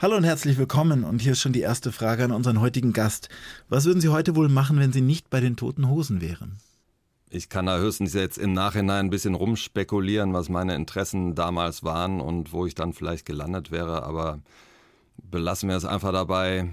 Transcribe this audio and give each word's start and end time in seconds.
Hallo 0.00 0.16
und 0.16 0.22
herzlich 0.22 0.58
willkommen. 0.58 1.02
Und 1.02 1.22
hier 1.22 1.32
ist 1.32 1.40
schon 1.40 1.52
die 1.52 1.60
erste 1.60 1.90
Frage 1.90 2.22
an 2.22 2.30
unseren 2.30 2.60
heutigen 2.60 2.92
Gast. 2.92 3.28
Was 3.68 3.84
würden 3.84 4.00
Sie 4.00 4.10
heute 4.10 4.36
wohl 4.36 4.48
machen, 4.48 4.78
wenn 4.78 4.92
Sie 4.92 5.00
nicht 5.00 5.28
bei 5.28 5.40
den 5.40 5.56
Toten 5.56 5.88
Hosen 5.88 6.20
wären? 6.20 6.58
Ich 7.30 7.48
kann 7.48 7.66
da 7.66 7.78
höchstens 7.78 8.14
jetzt 8.14 8.38
im 8.38 8.52
Nachhinein 8.52 9.06
ein 9.06 9.10
bisschen 9.10 9.34
rumspekulieren, 9.34 10.32
was 10.34 10.50
meine 10.50 10.76
Interessen 10.76 11.34
damals 11.34 11.82
waren 11.82 12.20
und 12.20 12.52
wo 12.52 12.64
ich 12.64 12.76
dann 12.76 12.92
vielleicht 12.92 13.26
gelandet 13.26 13.72
wäre, 13.72 14.04
aber 14.04 14.38
belassen 15.16 15.68
wir 15.68 15.76
es 15.76 15.84
einfach 15.84 16.12
dabei. 16.12 16.68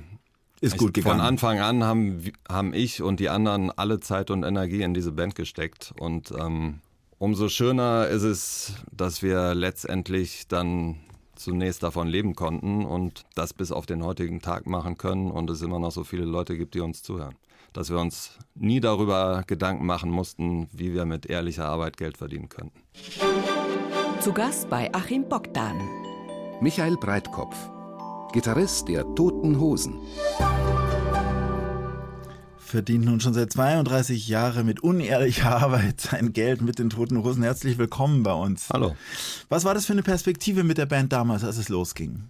Ist 0.62 0.78
gut 0.78 0.90
ich, 0.90 1.04
gegangen. 1.04 1.18
Von 1.18 1.28
Anfang 1.28 1.60
an 1.60 1.84
haben, 1.84 2.32
haben 2.48 2.76
ich 2.76 3.02
und 3.02 3.20
die 3.20 3.30
anderen 3.30 3.72
alle 3.72 4.00
Zeit 4.02 4.30
und 4.30 4.44
Energie 4.44 4.84
in 4.84 4.94
diese 4.94 5.12
Band 5.12 5.34
gesteckt 5.34 5.96
und 6.00 6.32
ähm, 6.40 6.80
umso 7.18 7.50
schöner 7.50 8.08
ist 8.08 8.24
es, 8.24 8.74
dass 8.92 9.24
wir 9.24 9.56
letztendlich 9.56 10.48
dann 10.48 11.00
zunächst 11.36 11.84
davon 11.84 12.08
leben 12.08 12.36
konnten 12.36 12.86
und 12.86 13.26
das 13.36 13.54
bis 13.54 13.72
auf 13.72 13.86
den 13.86 14.04
heutigen 14.04 14.42
Tag 14.42 14.66
machen 14.66 14.98
können 14.98 15.32
und 15.32 15.50
es 15.50 15.62
immer 15.62 15.80
noch 15.80 15.92
so 15.92 16.04
viele 16.04 16.26
Leute 16.26 16.58
gibt, 16.58 16.74
die 16.76 16.82
uns 16.82 17.04
zuhören 17.04 17.36
dass 17.76 17.90
wir 17.90 18.00
uns 18.00 18.32
nie 18.56 18.80
darüber 18.80 19.44
Gedanken 19.46 19.86
machen 19.86 20.10
mussten, 20.10 20.70
wie 20.72 20.94
wir 20.94 21.06
mit 21.06 21.26
ehrlicher 21.26 21.66
Arbeit 21.66 21.98
Geld 21.98 22.18
verdienen 22.18 22.48
könnten. 22.48 22.80
Zu 24.22 24.32
Gast 24.32 24.70
bei 24.70 24.92
Achim 24.94 25.28
Bogdan. 25.28 25.78
Michael 26.62 26.96
Breitkopf, 26.96 27.58
Gitarrist 28.32 28.88
der 28.88 29.04
Toten 29.16 29.60
Hosen. 29.60 30.00
Verdient 32.66 33.06
nun 33.06 33.20
schon 33.20 33.34
seit 33.34 33.54
32 33.54 34.28
Jahren 34.28 34.66
mit 34.66 34.82
unehrlicher 34.82 35.56
Arbeit 35.62 36.02
sein 36.02 36.34
Geld 36.34 36.62
mit 36.62 36.80
den 36.80 36.90
Toten 36.90 37.24
Hosen. 37.24 37.44
Herzlich 37.44 37.78
willkommen 37.78 38.24
bei 38.24 38.34
uns. 38.34 38.70
Hallo. 38.74 38.96
Was 39.50 39.64
war 39.64 39.74
das 39.74 39.86
für 39.86 39.94
eine 39.94 40.04
Perspektive 40.04 40.64
mit 40.64 40.78
der 40.78 40.86
Band 40.86 41.14
damals, 41.14 41.44
als 41.44 41.58
es 41.58 41.70
losging? 41.70 42.24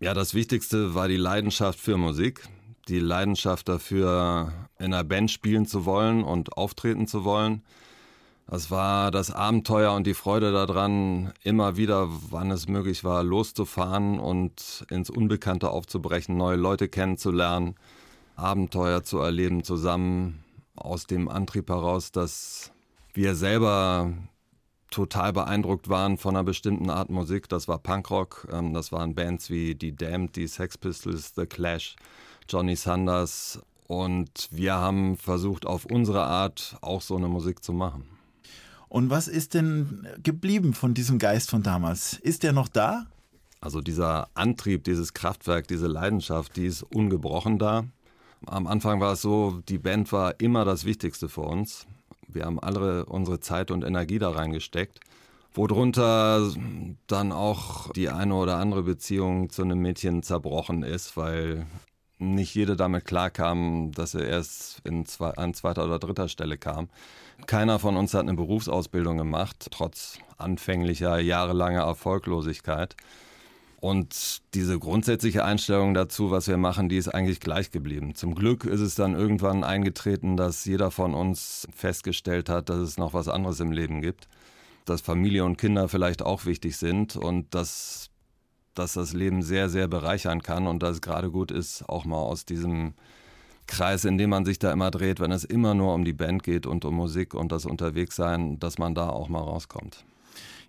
Ja, 0.00 0.14
das 0.14 0.34
Wichtigste 0.34 0.94
war 0.94 1.08
die 1.08 1.16
Leidenschaft 1.16 1.78
für 1.78 1.96
Musik 1.96 2.48
die 2.88 3.00
Leidenschaft 3.00 3.68
dafür, 3.68 4.52
in 4.78 4.86
einer 4.86 5.04
Band 5.04 5.30
spielen 5.30 5.66
zu 5.66 5.84
wollen 5.84 6.22
und 6.22 6.56
auftreten 6.56 7.06
zu 7.06 7.24
wollen. 7.24 7.62
Das 8.46 8.70
war 8.70 9.10
das 9.10 9.30
Abenteuer 9.30 9.94
und 9.94 10.06
die 10.06 10.14
Freude 10.14 10.52
daran, 10.52 11.32
immer 11.42 11.78
wieder, 11.78 12.08
wann 12.30 12.50
es 12.50 12.68
möglich 12.68 13.02
war, 13.02 13.24
loszufahren 13.24 14.18
und 14.18 14.84
ins 14.90 15.08
Unbekannte 15.08 15.70
aufzubrechen, 15.70 16.36
neue 16.36 16.56
Leute 16.56 16.88
kennenzulernen, 16.88 17.76
Abenteuer 18.36 19.02
zu 19.04 19.18
erleben 19.18 19.64
zusammen, 19.64 20.44
aus 20.76 21.06
dem 21.06 21.28
Antrieb 21.28 21.68
heraus, 21.68 22.12
dass 22.12 22.72
wir 23.12 23.34
selber 23.34 24.12
total 24.90 25.32
beeindruckt 25.32 25.88
waren 25.88 26.18
von 26.18 26.36
einer 26.36 26.44
bestimmten 26.44 26.90
Art 26.90 27.10
Musik. 27.10 27.48
Das 27.48 27.68
war 27.68 27.78
Punkrock, 27.78 28.48
ähm, 28.52 28.72
das 28.72 28.92
waren 28.92 29.14
Bands 29.14 29.50
wie 29.50 29.74
die 29.74 29.94
Damned, 29.94 30.36
die 30.36 30.46
Sex 30.46 30.78
Pistols, 30.78 31.32
The 31.34 31.46
Clash. 31.46 31.96
Johnny 32.48 32.76
Sanders. 32.76 33.60
Und 33.86 34.48
wir 34.50 34.74
haben 34.74 35.16
versucht, 35.16 35.66
auf 35.66 35.84
unsere 35.84 36.22
Art 36.22 36.76
auch 36.80 37.02
so 37.02 37.16
eine 37.16 37.28
Musik 37.28 37.62
zu 37.62 37.72
machen. 37.72 38.04
Und 38.88 39.10
was 39.10 39.28
ist 39.28 39.54
denn 39.54 40.06
geblieben 40.22 40.72
von 40.72 40.94
diesem 40.94 41.18
Geist 41.18 41.50
von 41.50 41.62
damals? 41.62 42.14
Ist 42.14 42.42
der 42.42 42.52
noch 42.52 42.68
da? 42.68 43.06
Also 43.60 43.80
dieser 43.80 44.28
Antrieb, 44.34 44.84
dieses 44.84 45.14
Kraftwerk, 45.14 45.66
diese 45.68 45.86
Leidenschaft, 45.86 46.56
die 46.56 46.66
ist 46.66 46.82
ungebrochen 46.82 47.58
da. 47.58 47.84
Am 48.46 48.66
Anfang 48.66 49.00
war 49.00 49.12
es 49.12 49.22
so, 49.22 49.60
die 49.68 49.78
Band 49.78 50.12
war 50.12 50.40
immer 50.40 50.64
das 50.64 50.84
Wichtigste 50.84 51.28
für 51.28 51.42
uns. 51.42 51.86
Wir 52.28 52.44
haben 52.44 52.58
alle 52.58 53.06
unsere 53.06 53.40
Zeit 53.40 53.70
und 53.70 53.84
Energie 53.84 54.18
da 54.18 54.30
reingesteckt. 54.30 55.00
Worunter 55.54 56.50
dann 57.06 57.30
auch 57.30 57.92
die 57.92 58.08
eine 58.08 58.34
oder 58.34 58.56
andere 58.56 58.82
Beziehung 58.82 59.50
zu 59.50 59.62
einem 59.62 59.78
Mädchen 59.78 60.22
zerbrochen 60.22 60.82
ist, 60.82 61.16
weil 61.16 61.66
nicht 62.18 62.54
jede 62.54 62.76
damit 62.76 63.04
klarkam, 63.04 63.92
dass 63.92 64.14
er 64.14 64.26
erst 64.26 64.82
zwei, 65.04 65.30
an 65.30 65.54
zweiter 65.54 65.84
oder 65.84 65.98
dritter 65.98 66.28
Stelle 66.28 66.58
kam. 66.58 66.88
Keiner 67.46 67.78
von 67.78 67.96
uns 67.96 68.14
hat 68.14 68.22
eine 68.22 68.34
Berufsausbildung 68.34 69.16
gemacht, 69.16 69.68
trotz 69.70 70.18
anfänglicher 70.38 71.18
jahrelanger 71.20 71.82
Erfolglosigkeit. 71.82 72.96
Und 73.84 74.40
diese 74.54 74.78
grundsätzliche 74.78 75.44
Einstellung 75.44 75.92
dazu, 75.92 76.30
was 76.30 76.48
wir 76.48 76.56
machen, 76.56 76.88
die 76.88 76.96
ist 76.96 77.08
eigentlich 77.08 77.38
gleich 77.38 77.70
geblieben. 77.70 78.14
Zum 78.14 78.34
Glück 78.34 78.64
ist 78.64 78.80
es 78.80 78.94
dann 78.94 79.14
irgendwann 79.14 79.62
eingetreten, 79.62 80.38
dass 80.38 80.64
jeder 80.64 80.90
von 80.90 81.12
uns 81.12 81.68
festgestellt 81.76 82.48
hat, 82.48 82.70
dass 82.70 82.78
es 82.78 82.96
noch 82.96 83.12
was 83.12 83.28
anderes 83.28 83.60
im 83.60 83.72
Leben 83.72 84.00
gibt. 84.00 84.26
Dass 84.86 85.02
Familie 85.02 85.44
und 85.44 85.58
Kinder 85.58 85.86
vielleicht 85.90 86.22
auch 86.22 86.46
wichtig 86.46 86.78
sind 86.78 87.14
und 87.14 87.54
dass 87.54 88.08
dass 88.72 88.94
das 88.94 89.12
Leben 89.12 89.42
sehr, 89.42 89.68
sehr 89.68 89.86
bereichern 89.86 90.42
kann 90.42 90.66
und 90.66 90.82
dass 90.82 90.96
es 90.96 91.02
gerade 91.02 91.30
gut 91.30 91.50
ist, 91.50 91.86
auch 91.86 92.06
mal 92.06 92.16
aus 92.16 92.46
diesem 92.46 92.94
Kreis, 93.66 94.06
in 94.06 94.16
dem 94.16 94.30
man 94.30 94.46
sich 94.46 94.58
da 94.58 94.72
immer 94.72 94.90
dreht, 94.90 95.20
wenn 95.20 95.30
es 95.30 95.44
immer 95.44 95.74
nur 95.74 95.92
um 95.92 96.06
die 96.06 96.14
Band 96.14 96.42
geht 96.42 96.64
und 96.66 96.86
um 96.86 96.94
Musik 96.94 97.34
und 97.34 97.52
das 97.52 97.66
Unterwegssein, 97.66 98.58
dass 98.58 98.78
man 98.78 98.94
da 98.94 99.10
auch 99.10 99.28
mal 99.28 99.42
rauskommt. 99.42 100.06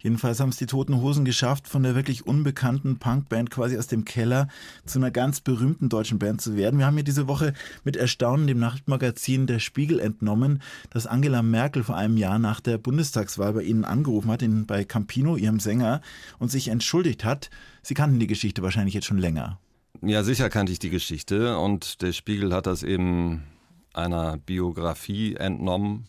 Jedenfalls 0.05 0.39
haben 0.39 0.49
es 0.49 0.57
die 0.57 0.67
Toten 0.67 1.01
Hosen 1.01 1.25
geschafft, 1.25 1.67
von 1.67 1.81
der 1.81 1.95
wirklich 1.95 2.27
unbekannten 2.27 2.99
Punkband 2.99 3.49
quasi 3.49 3.75
aus 3.75 3.87
dem 3.87 4.05
Keller 4.05 4.49
zu 4.85 4.99
einer 4.99 5.09
ganz 5.09 5.41
berühmten 5.41 5.89
deutschen 5.89 6.19
Band 6.19 6.41
zu 6.41 6.55
werden. 6.55 6.77
Wir 6.77 6.85
haben 6.85 6.93
hier 6.93 7.03
diese 7.03 7.27
Woche 7.27 7.53
mit 7.83 7.97
Erstaunen 7.97 8.45
dem 8.45 8.59
Nachtmagazin 8.59 9.47
Der 9.47 9.57
Spiegel 9.57 9.99
entnommen, 9.99 10.61
dass 10.91 11.07
Angela 11.07 11.41
Merkel 11.41 11.83
vor 11.83 11.97
einem 11.97 12.17
Jahr 12.17 12.37
nach 12.37 12.59
der 12.59 12.77
Bundestagswahl 12.77 13.53
bei 13.53 13.63
Ihnen 13.63 13.83
angerufen 13.83 14.29
hat, 14.29 14.43
in, 14.43 14.67
bei 14.67 14.83
Campino, 14.83 15.37
ihrem 15.37 15.59
Sänger, 15.59 16.01
und 16.37 16.51
sich 16.51 16.67
entschuldigt 16.67 17.25
hat. 17.25 17.49
Sie 17.81 17.95
kannten 17.95 18.19
die 18.19 18.27
Geschichte 18.27 18.61
wahrscheinlich 18.61 18.93
jetzt 18.93 19.07
schon 19.07 19.17
länger. 19.17 19.57
Ja, 20.03 20.21
sicher 20.21 20.51
kannte 20.51 20.71
ich 20.71 20.77
die 20.77 20.91
Geschichte 20.91 21.57
und 21.57 22.03
der 22.03 22.13
Spiegel 22.13 22.53
hat 22.53 22.67
das 22.67 22.83
eben 22.83 23.41
einer 23.95 24.37
Biografie 24.37 25.33
entnommen 25.33 26.05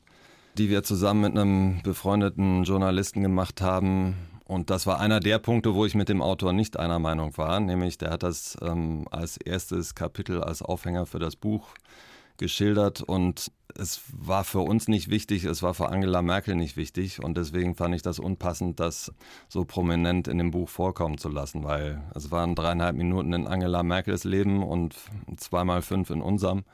die 0.58 0.70
wir 0.70 0.82
zusammen 0.82 1.20
mit 1.20 1.38
einem 1.38 1.82
befreundeten 1.82 2.64
Journalisten 2.64 3.22
gemacht 3.22 3.60
haben. 3.60 4.14
Und 4.44 4.70
das 4.70 4.86
war 4.86 5.00
einer 5.00 5.20
der 5.20 5.38
Punkte, 5.38 5.74
wo 5.74 5.84
ich 5.84 5.94
mit 5.94 6.08
dem 6.08 6.22
Autor 6.22 6.52
nicht 6.52 6.78
einer 6.78 6.98
Meinung 6.98 7.36
war, 7.36 7.58
nämlich 7.60 7.98
der 7.98 8.10
hat 8.10 8.22
das 8.22 8.56
ähm, 8.62 9.06
als 9.10 9.36
erstes 9.38 9.94
Kapitel, 9.94 10.42
als 10.42 10.62
Aufhänger 10.62 11.06
für 11.06 11.18
das 11.18 11.34
Buch 11.34 11.68
geschildert 12.36 13.02
und 13.02 13.50
es 13.78 14.02
war 14.12 14.44
für 14.44 14.60
uns 14.60 14.88
nicht 14.88 15.10
wichtig, 15.10 15.44
es 15.44 15.62
war 15.62 15.74
für 15.74 15.88
Angela 15.88 16.22
Merkel 16.22 16.54
nicht 16.54 16.76
wichtig 16.76 17.22
und 17.22 17.36
deswegen 17.36 17.74
fand 17.74 17.94
ich 17.94 18.02
das 18.02 18.18
unpassend, 18.18 18.78
das 18.78 19.12
so 19.48 19.64
prominent 19.64 20.28
in 20.28 20.38
dem 20.38 20.50
Buch 20.50 20.68
vorkommen 20.68 21.18
zu 21.18 21.28
lassen, 21.28 21.64
weil 21.64 22.02
es 22.14 22.30
waren 22.30 22.54
dreieinhalb 22.54 22.96
Minuten 22.96 23.32
in 23.32 23.46
Angela 23.46 23.82
Merkels 23.82 24.24
Leben 24.24 24.62
und 24.62 24.94
zweimal 25.36 25.82
fünf 25.82 26.10
in 26.10 26.22
unserem. 26.22 26.64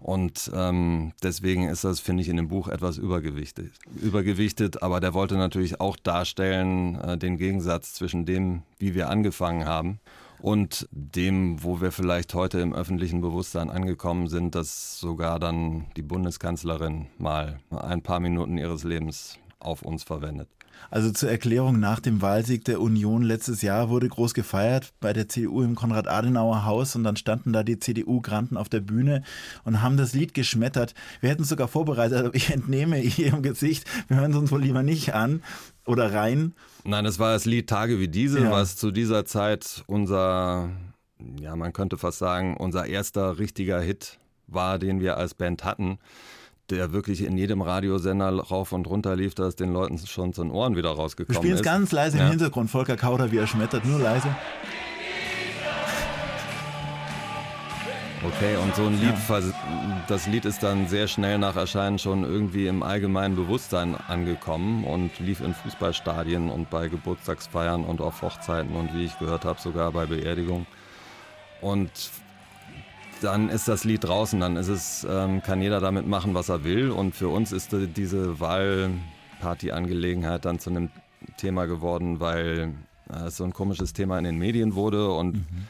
Und 0.00 0.50
ähm, 0.54 1.12
deswegen 1.22 1.68
ist 1.68 1.84
das, 1.84 2.00
finde 2.00 2.22
ich, 2.22 2.28
in 2.30 2.38
dem 2.38 2.48
Buch 2.48 2.68
etwas 2.68 2.96
übergewichtet. 2.96 3.72
übergewichtet. 4.00 4.82
Aber 4.82 4.98
der 4.98 5.12
wollte 5.12 5.36
natürlich 5.36 5.78
auch 5.78 5.96
darstellen, 5.96 6.94
äh, 6.96 7.18
den 7.18 7.36
Gegensatz 7.36 7.92
zwischen 7.92 8.24
dem, 8.24 8.62
wie 8.78 8.94
wir 8.94 9.10
angefangen 9.10 9.66
haben 9.66 10.00
und 10.40 10.88
dem, 10.90 11.62
wo 11.62 11.82
wir 11.82 11.92
vielleicht 11.92 12.32
heute 12.32 12.60
im 12.60 12.72
öffentlichen 12.72 13.20
Bewusstsein 13.20 13.68
angekommen 13.68 14.28
sind, 14.28 14.54
dass 14.54 14.98
sogar 14.98 15.38
dann 15.38 15.86
die 15.96 16.02
Bundeskanzlerin 16.02 17.08
mal 17.18 17.58
ein 17.70 18.00
paar 18.00 18.20
Minuten 18.20 18.56
ihres 18.56 18.84
Lebens 18.84 19.38
auf 19.58 19.82
uns 19.82 20.02
verwendet. 20.02 20.48
Also 20.90 21.12
zur 21.12 21.30
Erklärung, 21.30 21.78
nach 21.78 22.00
dem 22.00 22.22
Wahlsieg 22.22 22.64
der 22.64 22.80
Union 22.80 23.22
letztes 23.22 23.62
Jahr 23.62 23.90
wurde 23.90 24.08
groß 24.08 24.34
gefeiert 24.34 24.92
bei 25.00 25.12
der 25.12 25.28
CDU 25.28 25.62
im 25.62 25.74
Konrad-Adenauer-Haus 25.74 26.96
und 26.96 27.04
dann 27.04 27.16
standen 27.16 27.52
da 27.52 27.62
die 27.62 27.78
CDU-Granten 27.78 28.56
auf 28.56 28.68
der 28.68 28.80
Bühne 28.80 29.22
und 29.64 29.82
haben 29.82 29.96
das 29.96 30.14
Lied 30.14 30.34
geschmettert. 30.34 30.94
Wir 31.20 31.30
hätten 31.30 31.42
es 31.42 31.48
sogar 31.48 31.68
vorbereitet, 31.68 32.18
aber 32.18 32.34
ich 32.34 32.50
entnehme 32.50 33.00
ihrem 33.00 33.42
Gesicht, 33.42 33.84
wir 34.08 34.18
hören 34.18 34.32
es 34.32 34.36
uns 34.36 34.50
wohl 34.50 34.62
lieber 34.62 34.82
nicht 34.82 35.14
an 35.14 35.42
oder 35.86 36.12
rein. 36.12 36.54
Nein, 36.84 37.06
es 37.06 37.18
war 37.18 37.32
das 37.32 37.44
Lied 37.44 37.68
Tage 37.68 38.00
wie 38.00 38.08
diese, 38.08 38.40
ja. 38.40 38.50
was 38.50 38.76
zu 38.76 38.90
dieser 38.90 39.24
Zeit 39.24 39.84
unser, 39.86 40.70
ja, 41.38 41.54
man 41.56 41.72
könnte 41.72 41.98
fast 41.98 42.18
sagen, 42.18 42.56
unser 42.56 42.86
erster 42.86 43.38
richtiger 43.38 43.80
Hit 43.80 44.18
war, 44.46 44.78
den 44.78 45.00
wir 45.00 45.16
als 45.16 45.34
Band 45.34 45.64
hatten 45.64 45.98
der 46.70 46.92
wirklich 46.92 47.24
in 47.24 47.36
jedem 47.36 47.62
Radiosender 47.62 48.30
rauf 48.30 48.72
und 48.72 48.86
runter 48.86 49.16
lief, 49.16 49.34
dass 49.34 49.56
den 49.56 49.72
Leuten 49.72 49.98
schon 49.98 50.32
zu 50.32 50.42
den 50.42 50.50
Ohren 50.50 50.76
wieder 50.76 50.90
rausgekommen 50.90 51.36
ist. 51.36 51.42
Wir 51.42 51.48
spielen 51.48 51.56
es 51.56 51.62
ganz 51.62 51.92
leise 51.92 52.18
ja. 52.18 52.24
im 52.24 52.30
Hintergrund, 52.30 52.70
Volker 52.70 52.96
Kauder, 52.96 53.32
wie 53.32 53.38
er 53.38 53.46
schmettert, 53.46 53.84
nur 53.84 53.98
leise. 53.98 54.28
Okay, 58.22 58.56
und 58.62 58.74
so 58.76 58.84
ein 58.84 59.00
Lied, 59.00 59.14
ja. 59.28 59.40
das 60.06 60.26
Lied 60.26 60.44
ist 60.44 60.62
dann 60.62 60.88
sehr 60.88 61.08
schnell 61.08 61.38
nach 61.38 61.56
Erscheinen 61.56 61.98
schon 61.98 62.22
irgendwie 62.22 62.66
im 62.66 62.82
allgemeinen 62.82 63.34
Bewusstsein 63.34 63.96
angekommen 63.96 64.84
und 64.84 65.18
lief 65.20 65.40
in 65.40 65.54
Fußballstadien 65.54 66.50
und 66.50 66.68
bei 66.68 66.88
Geburtstagsfeiern 66.88 67.82
und 67.82 68.02
auf 68.02 68.20
Hochzeiten 68.20 68.76
und 68.76 68.94
wie 68.94 69.06
ich 69.06 69.18
gehört 69.18 69.46
habe, 69.46 69.58
sogar 69.58 69.92
bei 69.92 70.04
Beerdigungen. 70.04 70.66
Und 71.62 71.90
dann 73.20 73.48
ist 73.48 73.68
das 73.68 73.84
Lied 73.84 74.02
draußen, 74.04 74.40
dann 74.40 74.56
ist 74.56 74.68
es, 74.68 75.06
ähm, 75.08 75.42
kann 75.42 75.62
jeder 75.62 75.80
damit 75.80 76.06
machen, 76.06 76.34
was 76.34 76.48
er 76.48 76.64
will. 76.64 76.90
Und 76.90 77.14
für 77.14 77.28
uns 77.28 77.52
ist 77.52 77.74
diese 77.96 78.40
Wahlparty-Angelegenheit 78.40 80.44
dann 80.44 80.58
zu 80.58 80.70
einem 80.70 80.90
Thema 81.36 81.66
geworden, 81.66 82.18
weil 82.20 82.74
äh, 83.10 83.26
es 83.26 83.36
so 83.36 83.44
ein 83.44 83.52
komisches 83.52 83.92
Thema 83.92 84.18
in 84.18 84.24
den 84.24 84.38
Medien 84.38 84.74
wurde 84.74 85.10
und 85.10 85.34
mhm. 85.34 85.68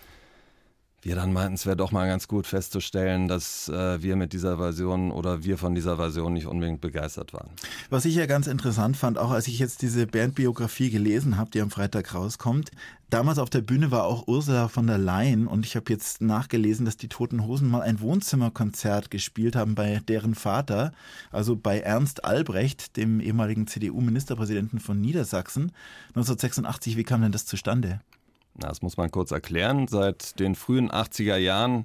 Wir 1.02 1.14
dann 1.14 1.32
meinten, 1.32 1.55
es 1.55 1.64
wäre 1.64 1.76
doch 1.76 1.93
mal 1.93 2.06
ganz 2.06 2.29
gut 2.29 2.47
festzustellen, 2.47 3.26
dass 3.26 3.69
äh, 3.69 4.02
wir 4.02 4.17
mit 4.17 4.32
dieser 4.32 4.58
Version 4.58 5.11
oder 5.11 5.44
wir 5.44 5.56
von 5.56 5.75
dieser 5.75 5.97
Version 5.97 6.35
nicht 6.35 6.47
unbedingt 6.47 6.81
begeistert 6.81 7.32
waren. 7.32 7.50
Was 7.88 8.05
ich 8.05 8.14
ja 8.14 8.26
ganz 8.26 8.47
interessant 8.47 8.97
fand, 8.97 9.17
auch 9.17 9.31
als 9.31 9.49
ich 9.49 9.58
jetzt 9.58 9.81
diese 9.81 10.06
Bandbiografie 10.06 10.91
gelesen 10.91 11.38
habe, 11.38 11.50
die 11.50 11.62
am 11.62 11.70
Freitag 11.70 12.14
rauskommt, 12.14 12.70
damals 13.08 13.38
auf 13.38 13.49
der 13.49 13.62
Bühne 13.62 13.91
war 13.91 14.05
auch 14.05 14.29
Ursula 14.29 14.69
von 14.69 14.87
der 14.87 14.99
Leyen 14.99 15.47
und 15.47 15.64
ich 15.64 15.75
habe 15.75 15.91
jetzt 15.91 16.20
nachgelesen, 16.20 16.85
dass 16.85 16.99
die 16.99 17.08
Toten 17.08 17.47
Hosen 17.47 17.70
mal 17.70 17.81
ein 17.81 18.00
Wohnzimmerkonzert 18.00 19.11
gespielt 19.11 19.56
haben 19.56 19.75
bei 19.75 20.00
deren 20.06 20.35
Vater, 20.35 20.93
also 21.31 21.56
bei 21.56 21.81
Ernst 21.81 22.25
Albrecht, 22.26 22.99
dem 22.99 23.20
ehemaligen 23.20 23.67
CDU-Ministerpräsidenten 23.67 24.81
von 24.81 25.00
Niedersachsen. 25.00 25.73
1986, 26.08 26.99
wie 26.99 27.05
kam 27.05 27.23
denn 27.23 27.32
das 27.32 27.47
zustande? 27.47 28.00
Das 28.55 28.82
muss 28.82 28.97
man 28.97 29.11
kurz 29.11 29.31
erklären. 29.31 29.88
Seit 29.88 30.38
den 30.38 30.55
frühen 30.55 30.91
80er 30.91 31.37
Jahren 31.37 31.85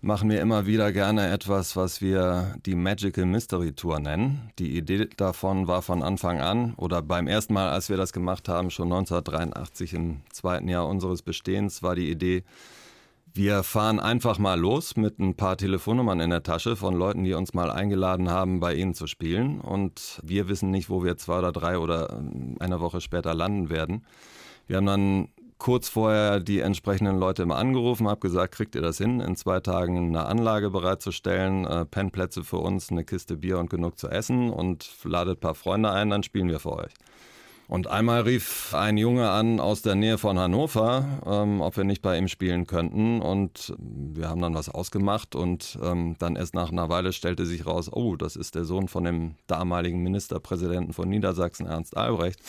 machen 0.00 0.28
wir 0.30 0.40
immer 0.40 0.66
wieder 0.66 0.92
gerne 0.92 1.30
etwas, 1.30 1.76
was 1.76 2.00
wir 2.00 2.56
die 2.66 2.74
Magical 2.74 3.24
Mystery 3.24 3.72
Tour 3.72 4.00
nennen. 4.00 4.50
Die 4.58 4.76
Idee 4.76 5.08
davon 5.16 5.68
war 5.68 5.80
von 5.80 6.02
Anfang 6.02 6.40
an 6.40 6.74
oder 6.74 7.02
beim 7.02 7.28
ersten 7.28 7.54
Mal, 7.54 7.70
als 7.70 7.88
wir 7.88 7.96
das 7.96 8.12
gemacht 8.12 8.48
haben, 8.48 8.70
schon 8.70 8.92
1983 8.92 9.94
im 9.94 10.22
zweiten 10.32 10.68
Jahr 10.68 10.88
unseres 10.88 11.22
Bestehens, 11.22 11.82
war 11.82 11.94
die 11.94 12.10
Idee, 12.10 12.42
wir 13.34 13.62
fahren 13.62 13.98
einfach 13.98 14.38
mal 14.38 14.60
los 14.60 14.96
mit 14.96 15.18
ein 15.18 15.34
paar 15.34 15.56
Telefonnummern 15.56 16.20
in 16.20 16.28
der 16.28 16.42
Tasche 16.42 16.76
von 16.76 16.94
Leuten, 16.94 17.24
die 17.24 17.32
uns 17.32 17.54
mal 17.54 17.70
eingeladen 17.70 18.28
haben, 18.28 18.60
bei 18.60 18.74
ihnen 18.74 18.92
zu 18.92 19.06
spielen. 19.06 19.58
Und 19.60 20.20
wir 20.22 20.48
wissen 20.48 20.70
nicht, 20.70 20.90
wo 20.90 21.02
wir 21.02 21.16
zwei 21.16 21.38
oder 21.38 21.50
drei 21.50 21.78
oder 21.78 22.22
eine 22.60 22.80
Woche 22.80 23.00
später 23.00 23.32
landen 23.32 23.70
werden. 23.70 24.04
Wir 24.66 24.76
haben 24.76 24.86
dann 24.86 25.28
kurz 25.62 25.88
vorher 25.88 26.40
die 26.40 26.58
entsprechenden 26.58 27.20
Leute 27.20 27.44
immer 27.44 27.54
angerufen, 27.54 28.08
habe 28.08 28.18
gesagt, 28.18 28.52
kriegt 28.52 28.74
ihr 28.74 28.82
das 28.82 28.98
hin, 28.98 29.20
in 29.20 29.36
zwei 29.36 29.60
Tagen 29.60 30.08
eine 30.08 30.26
Anlage 30.26 30.70
bereitzustellen, 30.70 31.64
äh, 31.64 31.84
Pennplätze 31.84 32.42
für 32.42 32.56
uns, 32.56 32.90
eine 32.90 33.04
Kiste 33.04 33.36
Bier 33.36 33.60
und 33.60 33.70
genug 33.70 33.96
zu 33.96 34.08
essen 34.08 34.50
und 34.50 34.90
ladet 35.04 35.38
ein 35.38 35.40
paar 35.40 35.54
Freunde 35.54 35.92
ein, 35.92 36.10
dann 36.10 36.24
spielen 36.24 36.48
wir 36.48 36.58
für 36.58 36.72
euch. 36.72 36.92
Und 37.68 37.86
einmal 37.86 38.22
rief 38.22 38.74
ein 38.74 38.96
Junge 38.96 39.30
an 39.30 39.60
aus 39.60 39.82
der 39.82 39.94
Nähe 39.94 40.18
von 40.18 40.36
Hannover, 40.36 41.04
ähm, 41.24 41.60
ob 41.60 41.76
wir 41.76 41.84
nicht 41.84 42.02
bei 42.02 42.18
ihm 42.18 42.26
spielen 42.26 42.66
könnten. 42.66 43.22
Und 43.22 43.72
wir 43.78 44.28
haben 44.28 44.42
dann 44.42 44.56
was 44.56 44.68
ausgemacht 44.68 45.36
und 45.36 45.78
ähm, 45.80 46.16
dann 46.18 46.34
erst 46.34 46.54
nach 46.54 46.72
einer 46.72 46.88
Weile 46.88 47.12
stellte 47.12 47.46
sich 47.46 47.66
raus, 47.66 47.88
oh, 47.90 48.16
das 48.16 48.34
ist 48.34 48.56
der 48.56 48.64
Sohn 48.64 48.88
von 48.88 49.04
dem 49.04 49.36
damaligen 49.46 50.02
Ministerpräsidenten 50.02 50.92
von 50.92 51.08
Niedersachsen, 51.08 51.66
Ernst 51.66 51.96
Albrecht. 51.96 52.40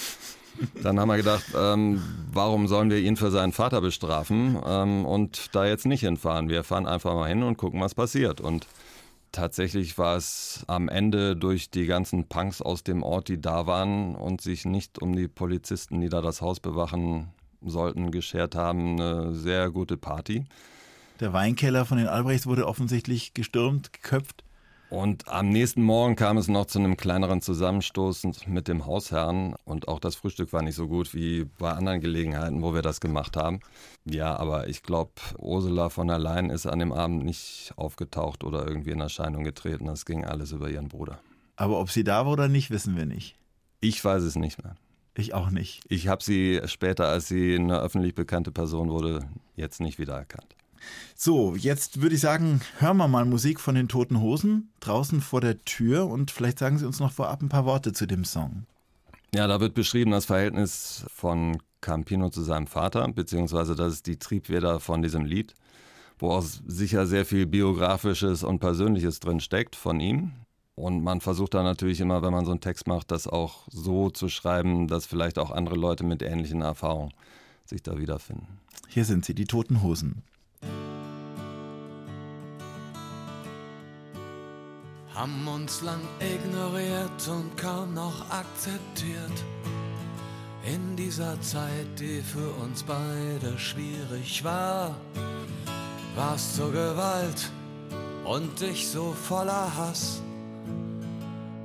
Dann 0.81 0.99
haben 0.99 1.07
wir 1.07 1.17
gedacht, 1.17 1.45
ähm, 1.57 2.01
warum 2.31 2.67
sollen 2.67 2.89
wir 2.89 2.99
ihn 2.99 3.17
für 3.17 3.31
seinen 3.31 3.53
Vater 3.53 3.81
bestrafen 3.81 4.57
ähm, 4.65 5.05
und 5.05 5.55
da 5.55 5.65
jetzt 5.65 5.85
nicht 5.85 6.01
hinfahren? 6.01 6.49
Wir 6.49 6.63
fahren 6.63 6.87
einfach 6.87 7.13
mal 7.15 7.29
hin 7.29 7.43
und 7.43 7.57
gucken, 7.57 7.81
was 7.81 7.95
passiert. 7.95 8.41
Und 8.41 8.67
tatsächlich 9.31 9.97
war 9.97 10.15
es 10.15 10.63
am 10.67 10.89
Ende 10.89 11.35
durch 11.35 11.69
die 11.69 11.85
ganzen 11.85 12.27
Punks 12.27 12.61
aus 12.61 12.83
dem 12.83 13.03
Ort, 13.03 13.27
die 13.27 13.41
da 13.41 13.67
waren 13.67 14.15
und 14.15 14.41
sich 14.41 14.65
nicht 14.65 15.01
um 15.01 15.15
die 15.15 15.27
Polizisten, 15.27 16.01
die 16.01 16.09
da 16.09 16.21
das 16.21 16.41
Haus 16.41 16.59
bewachen 16.59 17.33
sollten, 17.65 18.11
geschert 18.11 18.55
haben, 18.55 18.99
eine 18.99 19.33
sehr 19.33 19.71
gute 19.71 19.97
Party. 19.97 20.45
Der 21.19 21.33
Weinkeller 21.33 21.85
von 21.85 21.97
den 21.97 22.07
Albrechts 22.07 22.47
wurde 22.47 22.67
offensichtlich 22.67 23.33
gestürmt, 23.33 23.93
geköpft. 23.93 24.43
Und 24.93 25.27
am 25.27 25.49
nächsten 25.49 25.81
Morgen 25.81 26.15
kam 26.15 26.37
es 26.37 26.47
noch 26.47 26.67
zu 26.67 26.77
einem 26.77 26.97
kleineren 26.97 27.41
Zusammenstoß 27.41 28.27
mit 28.45 28.67
dem 28.67 28.85
Hausherrn. 28.85 29.55
Und 29.65 29.87
auch 29.87 29.99
das 29.99 30.13
Frühstück 30.13 30.53
war 30.53 30.61
nicht 30.61 30.75
so 30.75 30.87
gut 30.87 31.15
wie 31.15 31.45
bei 31.57 31.71
anderen 31.71 31.99
Gelegenheiten, 31.99 32.61
wo 32.61 32.75
wir 32.75 32.83
das 32.83 33.01
gemacht 33.01 33.35
haben. 33.35 33.61
Ja, 34.05 34.35
aber 34.35 34.67
ich 34.67 34.83
glaube, 34.83 35.13
Ursula 35.39 35.89
von 35.89 36.09
der 36.09 36.19
Leyen 36.19 36.51
ist 36.51 36.67
an 36.67 36.77
dem 36.77 36.93
Abend 36.93 37.25
nicht 37.25 37.73
aufgetaucht 37.75 38.43
oder 38.43 38.67
irgendwie 38.67 38.91
in 38.91 38.99
Erscheinung 38.99 39.43
getreten. 39.43 39.85
Das 39.85 40.05
ging 40.05 40.25
alles 40.25 40.51
über 40.51 40.69
ihren 40.69 40.89
Bruder. 40.89 41.17
Aber 41.55 41.79
ob 41.79 41.89
sie 41.89 42.03
da 42.03 42.27
war 42.27 42.33
oder 42.33 42.47
nicht, 42.47 42.69
wissen 42.69 42.95
wir 42.95 43.07
nicht. 43.07 43.35
Ich 43.79 44.05
weiß 44.05 44.21
es 44.21 44.35
nicht 44.35 44.63
mehr. 44.63 44.75
Ich 45.15 45.33
auch 45.33 45.49
nicht. 45.49 45.81
Ich 45.89 46.07
habe 46.07 46.23
sie 46.23 46.61
später, 46.65 47.07
als 47.07 47.27
sie 47.27 47.55
eine 47.55 47.79
öffentlich 47.79 48.13
bekannte 48.13 48.51
Person 48.51 48.89
wurde, 48.89 49.27
jetzt 49.55 49.81
nicht 49.81 49.97
wiedererkannt. 49.97 50.55
So, 51.15 51.55
jetzt 51.55 52.01
würde 52.01 52.15
ich 52.15 52.21
sagen, 52.21 52.61
hören 52.79 52.97
wir 52.97 53.07
mal 53.07 53.25
Musik 53.25 53.59
von 53.59 53.75
den 53.75 53.87
Toten 53.87 54.19
Hosen 54.19 54.71
draußen 54.79 55.21
vor 55.21 55.41
der 55.41 55.61
Tür 55.61 56.07
und 56.07 56.31
vielleicht 56.31 56.59
sagen 56.59 56.77
Sie 56.77 56.85
uns 56.85 56.99
noch 56.99 57.11
vorab 57.11 57.41
ein 57.41 57.49
paar 57.49 57.65
Worte 57.65 57.93
zu 57.93 58.05
dem 58.05 58.25
Song. 58.25 58.65
Ja, 59.33 59.47
da 59.47 59.59
wird 59.59 59.73
beschrieben 59.73 60.11
das 60.11 60.25
Verhältnis 60.25 61.05
von 61.13 61.57
Campino 61.81 62.29
zu 62.29 62.43
seinem 62.43 62.67
Vater, 62.67 63.07
beziehungsweise 63.07 63.75
das 63.75 63.93
ist 63.93 64.07
die 64.07 64.17
Triebfeder 64.17 64.79
von 64.79 65.01
diesem 65.01 65.25
Lied, 65.25 65.53
wo 66.19 66.31
auch 66.31 66.43
sicher 66.43 67.07
sehr 67.07 67.25
viel 67.25 67.45
Biografisches 67.45 68.43
und 68.43 68.59
Persönliches 68.59 69.19
drin 69.19 69.39
steckt 69.39 69.75
von 69.75 69.99
ihm. 69.99 70.31
Und 70.75 71.03
man 71.03 71.21
versucht 71.21 71.53
da 71.53 71.61
natürlich 71.61 71.99
immer, 71.99 72.21
wenn 72.23 72.31
man 72.31 72.45
so 72.45 72.51
einen 72.51 72.61
Text 72.61 72.87
macht, 72.87 73.11
das 73.11 73.27
auch 73.27 73.67
so 73.69 74.09
zu 74.09 74.29
schreiben, 74.29 74.87
dass 74.87 75.05
vielleicht 75.05 75.37
auch 75.37 75.51
andere 75.51 75.75
Leute 75.75 76.03
mit 76.03 76.21
ähnlichen 76.21 76.61
Erfahrungen 76.61 77.13
sich 77.65 77.83
da 77.83 77.97
wiederfinden. 77.99 78.47
Hier 78.87 79.05
sind 79.05 79.25
sie, 79.25 79.35
die 79.35 79.45
Toten 79.45 79.83
Hosen. 79.83 80.23
Haben 85.23 85.47
uns 85.47 85.81
lang 85.81 86.01
ignoriert 86.19 87.27
und 87.29 87.55
kaum 87.55 87.93
noch 87.93 88.29
akzeptiert. 88.29 89.43
In 90.65 90.95
dieser 90.95 91.39
Zeit, 91.41 91.99
die 91.99 92.21
für 92.21 92.49
uns 92.61 92.83
beide 92.83 93.57
schwierig 93.57 94.43
war, 94.43 94.95
warst 96.15 96.55
zur 96.55 96.71
Gewalt 96.71 97.51
und 98.25 98.61
ich 98.61 98.87
so 98.87 99.11
voller 99.11 99.75
Hass. 99.77 100.21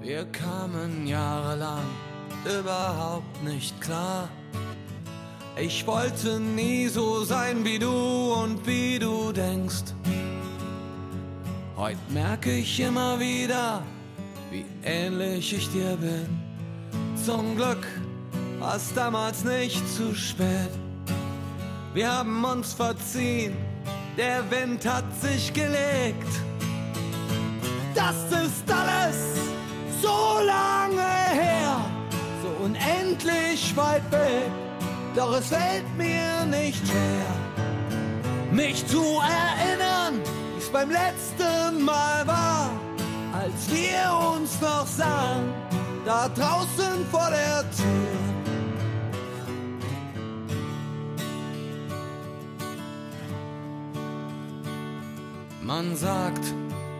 Wir 0.00 0.24
kamen 0.26 1.06
jahrelang 1.06 1.86
überhaupt 2.44 3.42
nicht 3.42 3.80
klar. 3.80 4.28
Ich 5.60 5.84
wollte 5.88 6.38
nie 6.38 6.86
so 6.86 7.24
sein 7.24 7.64
wie 7.64 7.80
du 7.80 8.32
und 8.32 8.64
wie 8.64 8.96
du 8.96 9.32
denkst. 9.32 9.92
Heute 11.76 11.98
merke 12.10 12.52
ich 12.52 12.78
immer 12.78 13.18
wieder, 13.18 13.82
wie 14.52 14.64
ähnlich 14.84 15.52
ich 15.52 15.68
dir 15.72 15.96
bin. 15.96 16.28
Zum 17.26 17.56
Glück 17.56 17.84
war 18.60 18.76
es 18.76 18.94
damals 18.94 19.42
nicht 19.42 19.82
zu 19.96 20.14
spät. 20.14 20.70
Wir 21.92 22.12
haben 22.18 22.44
uns 22.44 22.72
verziehen, 22.72 23.56
der 24.16 24.48
Wind 24.52 24.86
hat 24.86 25.12
sich 25.20 25.52
gelegt. 25.52 26.32
Das 27.96 28.14
ist 28.30 28.70
alles 28.70 29.40
so 30.00 30.38
lange 30.46 31.02
her, 31.32 31.84
so 32.42 32.64
unendlich 32.64 33.76
weit 33.76 34.08
weg. 34.12 34.67
Doch 35.18 35.36
es 35.36 35.48
fällt 35.48 35.96
mir 35.96 36.46
nicht 36.46 36.86
schwer, 36.86 37.26
mich 38.52 38.86
zu 38.86 39.02
erinnern 39.02 40.20
es 40.56 40.68
beim 40.68 40.90
letzten 40.92 41.82
Mal 41.82 42.24
war, 42.24 42.70
als 43.32 43.68
wir 43.68 44.16
uns 44.32 44.60
noch 44.60 44.86
sahen, 44.86 45.52
da 46.04 46.28
draußen 46.28 47.04
vor 47.10 47.28
der 47.30 47.64
Tür. 47.76 48.18
Man 55.62 55.96
sagt, 55.96 56.54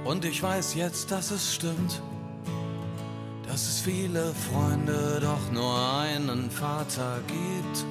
und 0.05 0.25
ich 0.25 0.43
weiß 0.43 0.75
jetzt, 0.75 1.13
dass 1.13 1.31
es 1.31 1.55
stimmt, 1.55 2.03
dass 3.59 3.67
es 3.67 3.81
viele 3.81 4.33
Freunde, 4.53 5.19
doch 5.21 5.51
nur 5.51 5.77
einen 6.01 6.49
Vater 6.49 7.19
gibt. 7.27 7.85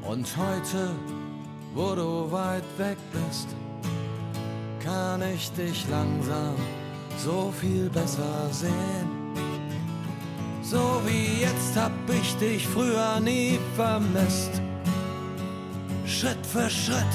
Und 0.00 0.26
heute, 0.34 0.92
wo 1.74 1.94
du 1.94 2.32
weit 2.32 2.64
weg 2.78 2.96
bist, 3.12 3.48
kann 4.82 5.20
ich 5.20 5.52
dich 5.52 5.86
langsam 5.90 6.54
so 7.18 7.52
viel 7.60 7.90
besser 7.90 8.48
sehen. 8.50 9.10
So 10.62 11.02
wie 11.04 11.42
jetzt 11.42 11.76
hab 11.76 11.92
ich 12.08 12.34
dich 12.36 12.66
früher 12.66 13.20
nie 13.20 13.58
vermisst. 13.76 14.62
Schritt 16.06 16.46
für 16.46 16.70
Schritt 16.70 17.14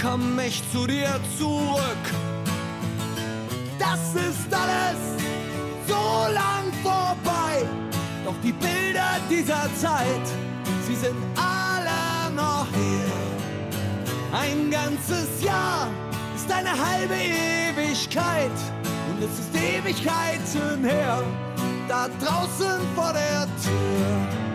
komm 0.00 0.38
ich 0.38 0.62
zu 0.72 0.86
dir 0.86 1.20
zurück. 1.38 2.04
Das 3.78 4.14
ist 4.14 4.54
alles 4.54 5.19
die 8.42 8.52
Bilder 8.52 9.18
dieser 9.28 9.68
Zeit, 9.76 10.26
sie 10.86 10.94
sind 10.94 11.16
alle 11.36 12.34
noch 12.34 12.66
hier. 12.72 14.38
Ein 14.38 14.70
ganzes 14.70 15.42
Jahr 15.42 15.88
ist 16.34 16.50
eine 16.50 16.70
halbe 16.70 17.14
Ewigkeit 17.14 18.50
und 19.10 19.22
es 19.22 19.38
ist 19.38 19.54
Ewigkeiten 19.54 20.84
her, 20.84 21.22
da 21.88 22.08
draußen 22.20 22.80
vor 22.94 23.12
der 23.12 23.46
Tür. 23.62 24.49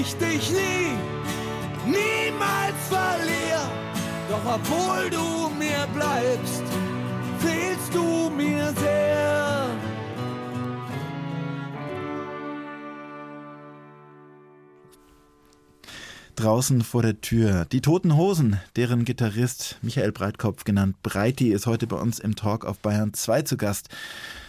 Ich 0.00 0.14
dich 0.16 0.50
nie, 0.50 0.96
niemals 1.86 2.76
verliere. 2.88 3.68
Doch 4.28 4.54
obwohl 4.54 5.10
du 5.10 5.50
mir 5.58 5.86
bleibst, 5.94 6.62
fehlst 7.38 7.94
du 7.94 8.30
mir 8.30 8.72
sehr. 8.76 9.66
Draußen 16.36 16.82
vor 16.82 17.02
der 17.02 17.20
Tür. 17.20 17.64
Die 17.64 17.80
Toten 17.80 18.16
Hosen, 18.16 18.60
deren 18.76 19.04
Gitarrist 19.04 19.78
Michael 19.82 20.12
Breitkopf 20.12 20.62
genannt 20.62 21.02
Breiti 21.02 21.50
ist 21.50 21.66
heute 21.66 21.88
bei 21.88 21.96
uns 21.96 22.20
im 22.20 22.36
Talk 22.36 22.64
auf 22.64 22.78
Bayern 22.78 23.12
2 23.12 23.42
zu 23.42 23.56
Gast. 23.56 23.88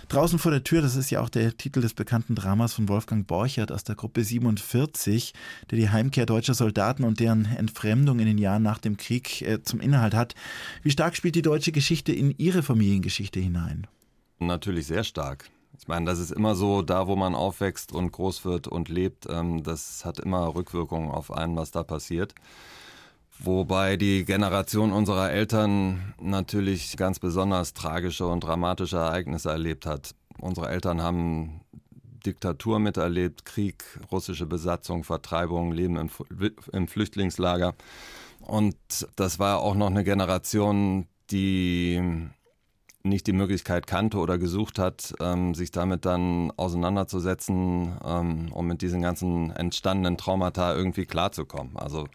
Draußen 0.10 0.40
vor 0.40 0.50
der 0.50 0.64
Tür, 0.64 0.82
das 0.82 0.96
ist 0.96 1.12
ja 1.12 1.22
auch 1.22 1.30
der 1.30 1.56
Titel 1.56 1.82
des 1.82 1.94
bekannten 1.94 2.34
Dramas 2.34 2.74
von 2.74 2.90
Wolfgang 2.90 3.28
Borchert 3.28 3.72
aus 3.72 3.84
der 3.84 3.94
Gruppe 3.94 4.24
47, 4.24 5.36
der 5.70 5.78
die 5.78 5.90
Heimkehr 5.92 6.26
deutscher 6.26 6.56
Soldaten 6.56 7.04
und 7.04 7.20
deren 7.20 7.46
Entfremdung 7.46 8.18
in 8.18 8.26
den 8.26 8.40
Jahren 8.40 8.64
nach 8.64 8.80
dem 8.80 8.98
Krieg 8.98 9.44
äh, 9.44 9.62
zum 9.62 9.80
Inhalt 9.80 10.16
hat. 10.16 10.34
Wie 10.82 10.90
stark 10.90 11.16
spielt 11.16 11.36
die 11.36 11.44
deutsche 11.44 11.72
Geschichte 11.72 12.12
in 12.12 12.34
Ihre 12.40 12.64
Familiengeschichte 12.64 13.40
hinein? 13.40 13.86
Natürlich 14.40 14.88
sehr 14.88 15.04
stark. 15.04 15.48
Ich 15.78 15.88
meine, 15.88 16.08
das 16.08 16.18
ist 16.18 16.32
immer 16.32 16.56
so, 16.56 16.82
da 16.82 17.06
wo 17.06 17.16
man 17.16 17.36
aufwächst 17.36 17.92
und 17.92 18.12
groß 18.12 18.46
wird 18.46 18.68
und 18.68 18.90
lebt, 18.90 19.28
ähm, 19.30 19.62
das 19.62 20.06
hat 20.06 20.20
immer 20.20 20.56
Rückwirkungen 20.56 21.12
auf 21.12 21.32
einen, 21.32 21.56
was 21.56 21.70
da 21.70 21.84
passiert. 21.84 22.34
Wobei 23.42 23.96
die 23.96 24.26
Generation 24.26 24.92
unserer 24.92 25.32
Eltern 25.32 26.14
natürlich 26.20 26.98
ganz 26.98 27.20
besonders 27.20 27.74
tragische 27.74 28.28
und 28.28 28.44
dramatische 28.44 28.98
Ereignisse 28.98 29.50
erlebt 29.50 29.86
hat. 29.86 30.14
Unsere 30.42 30.70
Eltern 30.70 31.02
haben 31.02 31.62
Diktatur 32.26 32.80
miterlebt, 32.80 33.46
Krieg, 33.46 33.84
russische 34.12 34.46
Besatzung, 34.46 35.06
Vertreibung, 35.06 35.72
Leben 35.72 35.96
im, 35.96 36.10
im 36.74 36.88
Flüchtlingslager. 36.90 37.76
Und 38.42 38.76
das 39.16 39.40
war 39.40 39.60
auch 39.60 39.76
noch 39.76 39.88
eine 39.88 40.04
Generation, 40.04 41.08
die 41.32 42.02
nicht 43.04 43.28
die 43.28 43.34
Möglichkeit 43.34 43.88
kannte 43.88 44.18
oder 44.18 44.38
gesucht 44.38 44.78
hat, 44.78 45.14
ähm, 45.22 45.56
sich 45.56 45.72
damit 45.72 46.06
dann 46.06 46.52
auseinanderzusetzen, 46.58 47.98
ähm, 48.04 48.52
um 48.52 48.68
mit 48.68 48.82
diesen 48.82 49.02
ganzen 49.02 49.52
entstandenen 49.52 50.18
Traumata 50.18 50.76
irgendwie 50.76 51.06
klarzukommen. 51.06 51.78
Also 51.78 52.08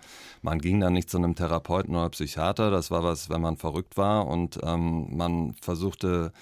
man 0.43 0.59
ging 0.59 0.81
dann 0.81 0.93
nicht 0.93 1.09
zu 1.09 1.17
einem 1.17 1.35
Therapeuten 1.35 1.95
oder 1.95 2.11
Psychiater, 2.11 2.71
das 2.71 2.91
war 2.91 3.03
was, 3.03 3.31
wenn 3.31 3.41
man 3.41 3.57
verrückt 3.57 3.97
war 3.97 4.27
und 4.27 4.59
ähm, 4.63 5.17
man 5.17 5.55
versuchte 5.61 6.33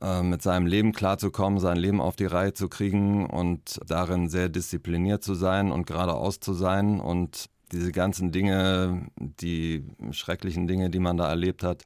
äh, 0.00 0.22
mit 0.22 0.40
seinem 0.40 0.66
Leben 0.66 0.92
klarzukommen, 0.92 1.58
sein 1.58 1.76
Leben 1.76 2.00
auf 2.00 2.16
die 2.16 2.26
Reihe 2.26 2.54
zu 2.54 2.68
kriegen 2.68 3.26
und 3.26 3.80
darin 3.86 4.28
sehr 4.28 4.48
diszipliniert 4.48 5.22
zu 5.22 5.34
sein 5.34 5.70
und 5.70 5.86
geradeaus 5.86 6.40
zu 6.40 6.54
sein 6.54 6.98
und 6.98 7.50
diese 7.72 7.92
ganzen 7.92 8.30
Dinge, 8.30 9.08
die 9.18 9.84
schrecklichen 10.12 10.66
Dinge, 10.66 10.88
die 10.88 11.00
man 11.00 11.16
da 11.16 11.28
erlebt 11.28 11.62
hat, 11.62 11.84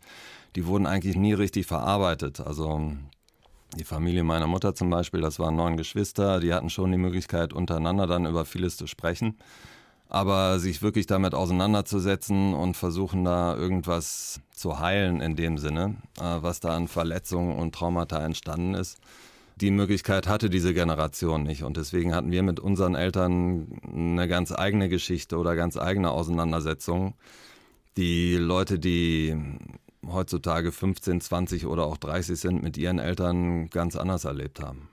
die 0.57 0.67
wurden 0.67 0.87
eigentlich 0.87 1.17
nie 1.17 1.33
richtig 1.33 1.67
verarbeitet. 1.67 2.41
Also 2.41 2.93
die 3.77 3.85
Familie 3.85 4.25
meiner 4.25 4.47
Mutter 4.47 4.75
zum 4.75 4.91
Beispiel, 4.91 5.21
das 5.21 5.39
waren 5.39 5.57
neun 5.57 5.77
Geschwister, 5.77 6.41
die 6.41 6.53
hatten 6.53 6.71
schon 6.71 6.91
die 6.91 6.99
Möglichkeit, 6.99 7.53
untereinander 7.53 8.07
dann 8.07 8.27
über 8.27 8.45
vieles 8.45 8.77
zu 8.77 8.87
sprechen. 8.87 9.39
Aber 10.09 10.59
sich 10.59 10.83
wirklich 10.83 11.07
damit 11.07 11.35
auseinanderzusetzen 11.35 12.53
und 12.53 12.77
versuchen 12.77 13.25
da 13.25 13.57
irgendwas 13.57 14.41
zu 14.51 14.81
heilen 14.81 15.21
in 15.21 15.37
dem 15.37 15.57
Sinne, 15.57 15.97
äh, 16.19 16.39
was 16.41 16.59
da 16.59 16.75
an 16.77 16.89
Verletzungen 16.89 17.57
und 17.57 17.77
Traumata 17.77 18.25
entstanden 18.25 18.75
ist, 18.75 18.99
die 19.61 19.71
Möglichkeit 19.71 20.27
hatte 20.27 20.51
diese 20.51 20.75
Generation 20.75 21.43
nicht. 21.43 21.63
Und 21.63 21.77
deswegen 21.77 22.15
hatten 22.15 22.31
wir 22.31 22.43
mit 22.43 22.59
unseren 22.61 22.95
Eltern 22.95 23.69
eine 23.93 24.27
ganz 24.27 24.53
eigene 24.53 24.89
Geschichte 24.89 25.37
oder 25.37 25.55
ganz 25.55 25.77
eigene 25.77 26.11
Auseinandersetzung. 26.11 27.15
Die 27.97 28.37
Leute, 28.37 28.79
die 28.79 29.37
heutzutage 30.07 30.73
15, 30.73 31.21
20 31.21 31.67
oder 31.67 31.85
auch 31.85 31.97
30 31.97 32.39
sind, 32.39 32.63
mit 32.63 32.77
ihren 32.77 32.99
Eltern 32.99 33.69
ganz 33.71 33.97
anders 33.97 34.25
erlebt 34.25 34.61
haben. 34.61 34.89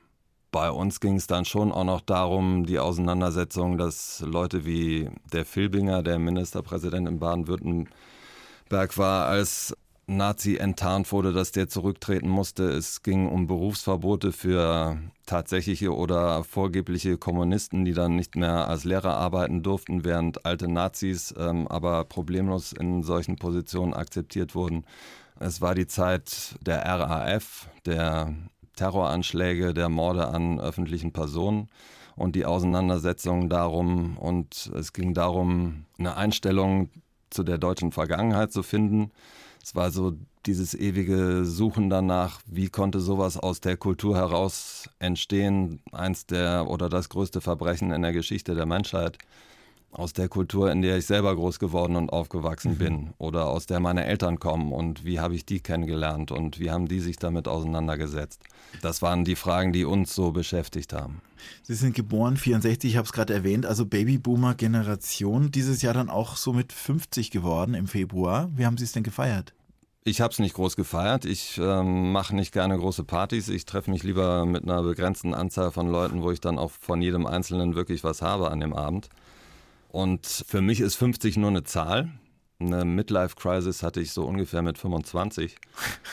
Bei 0.52 0.72
uns 0.72 1.00
ging 1.00 1.18
es 1.18 1.28
dann 1.28 1.46
schon 1.46 1.72
auch 1.72 1.84
noch 1.84 2.02
darum, 2.02 2.66
die 2.66 2.80
Auseinandersetzung, 2.80 3.78
dass 3.78 4.22
Leute 4.22 4.66
wie 4.66 5.10
der 5.32 5.46
Filbinger, 5.46 6.02
der 6.02 6.18
Ministerpräsident 6.18 7.08
in 7.08 7.20
Baden-Württemberg 7.20 8.98
war, 8.98 9.28
als 9.28 9.77
Nazi 10.10 10.56
enttarnt 10.56 11.12
wurde, 11.12 11.34
dass 11.34 11.52
der 11.52 11.68
zurücktreten 11.68 12.30
musste. 12.30 12.70
Es 12.70 13.04
ging 13.04 13.28
um 13.28 13.46
Berufsverbote 13.46 14.32
für 14.32 14.98
tatsächliche 15.26 15.94
oder 15.94 16.46
vorgebliche 16.46 17.18
Kommunisten, 17.18 17.84
die 17.84 17.94
dann 17.94 18.16
nicht 18.16 18.38
mehr 18.38 18.70
als 18.70 18.86
Lehrer 18.86 19.18
arbeiten 19.18 19.64
durften, 19.64 20.06
während 20.06 20.46
alte 20.46 20.70
Nazis 20.70 21.36
ähm, 21.38 21.68
aber 21.68 22.06
problemlos 22.06 22.72
in 22.72 23.04
solchen 23.04 23.36
Positionen 23.36 23.94
akzeptiert 23.94 24.56
wurden. 24.56 24.86
Es 25.42 25.60
war 25.60 25.76
die 25.76 25.88
Zeit 25.88 26.56
der 26.62 26.86
RAF, 26.86 27.68
der 27.86 28.34
Terroranschläge, 28.78 29.74
der 29.74 29.90
Morde 29.90 30.30
an 30.30 30.58
öffentlichen 30.62 31.12
Personen 31.12 31.68
und 32.16 32.38
die 32.38 32.46
Auseinandersetzung 32.46 33.50
darum. 33.50 34.18
Und 34.18 34.72
es 34.74 34.94
ging 34.94 35.14
darum, 35.14 35.84
eine 36.00 36.16
Einstellung 36.16 36.92
zu 37.30 37.44
der 37.44 37.58
deutschen 37.58 37.92
Vergangenheit 37.92 38.54
zu 38.54 38.64
finden 38.64 39.12
es 39.68 39.76
war 39.76 39.92
so 39.92 40.14
dieses 40.46 40.74
ewige 40.74 41.44
Suchen 41.44 41.90
danach, 41.90 42.40
wie 42.46 42.70
konnte 42.70 43.02
sowas 43.02 43.36
aus 43.36 43.60
der 43.60 43.76
Kultur 43.76 44.16
heraus 44.16 44.90
entstehen, 45.00 45.82
eins 45.92 46.26
der 46.26 46.70
oder 46.70 46.88
das 46.88 47.10
größte 47.10 47.42
Verbrechen 47.42 47.92
in 47.92 48.02
der 48.02 48.14
Geschichte 48.14 48.56
der 48.56 48.66
Menschheit. 48.66 49.18
Aus 49.92 50.14
der 50.14 50.30
Kultur, 50.30 50.72
in 50.72 50.82
der 50.82 50.98
ich 50.98 51.06
selber 51.06 51.36
groß 51.36 51.60
geworden 51.60 51.98
und 51.98 52.12
aufgewachsen 52.12 52.74
mhm. 52.74 52.78
bin 52.78 53.14
oder 53.18 53.48
aus 53.48 53.66
der 53.66 53.82
meine 53.82 54.06
Eltern 54.06 54.40
kommen 54.40 54.72
und 54.72 55.04
wie 55.04 55.20
habe 55.20 55.36
ich 55.36 55.46
die 55.46 55.60
kennengelernt 55.60 56.32
und 56.32 56.62
wie 56.62 56.72
haben 56.72 56.88
die 56.88 57.02
sich 57.02 57.18
damit 57.18 57.50
auseinandergesetzt. 57.50 58.42
Das 58.82 59.02
waren 59.02 59.26
die 59.26 59.36
Fragen, 59.36 59.74
die 59.74 59.84
uns 59.84 60.16
so 60.16 60.32
beschäftigt 60.32 60.94
haben. 60.94 61.22
Sie 61.64 61.76
sind 61.76 61.94
geboren 61.94 62.38
64, 62.38 62.92
ich 62.92 62.98
habe 62.98 63.06
es 63.06 63.12
gerade 63.12 63.34
erwähnt, 63.34 63.66
also 63.66 63.86
Babyboomer-Generation, 63.86 65.52
dieses 65.52 65.82
Jahr 65.82 65.94
dann 65.94 66.10
auch 66.10 66.38
so 66.38 66.54
mit 66.54 66.72
50 66.72 67.32
geworden 67.32 67.74
im 67.74 67.88
Februar. 67.88 68.50
Wie 68.56 68.66
haben 68.66 68.78
Sie 68.78 68.86
es 68.86 68.94
denn 68.94 69.04
gefeiert? 69.04 69.54
Ich 70.08 70.22
habe 70.22 70.32
es 70.32 70.40
nicht 70.40 70.56
groß 70.56 70.78
gefeiert. 70.78 71.26
Ich 71.26 71.58
ähm, 71.62 72.14
mache 72.14 72.34
nicht 72.34 72.54
gerne 72.54 72.78
große 72.78 73.04
Partys. 73.04 73.50
Ich 73.50 73.66
treffe 73.66 73.92
mich 73.92 74.04
lieber 74.04 74.46
mit 74.46 74.64
einer 74.64 74.82
begrenzten 74.82 75.34
Anzahl 75.34 75.70
von 75.70 75.92
Leuten, 75.92 76.24
wo 76.24 76.32
ich 76.32 76.40
dann 76.40 76.58
auch 76.58 76.72
von 76.72 77.02
jedem 77.02 77.26
Einzelnen 77.26 77.76
wirklich 77.76 78.06
was 78.06 78.22
habe 78.22 78.50
an 78.50 78.62
dem 78.62 78.74
Abend. 78.74 79.10
Und 79.90 80.26
für 80.26 80.62
mich 80.62 80.80
ist 80.80 80.96
50 80.96 81.36
nur 81.36 81.50
eine 81.50 81.66
Zahl. 81.66 82.10
Eine 82.58 82.86
Midlife-Crisis 82.86 83.84
hatte 83.84 84.00
ich 84.00 84.14
so 84.14 84.24
ungefähr 84.24 84.62
mit 84.62 84.78
25. 84.78 85.58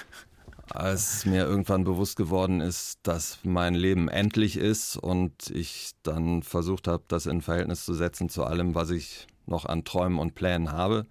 Als 0.71 1.25
mir 1.25 1.45
irgendwann 1.45 1.85
bewusst 1.85 2.17
geworden 2.17 2.61
ist, 2.61 2.99
dass 3.05 3.39
mein 3.45 3.75
Leben 3.75 4.09
endlich 4.09 4.57
ist 4.57 4.97
und 4.97 5.51
ich 5.51 5.93
dann 6.03 6.43
versucht 6.43 6.89
habe, 6.89 7.05
das 7.07 7.27
in 7.27 7.43
Verhältnis 7.43 7.85
zu 7.85 7.95
setzen 7.95 8.29
zu 8.29 8.43
allem, 8.43 8.75
was 8.75 8.91
ich 8.91 9.29
noch 9.47 9.67
an 9.67 9.85
Träumen 9.85 10.19
und 10.19 10.35
Plänen 10.35 10.73
habe 10.73 11.07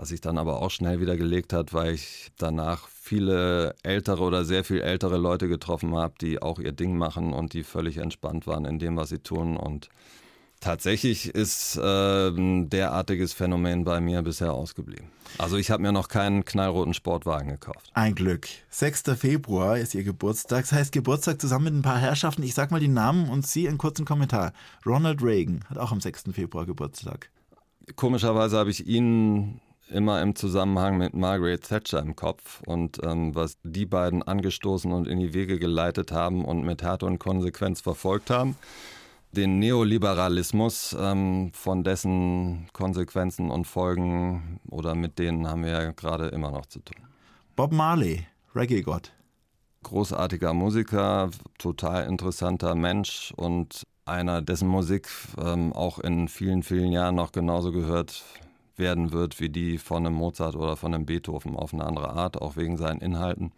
was 0.00 0.08
sich 0.08 0.22
dann 0.22 0.38
aber 0.38 0.62
auch 0.62 0.70
schnell 0.70 0.98
wieder 0.98 1.18
gelegt 1.18 1.52
hat, 1.52 1.74
weil 1.74 1.92
ich 1.92 2.32
danach 2.38 2.88
viele 2.88 3.74
ältere 3.82 4.22
oder 4.22 4.46
sehr 4.46 4.64
viel 4.64 4.80
ältere 4.80 5.18
Leute 5.18 5.46
getroffen 5.46 5.94
habe, 5.94 6.14
die 6.18 6.40
auch 6.40 6.58
ihr 6.58 6.72
Ding 6.72 6.96
machen 6.96 7.34
und 7.34 7.52
die 7.52 7.64
völlig 7.64 7.98
entspannt 7.98 8.46
waren 8.46 8.64
in 8.64 8.78
dem, 8.78 8.96
was 8.96 9.10
sie 9.10 9.18
tun. 9.18 9.58
Und 9.58 9.90
tatsächlich 10.58 11.28
ist 11.28 11.76
äh, 11.76 12.28
ein 12.28 12.70
derartiges 12.70 13.34
Phänomen 13.34 13.84
bei 13.84 14.00
mir 14.00 14.22
bisher 14.22 14.54
ausgeblieben. 14.54 15.10
Also 15.36 15.58
ich 15.58 15.70
habe 15.70 15.82
mir 15.82 15.92
noch 15.92 16.08
keinen 16.08 16.46
knallroten 16.46 16.94
Sportwagen 16.94 17.50
gekauft. 17.50 17.90
Ein 17.92 18.14
Glück. 18.14 18.48
6. 18.70 19.02
Februar 19.18 19.76
ist 19.76 19.94
Ihr 19.94 20.04
Geburtstag. 20.04 20.62
Das 20.62 20.72
heißt 20.72 20.92
Geburtstag 20.92 21.42
zusammen 21.42 21.66
mit 21.66 21.74
ein 21.74 21.82
paar 21.82 21.98
Herrschaften. 21.98 22.42
Ich 22.42 22.54
sag 22.54 22.70
mal 22.70 22.80
die 22.80 22.88
Namen 22.88 23.28
und 23.28 23.46
Sie 23.46 23.68
einen 23.68 23.76
kurzen 23.76 24.06
Kommentar. 24.06 24.54
Ronald 24.86 25.22
Reagan 25.22 25.62
hat 25.68 25.76
auch 25.76 25.92
am 25.92 26.00
6. 26.00 26.24
Februar 26.32 26.64
Geburtstag. 26.64 27.28
Komischerweise 27.96 28.56
habe 28.56 28.70
ich 28.70 28.86
ihn 28.86 29.60
immer 29.90 30.22
im 30.22 30.34
Zusammenhang 30.34 30.98
mit 30.98 31.14
Margaret 31.14 31.62
Thatcher 31.62 32.00
im 32.00 32.16
Kopf 32.16 32.62
und 32.66 32.98
ähm, 33.04 33.34
was 33.34 33.58
die 33.62 33.86
beiden 33.86 34.22
angestoßen 34.22 34.92
und 34.92 35.06
in 35.06 35.18
die 35.18 35.34
Wege 35.34 35.58
geleitet 35.58 36.12
haben 36.12 36.44
und 36.44 36.62
mit 36.64 36.82
Härte 36.82 37.06
und 37.06 37.18
Konsequenz 37.18 37.80
verfolgt 37.80 38.30
haben. 38.30 38.56
Den 39.32 39.58
Neoliberalismus, 39.60 40.96
ähm, 40.98 41.52
von 41.54 41.84
dessen 41.84 42.68
Konsequenzen 42.72 43.50
und 43.50 43.66
Folgen 43.66 44.60
oder 44.68 44.94
mit 44.94 45.18
denen 45.18 45.48
haben 45.48 45.64
wir 45.64 45.70
ja 45.70 45.92
gerade 45.92 46.28
immer 46.28 46.50
noch 46.50 46.66
zu 46.66 46.80
tun. 46.80 47.06
Bob 47.54 47.72
Marley, 47.72 48.26
Reggae-Gott. 48.54 49.12
Großartiger 49.82 50.52
Musiker, 50.52 51.30
total 51.58 52.06
interessanter 52.06 52.74
Mensch 52.74 53.32
und 53.36 53.86
einer, 54.04 54.42
dessen 54.42 54.68
Musik 54.68 55.08
ähm, 55.38 55.72
auch 55.72 55.98
in 56.00 56.28
vielen, 56.28 56.62
vielen 56.62 56.92
Jahren 56.92 57.14
noch 57.14 57.32
genauso 57.32 57.72
gehört 57.72 58.24
werden 58.80 59.12
wird 59.12 59.38
wie 59.38 59.48
die 59.48 59.78
von 59.78 60.04
einem 60.04 60.16
Mozart 60.16 60.56
oder 60.56 60.76
von 60.76 60.92
einem 60.92 61.06
Beethoven 61.06 61.54
auf 61.54 61.72
eine 61.72 61.84
andere 61.84 62.10
Art, 62.10 62.42
auch 62.42 62.56
wegen 62.56 62.76
seinen 62.76 63.00
Inhalten. 63.00 63.52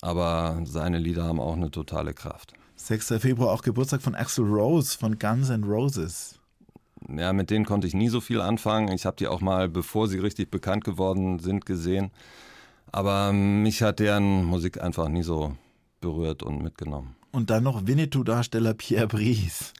Aber 0.00 0.62
seine 0.64 0.98
Lieder 0.98 1.24
haben 1.24 1.40
auch 1.40 1.56
eine 1.56 1.70
totale 1.70 2.14
Kraft. 2.14 2.54
6. 2.76 3.14
Februar 3.18 3.52
auch 3.52 3.62
Geburtstag 3.62 4.00
von 4.00 4.14
Axel 4.14 4.46
Rose 4.46 4.96
von 4.96 5.18
Guns 5.18 5.50
N' 5.50 5.64
Roses. 5.64 6.38
Ja, 7.14 7.32
mit 7.32 7.50
denen 7.50 7.64
konnte 7.64 7.86
ich 7.86 7.94
nie 7.94 8.08
so 8.08 8.20
viel 8.20 8.40
anfangen. 8.40 8.92
Ich 8.92 9.06
habe 9.06 9.16
die 9.16 9.28
auch 9.28 9.40
mal, 9.40 9.68
bevor 9.68 10.08
sie 10.08 10.18
richtig 10.18 10.50
bekannt 10.50 10.84
geworden 10.84 11.38
sind, 11.38 11.66
gesehen. 11.66 12.10
Aber 12.92 13.32
mich 13.32 13.82
hat 13.82 13.98
deren 13.98 14.44
Musik 14.44 14.80
einfach 14.80 15.08
nie 15.08 15.22
so 15.22 15.56
berührt 16.00 16.42
und 16.42 16.62
mitgenommen. 16.62 17.16
Und 17.32 17.50
dann 17.50 17.64
noch 17.64 17.86
Winnetou-Darsteller 17.86 18.74
Pierre 18.74 19.08
Brice. 19.08 19.72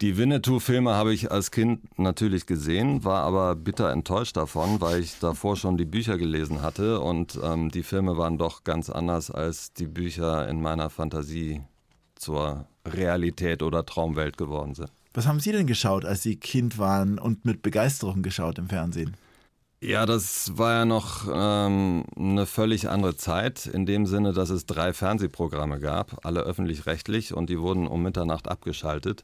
Die 0.00 0.16
Winnetou-Filme 0.16 0.94
habe 0.94 1.14
ich 1.14 1.30
als 1.30 1.50
Kind 1.50 1.98
natürlich 1.98 2.46
gesehen, 2.46 3.04
war 3.04 3.22
aber 3.22 3.54
bitter 3.54 3.90
enttäuscht 3.90 4.36
davon, 4.36 4.80
weil 4.80 5.00
ich 5.00 5.18
davor 5.18 5.56
schon 5.56 5.76
die 5.76 5.84
Bücher 5.84 6.18
gelesen 6.18 6.62
hatte 6.62 7.00
und 7.00 7.38
ähm, 7.42 7.70
die 7.70 7.82
Filme 7.82 8.16
waren 8.16 8.38
doch 8.38 8.64
ganz 8.64 8.90
anders 8.90 9.30
als 9.30 9.72
die 9.72 9.86
Bücher 9.86 10.48
in 10.48 10.60
meiner 10.60 10.90
Fantasie 10.90 11.62
zur 12.14 12.66
Realität 12.86 13.62
oder 13.62 13.84
Traumwelt 13.84 14.36
geworden 14.36 14.74
sind. 14.74 14.90
Was 15.12 15.26
haben 15.26 15.40
Sie 15.40 15.52
denn 15.52 15.66
geschaut, 15.66 16.04
als 16.04 16.22
Sie 16.22 16.36
Kind 16.36 16.78
waren 16.78 17.18
und 17.18 17.44
mit 17.44 17.62
Begeisterung 17.62 18.22
geschaut 18.22 18.58
im 18.58 18.68
Fernsehen? 18.68 19.16
Ja, 19.80 20.06
das 20.06 20.56
war 20.56 20.72
ja 20.72 20.84
noch 20.86 21.28
ähm, 21.30 22.04
eine 22.16 22.46
völlig 22.46 22.88
andere 22.88 23.16
Zeit, 23.16 23.66
in 23.66 23.84
dem 23.84 24.06
Sinne, 24.06 24.32
dass 24.32 24.48
es 24.48 24.64
drei 24.64 24.94
Fernsehprogramme 24.94 25.78
gab, 25.78 26.24
alle 26.24 26.40
öffentlich-rechtlich 26.40 27.34
und 27.34 27.50
die 27.50 27.60
wurden 27.60 27.86
um 27.86 28.02
Mitternacht 28.02 28.48
abgeschaltet. 28.48 29.22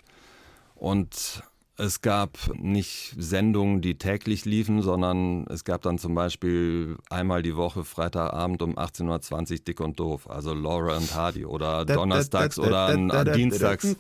Und 0.80 1.42
es 1.76 2.00
gab 2.00 2.38
nicht 2.58 3.14
Sendungen, 3.18 3.82
die 3.82 3.96
täglich 3.96 4.46
liefen, 4.46 4.80
sondern 4.80 5.46
es 5.48 5.64
gab 5.64 5.82
dann 5.82 5.98
zum 5.98 6.14
Beispiel 6.14 6.96
einmal 7.10 7.42
die 7.42 7.54
Woche 7.54 7.84
Freitagabend 7.84 8.62
um 8.62 8.78
18.20 8.78 9.52
Uhr 9.52 9.58
Dick 9.58 9.80
und 9.80 10.00
Doof, 10.00 10.28
also 10.28 10.54
Laura 10.54 10.96
und 10.96 11.14
Hardy 11.14 11.44
oder 11.44 11.84
donnerstags 11.84 12.58
oder 12.58 12.86
an, 12.86 13.10
an 13.10 13.32
dienstags 13.32 13.96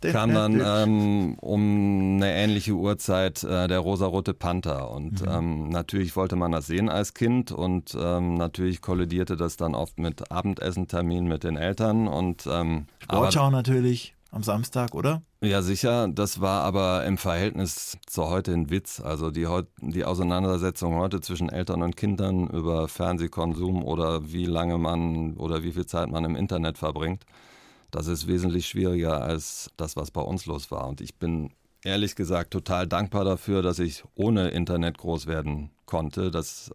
kam 0.00 0.34
dann 0.34 0.60
ähm, 0.64 1.34
um 1.40 2.16
eine 2.16 2.32
ähnliche 2.34 2.72
Uhrzeit 2.72 3.44
äh, 3.44 3.68
der 3.68 3.78
rosarote 3.78 4.34
Panther. 4.34 4.90
Und 4.90 5.22
mhm. 5.22 5.28
ähm, 5.28 5.68
natürlich 5.68 6.16
wollte 6.16 6.34
man 6.34 6.50
das 6.50 6.66
sehen 6.66 6.88
als 6.88 7.14
Kind 7.14 7.52
und 7.52 7.96
ähm, 7.96 8.34
natürlich 8.34 8.80
kollidierte 8.80 9.36
das 9.36 9.56
dann 9.56 9.76
oft 9.76 9.98
mit 9.98 10.32
Abendessenterminen 10.32 11.28
mit 11.28 11.44
den 11.44 11.56
Eltern 11.56 12.08
und 12.08 12.48
ähm, 12.50 12.86
Sportschau 13.00 13.50
natürlich 13.50 14.14
am 14.32 14.42
Samstag, 14.42 14.94
oder? 14.94 15.22
Ja, 15.42 15.62
sicher. 15.62 16.08
Das 16.08 16.40
war 16.40 16.64
aber 16.64 17.04
im 17.04 17.18
Verhältnis 17.18 17.98
zu 18.06 18.28
heute 18.28 18.52
ein 18.52 18.70
Witz. 18.70 18.98
Also 19.00 19.30
die, 19.30 19.46
die 19.80 20.04
Auseinandersetzung 20.04 20.96
heute 20.96 21.20
zwischen 21.20 21.50
Eltern 21.50 21.82
und 21.82 21.96
Kindern 21.96 22.48
über 22.48 22.88
Fernsehkonsum 22.88 23.84
oder 23.84 24.32
wie 24.32 24.46
lange 24.46 24.78
man 24.78 25.36
oder 25.36 25.62
wie 25.62 25.72
viel 25.72 25.86
Zeit 25.86 26.10
man 26.10 26.24
im 26.24 26.34
Internet 26.34 26.78
verbringt, 26.78 27.24
das 27.90 28.06
ist 28.06 28.26
wesentlich 28.26 28.66
schwieriger 28.66 29.22
als 29.22 29.70
das, 29.76 29.96
was 29.96 30.10
bei 30.10 30.22
uns 30.22 30.46
los 30.46 30.70
war. 30.70 30.88
Und 30.88 31.02
ich 31.02 31.16
bin 31.16 31.50
ehrlich 31.84 32.16
gesagt 32.16 32.52
total 32.52 32.86
dankbar 32.86 33.24
dafür, 33.24 33.60
dass 33.60 33.78
ich 33.78 34.02
ohne 34.14 34.48
Internet 34.48 34.96
groß 34.96 35.26
werden 35.26 35.70
konnte. 35.84 36.30
Das 36.30 36.70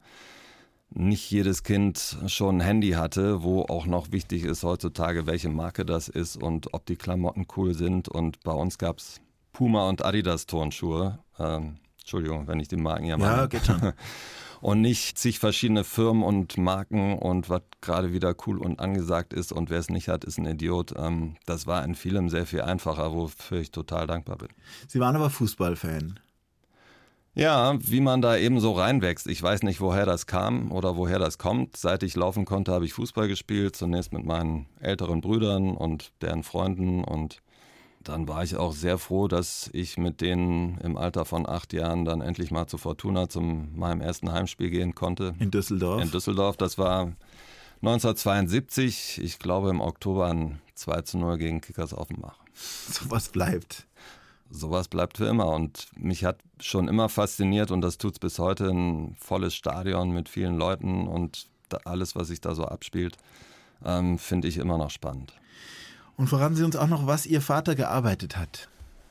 nicht 0.90 1.30
jedes 1.30 1.64
Kind 1.64 2.18
schon 2.28 2.58
ein 2.58 2.62
Handy 2.62 2.92
hatte, 2.92 3.44
wo 3.44 3.64
auch 3.64 3.86
noch 3.86 4.12
wichtig 4.12 4.44
ist 4.44 4.64
heutzutage, 4.64 5.28
welche 5.28 5.50
Marke 5.50 5.86
das 5.86 6.08
ist 6.08 6.42
und 6.42 6.74
ob 6.74 6.86
die 6.86 6.96
Klamotten 6.96 7.46
cool 7.56 7.74
sind. 7.74 8.08
Und 8.08 8.42
bei 8.44 8.54
uns 8.54 8.78
gab 8.78 9.00
es 9.00 9.22
Puma 9.54 9.88
und 9.90 10.04
Adidas 10.04 10.46
Turnschuhe. 10.46 11.20
Ähm, 11.40 11.78
Entschuldigung, 12.00 12.48
wenn 12.48 12.60
ich 12.60 12.68
die 12.68 12.78
Marken 12.78 13.06
hier 13.06 13.18
mache. 13.18 13.38
Ja, 13.38 13.46
geht 13.48 13.66
schon. 13.66 13.94
und 14.62 14.82
nicht 14.82 15.18
zig 15.18 15.40
verschiedene 15.40 15.84
Firmen 15.84 16.24
und 16.24 16.58
Marken 16.58 17.18
und 17.18 17.50
was 17.50 17.62
gerade 17.82 18.14
wieder 18.14 18.34
cool 18.46 18.60
und 18.60 18.80
angesagt 18.80 19.34
ist 19.34 19.52
und 19.52 19.70
wer 19.70 19.80
es 19.80 19.90
nicht 19.90 20.08
hat, 20.08 20.24
ist 20.24 20.38
ein 20.38 20.46
Idiot. 20.46 20.94
Ähm, 20.98 21.36
das 21.46 21.68
war 21.68 21.84
in 21.84 21.96
vielem 21.96 22.30
sehr 22.30 22.46
viel 22.46 22.62
einfacher, 22.62 23.14
wofür 23.14 23.60
ich 23.60 23.72
total 23.72 24.08
dankbar 24.08 24.38
bin. 24.38 24.50
Sie 24.88 25.00
waren 25.00 25.16
aber 25.16 25.30
Fußballfan. 25.30 26.20
Ja, 27.38 27.78
wie 27.80 28.02
man 28.02 28.24
da 28.24 28.36
eben 28.36 28.60
so 28.60 28.72
reinwächst. 28.72 29.28
Ich 29.28 29.44
weiß 29.44 29.62
nicht, 29.62 29.80
woher 29.80 30.08
das 30.08 30.26
kam 30.26 30.72
oder 30.72 30.98
woher 30.98 31.20
das 31.20 31.38
kommt. 31.38 31.78
Seit 31.78 32.02
ich 32.02 32.16
laufen 32.16 32.46
konnte, 32.46 32.72
habe 32.72 32.86
ich 32.86 32.94
Fußball 32.94 33.28
gespielt. 33.28 33.76
Zunächst 33.76 34.12
mit 34.12 34.26
meinen 34.26 34.66
älteren 34.80 35.22
Brüdern 35.22 35.78
und 35.78 36.12
deren 36.22 36.42
Freunden. 36.42 37.04
Und 37.04 37.44
dann 38.04 38.28
war 38.28 38.44
ich 38.44 38.56
auch 38.56 38.74
sehr 38.74 38.98
froh, 38.98 39.28
dass 39.28 39.70
ich 39.72 40.00
mit 40.00 40.20
denen 40.20 40.80
im 40.80 40.98
Alter 40.98 41.26
von 41.26 41.48
acht 41.48 41.74
Jahren 41.74 42.06
dann 42.06 42.22
endlich 42.22 42.50
mal 42.50 42.66
zu 42.66 42.80
Fortuna 42.80 43.30
zum 43.30 43.78
meinem 43.78 44.02
ersten 44.02 44.32
Heimspiel 44.32 44.72
gehen 44.72 44.96
konnte. 44.96 45.36
In 45.38 45.52
Düsseldorf? 45.52 46.02
In 46.02 46.10
Düsseldorf. 46.10 46.58
Das 46.58 46.80
war 46.80 47.12
1972. 47.84 49.22
Ich 49.24 49.38
glaube 49.38 49.70
im 49.70 49.80
Oktober 49.80 50.26
ein 50.26 50.60
2 50.74 51.02
zu 51.04 51.20
0 51.20 51.38
gegen 51.38 51.62
Kickers 51.62 51.94
Offenbach. 51.94 52.40
So 52.56 53.12
was 53.12 53.30
bleibt 53.30 53.87
sowas 54.50 54.88
bleibt 54.88 55.18
für 55.18 55.26
immer. 55.26 55.48
Und 55.48 55.88
mich 55.96 56.26
hat 56.26 56.40
schon 56.60 56.88
immer 56.88 57.10
fasziniert 57.10 57.72
und 57.72 57.82
das 57.82 57.98
tut 57.98 58.14
es 58.14 58.20
bis 58.20 58.40
heute 58.40 58.70
ein 58.70 59.16
volles 59.20 59.56
Stadion 59.56 60.12
mit 60.12 60.30
vielen 60.30 60.58
Leuten 60.58 61.08
und 61.08 61.48
alles, 61.86 62.16
was 62.16 62.30
sich 62.30 62.42
da 62.42 62.56
so 62.56 62.66
abspielt, 62.66 63.18
ähm, 63.84 64.18
finde 64.18 64.48
ich 64.48 64.58
immer 64.58 64.78
noch 64.78 64.90
spannend. 64.90 65.34
Und 66.16 66.28
verraten 66.28 66.56
Sie 66.56 66.64
uns 66.64 66.76
auch 66.76 66.88
noch, 66.88 67.06
was 67.06 67.26
Ihr 67.26 67.42
Vater 67.42 67.76
gearbeitet 67.76 68.38
hat. 68.38 68.70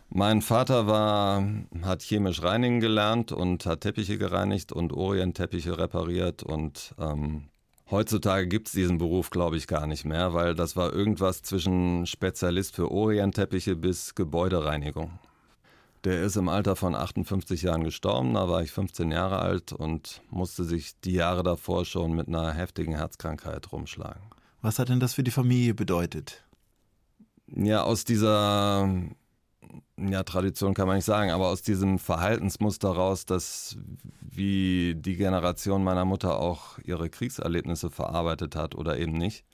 Mein 0.08 0.40
Vater 0.40 0.86
war, 0.86 1.44
hat 1.82 2.02
chemisch 2.02 2.42
reinigen 2.42 2.80
gelernt 2.80 3.32
und 3.32 3.66
hat 3.66 3.82
Teppiche 3.82 4.18
gereinigt 4.18 4.72
und 4.72 4.92
Orient-Teppiche 4.92 5.78
repariert 5.78 6.42
und 6.42 6.94
ähm, 6.98 7.48
Heutzutage 7.88 8.48
gibt 8.48 8.66
es 8.66 8.72
diesen 8.72 8.98
Beruf, 8.98 9.30
glaube 9.30 9.56
ich, 9.56 9.68
gar 9.68 9.86
nicht 9.86 10.04
mehr, 10.04 10.34
weil 10.34 10.56
das 10.56 10.74
war 10.74 10.92
irgendwas 10.92 11.42
zwischen 11.42 12.04
Spezialist 12.04 12.74
für 12.74 12.90
Orientteppiche 12.90 13.76
bis 13.76 14.16
Gebäudereinigung. 14.16 15.20
Der 16.04 16.22
ist 16.22 16.36
im 16.36 16.48
Alter 16.48 16.76
von 16.76 16.94
58 16.94 17.62
Jahren 17.62 17.84
gestorben, 17.84 18.34
da 18.34 18.48
war 18.48 18.62
ich 18.62 18.70
15 18.70 19.10
Jahre 19.10 19.40
alt 19.40 19.72
und 19.72 20.22
musste 20.30 20.64
sich 20.64 21.00
die 21.00 21.14
Jahre 21.14 21.42
davor 21.42 21.84
schon 21.84 22.12
mit 22.12 22.28
einer 22.28 22.52
heftigen 22.52 22.94
Herzkrankheit 22.94 23.72
rumschlagen. 23.72 24.22
Was 24.62 24.78
hat 24.78 24.88
denn 24.88 25.00
das 25.00 25.14
für 25.14 25.22
die 25.22 25.30
Familie 25.30 25.74
bedeutet? 25.74 26.44
Ja, 27.48 27.82
aus 27.82 28.04
dieser 28.04 28.88
ja, 29.98 30.22
Tradition 30.24 30.74
kann 30.74 30.86
man 30.86 30.96
nicht 30.96 31.04
sagen, 31.04 31.30
aber 31.30 31.48
aus 31.48 31.62
diesem 31.62 31.98
Verhaltensmuster 31.98 32.88
raus, 32.88 33.26
dass 33.26 33.76
wie 34.20 34.94
die 34.96 35.16
Generation 35.16 35.82
meiner 35.82 36.04
Mutter 36.04 36.38
auch 36.38 36.78
ihre 36.84 37.08
Kriegserlebnisse 37.08 37.90
verarbeitet 37.90 38.56
hat 38.56 38.74
oder 38.74 38.98
eben 38.98 39.12
nicht, 39.12 39.44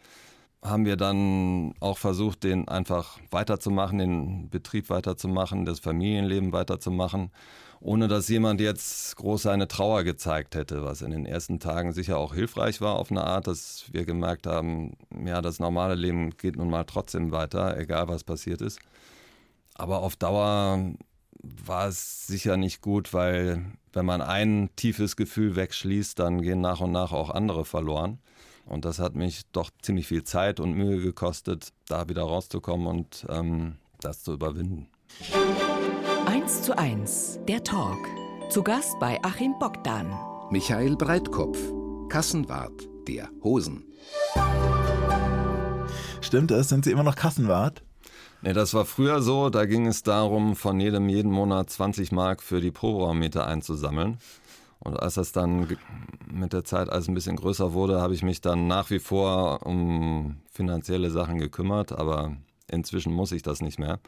haben 0.62 0.86
wir 0.86 0.96
dann 0.96 1.74
auch 1.80 1.98
versucht, 1.98 2.44
den 2.44 2.68
einfach 2.68 3.18
weiterzumachen, 3.30 3.98
den 3.98 4.48
Betrieb 4.48 4.90
weiterzumachen, 4.90 5.64
das 5.64 5.80
Familienleben 5.80 6.52
weiterzumachen, 6.52 7.32
ohne 7.80 8.06
dass 8.06 8.28
jemand 8.28 8.60
jetzt 8.60 9.16
groß 9.16 9.42
seine 9.42 9.66
Trauer 9.66 10.04
gezeigt 10.04 10.54
hätte, 10.54 10.84
was 10.84 11.02
in 11.02 11.10
den 11.10 11.26
ersten 11.26 11.58
Tagen 11.58 11.92
sicher 11.92 12.16
auch 12.16 12.32
hilfreich 12.32 12.80
war 12.80 12.94
auf 12.94 13.10
eine 13.10 13.24
Art, 13.24 13.48
dass 13.48 13.86
wir 13.90 14.04
gemerkt 14.04 14.46
haben, 14.46 14.92
ja, 15.24 15.42
das 15.42 15.58
normale 15.58 15.96
Leben 15.96 16.30
geht 16.36 16.56
nun 16.56 16.70
mal 16.70 16.84
trotzdem 16.84 17.32
weiter, 17.32 17.76
egal 17.76 18.06
was 18.06 18.22
passiert 18.22 18.60
ist. 18.60 18.78
Aber 19.74 20.02
auf 20.02 20.14
Dauer 20.14 20.94
war 21.42 21.88
es 21.88 22.26
sicher 22.28 22.56
nicht 22.56 22.82
gut, 22.82 23.12
weil 23.12 23.64
wenn 23.92 24.06
man 24.06 24.22
ein 24.22 24.70
tiefes 24.76 25.16
Gefühl 25.16 25.56
wegschließt, 25.56 26.18
dann 26.20 26.40
gehen 26.40 26.60
nach 26.60 26.80
und 26.80 26.92
nach 26.92 27.10
auch 27.10 27.30
andere 27.30 27.64
verloren. 27.64 28.20
Und 28.66 28.84
das 28.84 28.98
hat 28.98 29.14
mich 29.14 29.42
doch 29.52 29.70
ziemlich 29.82 30.06
viel 30.06 30.24
Zeit 30.24 30.60
und 30.60 30.72
Mühe 30.72 31.00
gekostet, 31.00 31.72
da 31.88 32.08
wieder 32.08 32.22
rauszukommen 32.22 32.86
und 32.86 33.26
ähm, 33.28 33.76
das 34.00 34.22
zu 34.22 34.32
überwinden. 34.32 34.88
1 36.26 36.62
zu 36.62 36.76
1, 36.76 37.40
der 37.48 37.62
Talk. 37.64 37.98
Zu 38.50 38.62
Gast 38.62 38.98
bei 39.00 39.18
Achim 39.22 39.54
Bogdan. 39.58 40.12
Michael 40.50 40.96
Breitkopf, 40.96 41.58
Kassenwart 42.08 42.88
der 43.08 43.28
Hosen. 43.42 43.84
Stimmt 46.20 46.50
das? 46.50 46.68
Sind 46.68 46.84
Sie 46.84 46.92
immer 46.92 47.02
noch 47.02 47.16
Kassenwart? 47.16 47.82
Nee, 48.42 48.52
das 48.52 48.74
war 48.74 48.84
früher 48.84 49.22
so, 49.22 49.50
da 49.50 49.66
ging 49.66 49.86
es 49.86 50.02
darum, 50.02 50.56
von 50.56 50.80
jedem 50.80 51.08
jeden 51.08 51.30
Monat 51.30 51.70
20 51.70 52.10
Mark 52.10 52.42
für 52.42 52.60
die 52.60 52.72
Proberaummeter 52.72 53.46
einzusammeln. 53.46 54.18
Und 54.84 55.00
als 55.00 55.14
das 55.14 55.32
dann 55.32 55.68
mit 56.30 56.52
der 56.52 56.64
Zeit 56.64 56.88
alles 56.88 57.08
ein 57.08 57.14
bisschen 57.14 57.36
größer 57.36 57.72
wurde, 57.72 58.00
habe 58.00 58.14
ich 58.14 58.22
mich 58.22 58.40
dann 58.40 58.66
nach 58.66 58.90
wie 58.90 58.98
vor 58.98 59.64
um 59.64 60.36
finanzielle 60.50 61.10
Sachen 61.10 61.38
gekümmert, 61.38 61.92
aber 61.92 62.36
inzwischen 62.68 63.12
muss 63.12 63.32
ich 63.32 63.42
das 63.42 63.60
nicht 63.60 63.78
mehr. 63.78 64.00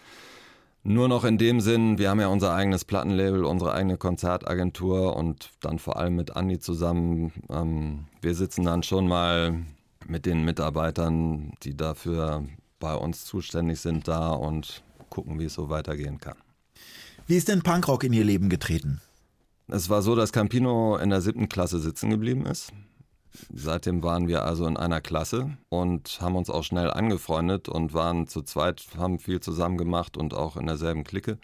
Nur 0.82 1.08
noch 1.08 1.24
in 1.24 1.38
dem 1.38 1.60
Sinn, 1.60 1.96
wir 1.96 2.10
haben 2.10 2.20
ja 2.20 2.26
unser 2.26 2.54
eigenes 2.54 2.84
Plattenlabel, 2.84 3.44
unsere 3.44 3.72
eigene 3.72 3.96
Konzertagentur 3.96 5.16
und 5.16 5.50
dann 5.62 5.78
vor 5.78 5.96
allem 5.96 6.16
mit 6.16 6.36
Andi 6.36 6.58
zusammen. 6.58 7.32
Ähm, 7.48 8.04
wir 8.20 8.34
sitzen 8.34 8.64
dann 8.64 8.82
schon 8.82 9.08
mal 9.08 9.62
mit 10.06 10.26
den 10.26 10.44
Mitarbeitern, 10.44 11.52
die 11.62 11.74
dafür 11.74 12.44
bei 12.80 12.94
uns 12.94 13.24
zuständig 13.24 13.80
sind, 13.80 14.08
da 14.08 14.32
und 14.32 14.82
gucken, 15.08 15.38
wie 15.38 15.44
es 15.44 15.54
so 15.54 15.70
weitergehen 15.70 16.18
kann. 16.18 16.36
Wie 17.26 17.36
ist 17.36 17.48
denn 17.48 17.62
Punkrock 17.62 18.04
in 18.04 18.12
Ihr 18.12 18.24
Leben 18.24 18.50
getreten? 18.50 19.00
Es 19.68 19.88
war 19.88 20.02
so, 20.02 20.14
dass 20.14 20.32
Campino 20.32 20.96
in 20.96 21.10
der 21.10 21.22
siebten 21.22 21.48
Klasse 21.48 21.78
sitzen 21.78 22.10
geblieben 22.10 22.44
ist. 22.44 22.72
Seitdem 23.52 24.02
waren 24.02 24.28
wir 24.28 24.44
also 24.44 24.66
in 24.66 24.76
einer 24.76 25.00
Klasse 25.00 25.56
und 25.68 26.18
haben 26.20 26.36
uns 26.36 26.50
auch 26.50 26.62
schnell 26.62 26.90
angefreundet 26.90 27.68
und 27.68 27.94
waren 27.94 28.28
zu 28.28 28.42
zweit, 28.42 28.84
haben 28.96 29.18
viel 29.18 29.40
zusammen 29.40 29.78
gemacht 29.78 30.16
und 30.16 30.34
auch 30.34 30.56
in 30.56 30.66
derselben 30.66 31.02
Clique. 31.02 31.38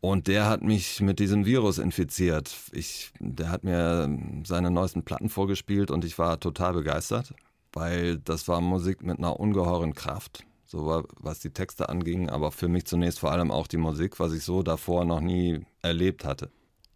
Und 0.00 0.28
der 0.28 0.48
hat 0.48 0.62
mich 0.62 1.00
mit 1.00 1.18
diesem 1.18 1.44
Virus 1.44 1.76
infiziert. 1.78 2.56
Ich, 2.72 3.12
der 3.18 3.50
hat 3.50 3.64
mir 3.64 4.08
seine 4.44 4.70
neuesten 4.70 5.02
Platten 5.02 5.28
vorgespielt 5.28 5.90
und 5.90 6.04
ich 6.04 6.18
war 6.18 6.40
total 6.40 6.72
begeistert, 6.72 7.34
weil 7.72 8.18
das 8.18 8.48
war 8.48 8.62
Musik 8.62 9.02
mit 9.02 9.18
einer 9.18 9.38
ungeheuren 9.38 9.94
Kraft, 9.94 10.46
so 10.64 11.04
was 11.18 11.40
die 11.40 11.50
Texte 11.50 11.90
anging, 11.90 12.30
aber 12.30 12.52
für 12.52 12.68
mich 12.68 12.86
zunächst 12.86 13.18
vor 13.18 13.32
allem 13.32 13.50
auch 13.50 13.66
die 13.66 13.76
Musik, 13.76 14.18
was 14.20 14.32
ich 14.32 14.44
so 14.44 14.62
davor 14.62 15.04
noch 15.04 15.20
nie 15.20 15.66
erlebt 15.82 16.24
hatte. 16.24 16.50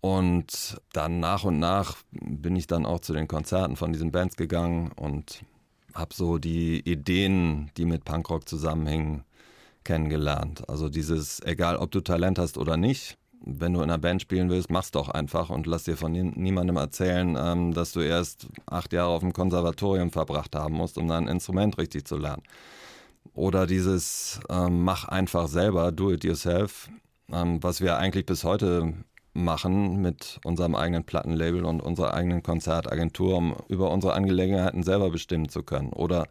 Und 0.05 0.79
dann 0.93 1.19
nach 1.19 1.45
und 1.45 1.59
nach 1.59 1.97
bin 2.12 2.57
ich 2.57 2.67
dann 2.67 2.85
auch 2.85 3.01
zu 3.01 3.14
den 3.14 3.27
Konzerten 3.27 3.75
von 3.75 3.90
diesen 3.90 4.12
Bands 4.12 4.37
gegangen 4.37 4.93
und 4.93 5.47
habe 5.95 6.14
so 6.14 6.37
die 6.37 6.79
Ideen, 6.81 7.71
die 7.79 7.87
mit 7.87 8.05
Punkrock 8.05 8.47
zusammenhängen, 8.47 9.25
kennengelernt. 9.83 10.69
Also 10.69 10.90
dieses, 10.90 11.40
egal 11.47 11.79
ob 11.79 11.90
du 11.90 12.03
Talent 12.03 12.38
hast 12.38 12.59
oder 12.59 12.77
nicht, 12.77 13.17
wenn 13.47 13.73
du 13.73 13.79
in 13.79 13.85
einer 13.85 13.97
Band 13.97 14.21
spielen 14.21 14.51
willst, 14.51 14.71
mach's 14.71 14.90
doch 14.90 15.09
einfach 15.09 15.49
und 15.49 15.67
lass 15.67 15.85
dir 15.85 15.97
von 15.97 16.12
niemandem 16.12 16.77
erzählen, 16.77 17.35
ähm, 17.40 17.73
dass 17.73 17.93
du 17.93 18.01
erst 18.01 18.49
acht 18.67 18.93
Jahre 18.93 19.09
auf 19.09 19.21
dem 19.21 19.33
Konservatorium 19.33 20.11
verbracht 20.11 20.55
haben 20.55 20.75
musst, 20.75 20.99
um 20.99 21.09
dein 21.09 21.29
Instrument 21.29 21.79
richtig 21.79 22.07
zu 22.07 22.19
lernen. 22.19 22.43
Oder 23.33 23.67
dieses 23.67 24.38
ähm, 24.51 24.85
mach 24.85 25.09
einfach 25.09 25.49
selber, 25.49 25.93
do 25.93 26.12
it 26.12 26.25
yourself, 26.25 26.90
ähm, 27.33 27.62
was 27.62 27.81
wir 27.81 27.97
eigentlich 27.97 28.27
bis 28.27 28.45
heute 28.45 28.93
machen 29.35 30.01
mit 30.01 30.38
unserem 30.44 30.75
eigenen 30.75 31.05
Plattenlabel 31.05 31.64
und 31.64 31.81
unserer 31.81 32.14
eigenen 32.14 32.42
Konzertagentur, 32.42 33.37
um 33.37 33.57
über 33.68 33.90
unsere 33.90 34.14
Angelegenheiten 34.14 34.83
selber 34.83 35.11
bestimmen 35.11 35.49
zu 35.49 35.62
können. 35.62 35.92
Oder 35.92 36.29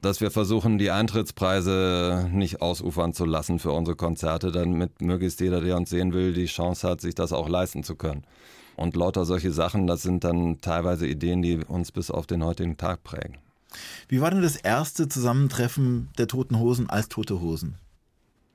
dass 0.00 0.20
wir 0.20 0.32
versuchen, 0.32 0.78
die 0.78 0.90
Eintrittspreise 0.90 2.28
nicht 2.32 2.60
ausufern 2.60 3.14
zu 3.14 3.24
lassen 3.24 3.60
für 3.60 3.70
unsere 3.70 3.96
Konzerte, 3.96 4.50
damit 4.50 5.00
möglichst 5.00 5.40
jeder, 5.40 5.60
der 5.60 5.76
uns 5.76 5.90
sehen 5.90 6.12
will, 6.12 6.32
die 6.32 6.46
Chance 6.46 6.88
hat, 6.88 7.00
sich 7.00 7.14
das 7.14 7.32
auch 7.32 7.48
leisten 7.48 7.84
zu 7.84 7.94
können. 7.94 8.24
Und 8.74 8.96
lauter 8.96 9.24
solche 9.24 9.52
Sachen, 9.52 9.86
das 9.86 10.02
sind 10.02 10.24
dann 10.24 10.60
teilweise 10.60 11.06
Ideen, 11.06 11.42
die 11.42 11.58
uns 11.58 11.92
bis 11.92 12.10
auf 12.10 12.26
den 12.26 12.42
heutigen 12.44 12.76
Tag 12.76 13.04
prägen. 13.04 13.38
Wie 14.08 14.20
war 14.20 14.30
denn 14.30 14.42
das 14.42 14.56
erste 14.56 15.08
Zusammentreffen 15.08 16.10
der 16.18 16.26
Toten 16.26 16.58
Hosen 16.58 16.90
als 16.90 17.08
Tote 17.08 17.40
Hosen? 17.40 17.76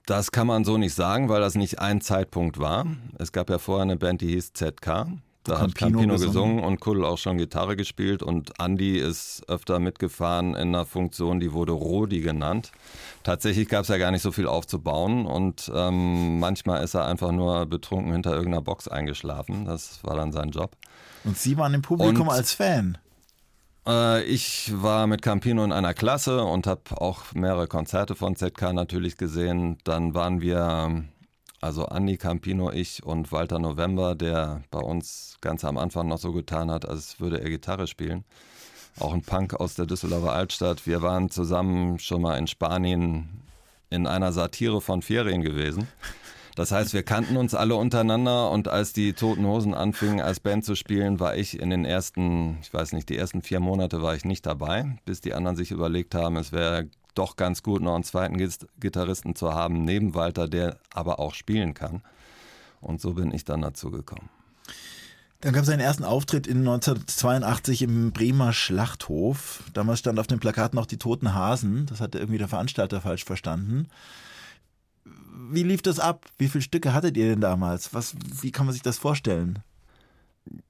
Das 0.08 0.32
kann 0.32 0.48
man 0.48 0.64
so 0.64 0.78
nicht 0.78 0.94
sagen, 0.94 1.28
weil 1.28 1.42
das 1.42 1.56
nicht 1.56 1.80
ein 1.80 2.00
Zeitpunkt 2.00 2.60
war. 2.60 2.86
Es 3.20 3.34
gab 3.34 3.50
ja 3.50 3.60
vorher 3.60 3.84
eine 3.84 3.98
Band, 3.98 4.22
die 4.22 4.30
hieß 4.30 4.54
ZK. 4.54 5.08
Da 5.44 5.60
hat 5.60 5.76
Campino 5.76 6.14
gesungen. 6.14 6.58
gesungen 6.58 6.64
und 6.64 6.80
Kuddel 6.80 7.04
auch 7.04 7.18
schon 7.18 7.38
Gitarre 7.38 7.76
gespielt 7.76 8.24
und 8.24 8.54
Andy 8.58 8.98
ist 9.00 9.44
öfter 9.50 9.80
mitgefahren 9.80 10.56
in 10.56 10.70
einer 10.70 10.86
Funktion, 10.86 11.42
die 11.42 11.52
wurde 11.52 11.74
Rodi 11.74 12.22
genannt. 12.22 12.72
Tatsächlich 13.24 13.68
gab 13.68 13.82
es 13.82 13.90
ja 13.90 13.98
gar 13.98 14.12
nicht 14.12 14.22
so 14.22 14.32
viel 14.32 14.48
aufzubauen 14.48 15.26
und 15.26 15.70
ähm, 15.76 16.40
manchmal 16.40 16.84
ist 16.86 16.94
er 16.94 17.06
einfach 17.06 17.34
nur 17.34 17.66
betrunken 17.66 18.14
hinter 18.14 18.32
irgendeiner 18.32 18.62
Box 18.62 18.88
eingeschlafen. 18.88 19.66
Das 19.66 20.02
war 20.04 20.16
dann 20.16 20.32
sein 20.32 20.52
Job. 20.52 20.72
Und 21.26 21.38
Sie 21.38 21.58
waren 21.58 21.74
im 21.74 21.82
Publikum 21.82 22.30
und, 22.30 22.34
als 22.34 22.54
Fan? 22.54 22.98
Äh, 23.88 24.24
ich 24.24 24.72
war 24.76 25.08
mit 25.08 25.22
Campino 25.22 25.64
in 25.64 25.72
einer 25.72 25.94
Klasse 25.94 26.44
und 26.44 26.68
habe 26.68 27.02
auch 27.02 27.34
mehrere 27.34 27.68
Konzerte 27.68 28.16
von 28.16 28.36
ZK 28.36 28.74
natürlich 28.74 29.18
gesehen. 29.18 29.78
Dann 29.86 30.14
waren 30.14 30.42
wir 30.42 31.06
also 31.62 31.86
Andi 31.86 32.18
Campino, 32.18 32.72
ich 32.72 33.04
und 33.04 33.32
Walter 33.32 33.60
November, 33.60 34.14
der 34.14 34.62
bei 34.70 34.80
uns 34.80 35.38
ganz 35.42 35.64
am 35.64 35.78
Anfang 35.78 36.08
noch 36.08 36.20
so 36.20 36.34
getan 36.34 36.70
hat, 36.70 36.88
als 36.88 37.20
würde 37.20 37.42
er 37.42 37.50
Gitarre 37.50 37.88
spielen. 37.88 38.26
Auch 39.00 39.14
ein 39.14 39.22
Punk 39.22 39.54
aus 39.54 39.76
der 39.76 39.86
Düsseldorfer 39.86 40.34
Altstadt. 40.34 40.86
Wir 40.86 41.02
waren 41.02 41.30
zusammen 41.30 42.00
schon 42.00 42.22
mal 42.22 42.38
in 42.38 42.48
Spanien 42.48 43.44
in 43.90 44.06
einer 44.06 44.34
Satire 44.34 44.82
von 44.82 45.02
Ferien 45.02 45.42
gewesen. 45.42 45.88
Das 46.58 46.72
heißt, 46.72 46.96
wir 46.96 47.04
kannten 47.04 47.38
uns 47.38 47.54
alle 47.54 47.76
untereinander 47.76 48.50
und 48.50 48.68
als 48.68 48.92
die 48.92 49.14
Toten 49.14 49.46
Hosen 49.46 49.76
anfingen 49.76 50.22
als 50.22 50.40
Band 50.40 50.66
zu 50.66 50.74
spielen, 50.74 51.20
war 51.20 51.36
ich 51.36 51.60
in 51.60 51.70
den 51.70 51.86
ersten, 51.86 52.58
ich 52.64 52.74
weiß 52.74 52.94
nicht, 52.94 53.10
die 53.10 53.16
ersten 53.16 53.44
vier 53.44 53.60
Monate 53.60 54.02
war 54.02 54.16
ich 54.16 54.26
nicht 54.26 54.44
dabei, 54.44 54.98
bis 55.06 55.22
die 55.22 55.36
anderen 55.36 55.56
sich 55.56 55.70
überlegt 55.70 56.16
haben, 56.16 56.36
es 56.36 56.52
wäre 56.52 56.90
doch 57.14 57.36
ganz 57.36 57.62
gut, 57.62 57.84
noch 57.84 57.94
einen 57.94 58.04
zweiten 58.04 58.40
Gitarristen 58.80 59.36
zu 59.36 59.54
haben, 59.54 59.86
neben 59.86 60.16
Walter, 60.16 60.48
der 60.48 60.78
aber 60.92 61.20
auch 61.20 61.36
spielen 61.36 61.76
kann. 61.76 62.02
Und 62.82 63.02
so 63.02 63.14
bin 63.14 63.32
ich 63.32 63.46
dann 63.46 63.62
dazu 63.62 63.92
gekommen. 63.92 64.30
Dann 65.42 65.54
gab 65.54 65.62
es 65.62 65.70
einen 65.70 65.82
ersten 65.82 66.06
Auftritt 66.06 66.48
in 66.48 66.60
1982 66.60 67.84
im 67.84 68.12
Bremer 68.14 68.52
Schlachthof. 68.52 69.62
Damals 69.76 70.00
stand 70.00 70.18
auf 70.20 70.26
dem 70.26 70.40
Plakat 70.40 70.74
noch 70.74 70.88
die 70.88 70.98
toten 70.98 71.36
Hasen. 71.36 71.86
Das 71.86 72.02
hatte 72.02 72.18
irgendwie 72.18 72.40
der 72.40 72.48
Veranstalter 72.48 73.00
falsch 73.00 73.26
verstanden. 73.26 73.90
Wie 75.50 75.64
lief 75.64 75.82
das 75.82 76.00
ab? 76.00 76.26
Wie 76.38 76.48
viele 76.48 76.62
Stücke 76.62 76.94
hattet 76.94 77.16
ihr 77.18 77.30
denn 77.30 77.42
damals? 77.42 77.94
Was, 77.94 78.16
wie 78.42 78.52
kann 78.52 78.66
man 78.66 78.74
sich 78.74 78.82
das 78.82 78.98
vorstellen? 78.98 79.60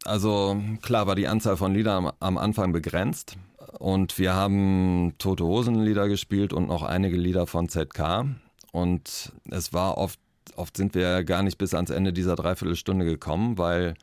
Also 0.05 0.61
klar 0.81 1.07
war 1.07 1.15
die 1.15 1.27
Anzahl 1.27 1.57
von 1.57 1.73
Liedern 1.73 2.11
am 2.19 2.37
Anfang 2.37 2.71
begrenzt. 2.71 3.37
Und 3.79 4.17
wir 4.17 4.33
haben 4.33 5.13
Tote 5.17 5.43
Hosen 5.43 5.83
Lieder 5.83 6.07
gespielt 6.07 6.53
und 6.53 6.67
noch 6.67 6.83
einige 6.83 7.17
Lieder 7.17 7.47
von 7.47 7.69
ZK. 7.69 8.25
Und 8.71 9.31
es 9.49 9.73
war 9.73 9.97
oft, 9.97 10.19
oft 10.55 10.77
sind 10.77 10.95
wir 10.95 11.23
gar 11.23 11.43
nicht 11.43 11.57
bis 11.57 11.73
ans 11.73 11.89
Ende 11.89 12.13
dieser 12.13 12.35
Dreiviertelstunde 12.35 13.05
gekommen, 13.05 13.57
weil 13.57 13.95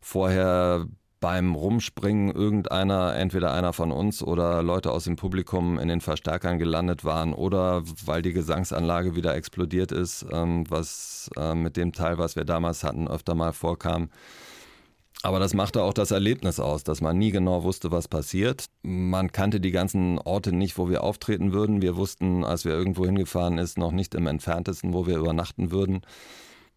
vorher 0.00 0.86
beim 1.20 1.54
Rumspringen 1.54 2.30
irgendeiner, 2.30 3.14
entweder 3.16 3.52
einer 3.52 3.72
von 3.72 3.92
uns 3.92 4.22
oder 4.22 4.62
Leute 4.62 4.92
aus 4.92 5.04
dem 5.04 5.16
Publikum 5.16 5.78
in 5.78 5.88
den 5.88 6.00
Verstärkern 6.00 6.58
gelandet 6.58 7.04
waren 7.04 7.32
oder 7.32 7.82
weil 8.04 8.22
die 8.22 8.32
Gesangsanlage 8.32 9.16
wieder 9.16 9.34
explodiert 9.34 9.92
ist, 9.92 10.24
ähm, 10.30 10.64
was 10.68 11.30
äh, 11.36 11.54
mit 11.54 11.76
dem 11.76 11.92
Teil, 11.92 12.18
was 12.18 12.36
wir 12.36 12.44
damals 12.44 12.84
hatten, 12.84 13.08
öfter 13.08 13.34
mal 13.34 13.52
vorkam. 13.52 14.10
Aber 15.22 15.40
das 15.40 15.52
machte 15.52 15.82
auch 15.82 15.94
das 15.94 16.12
Erlebnis 16.12 16.60
aus, 16.60 16.84
dass 16.84 17.00
man 17.00 17.18
nie 17.18 17.32
genau 17.32 17.64
wusste, 17.64 17.90
was 17.90 18.06
passiert. 18.06 18.66
Man 18.82 19.32
kannte 19.32 19.60
die 19.60 19.72
ganzen 19.72 20.18
Orte 20.20 20.54
nicht, 20.54 20.78
wo 20.78 20.88
wir 20.88 21.02
auftreten 21.02 21.52
würden. 21.52 21.82
Wir 21.82 21.96
wussten, 21.96 22.44
als 22.44 22.64
wir 22.64 22.72
irgendwo 22.72 23.04
hingefahren 23.04 23.58
ist, 23.58 23.78
noch 23.78 23.90
nicht 23.90 24.14
im 24.14 24.28
entferntesten, 24.28 24.92
wo 24.92 25.08
wir 25.08 25.16
übernachten 25.16 25.72
würden. 25.72 26.02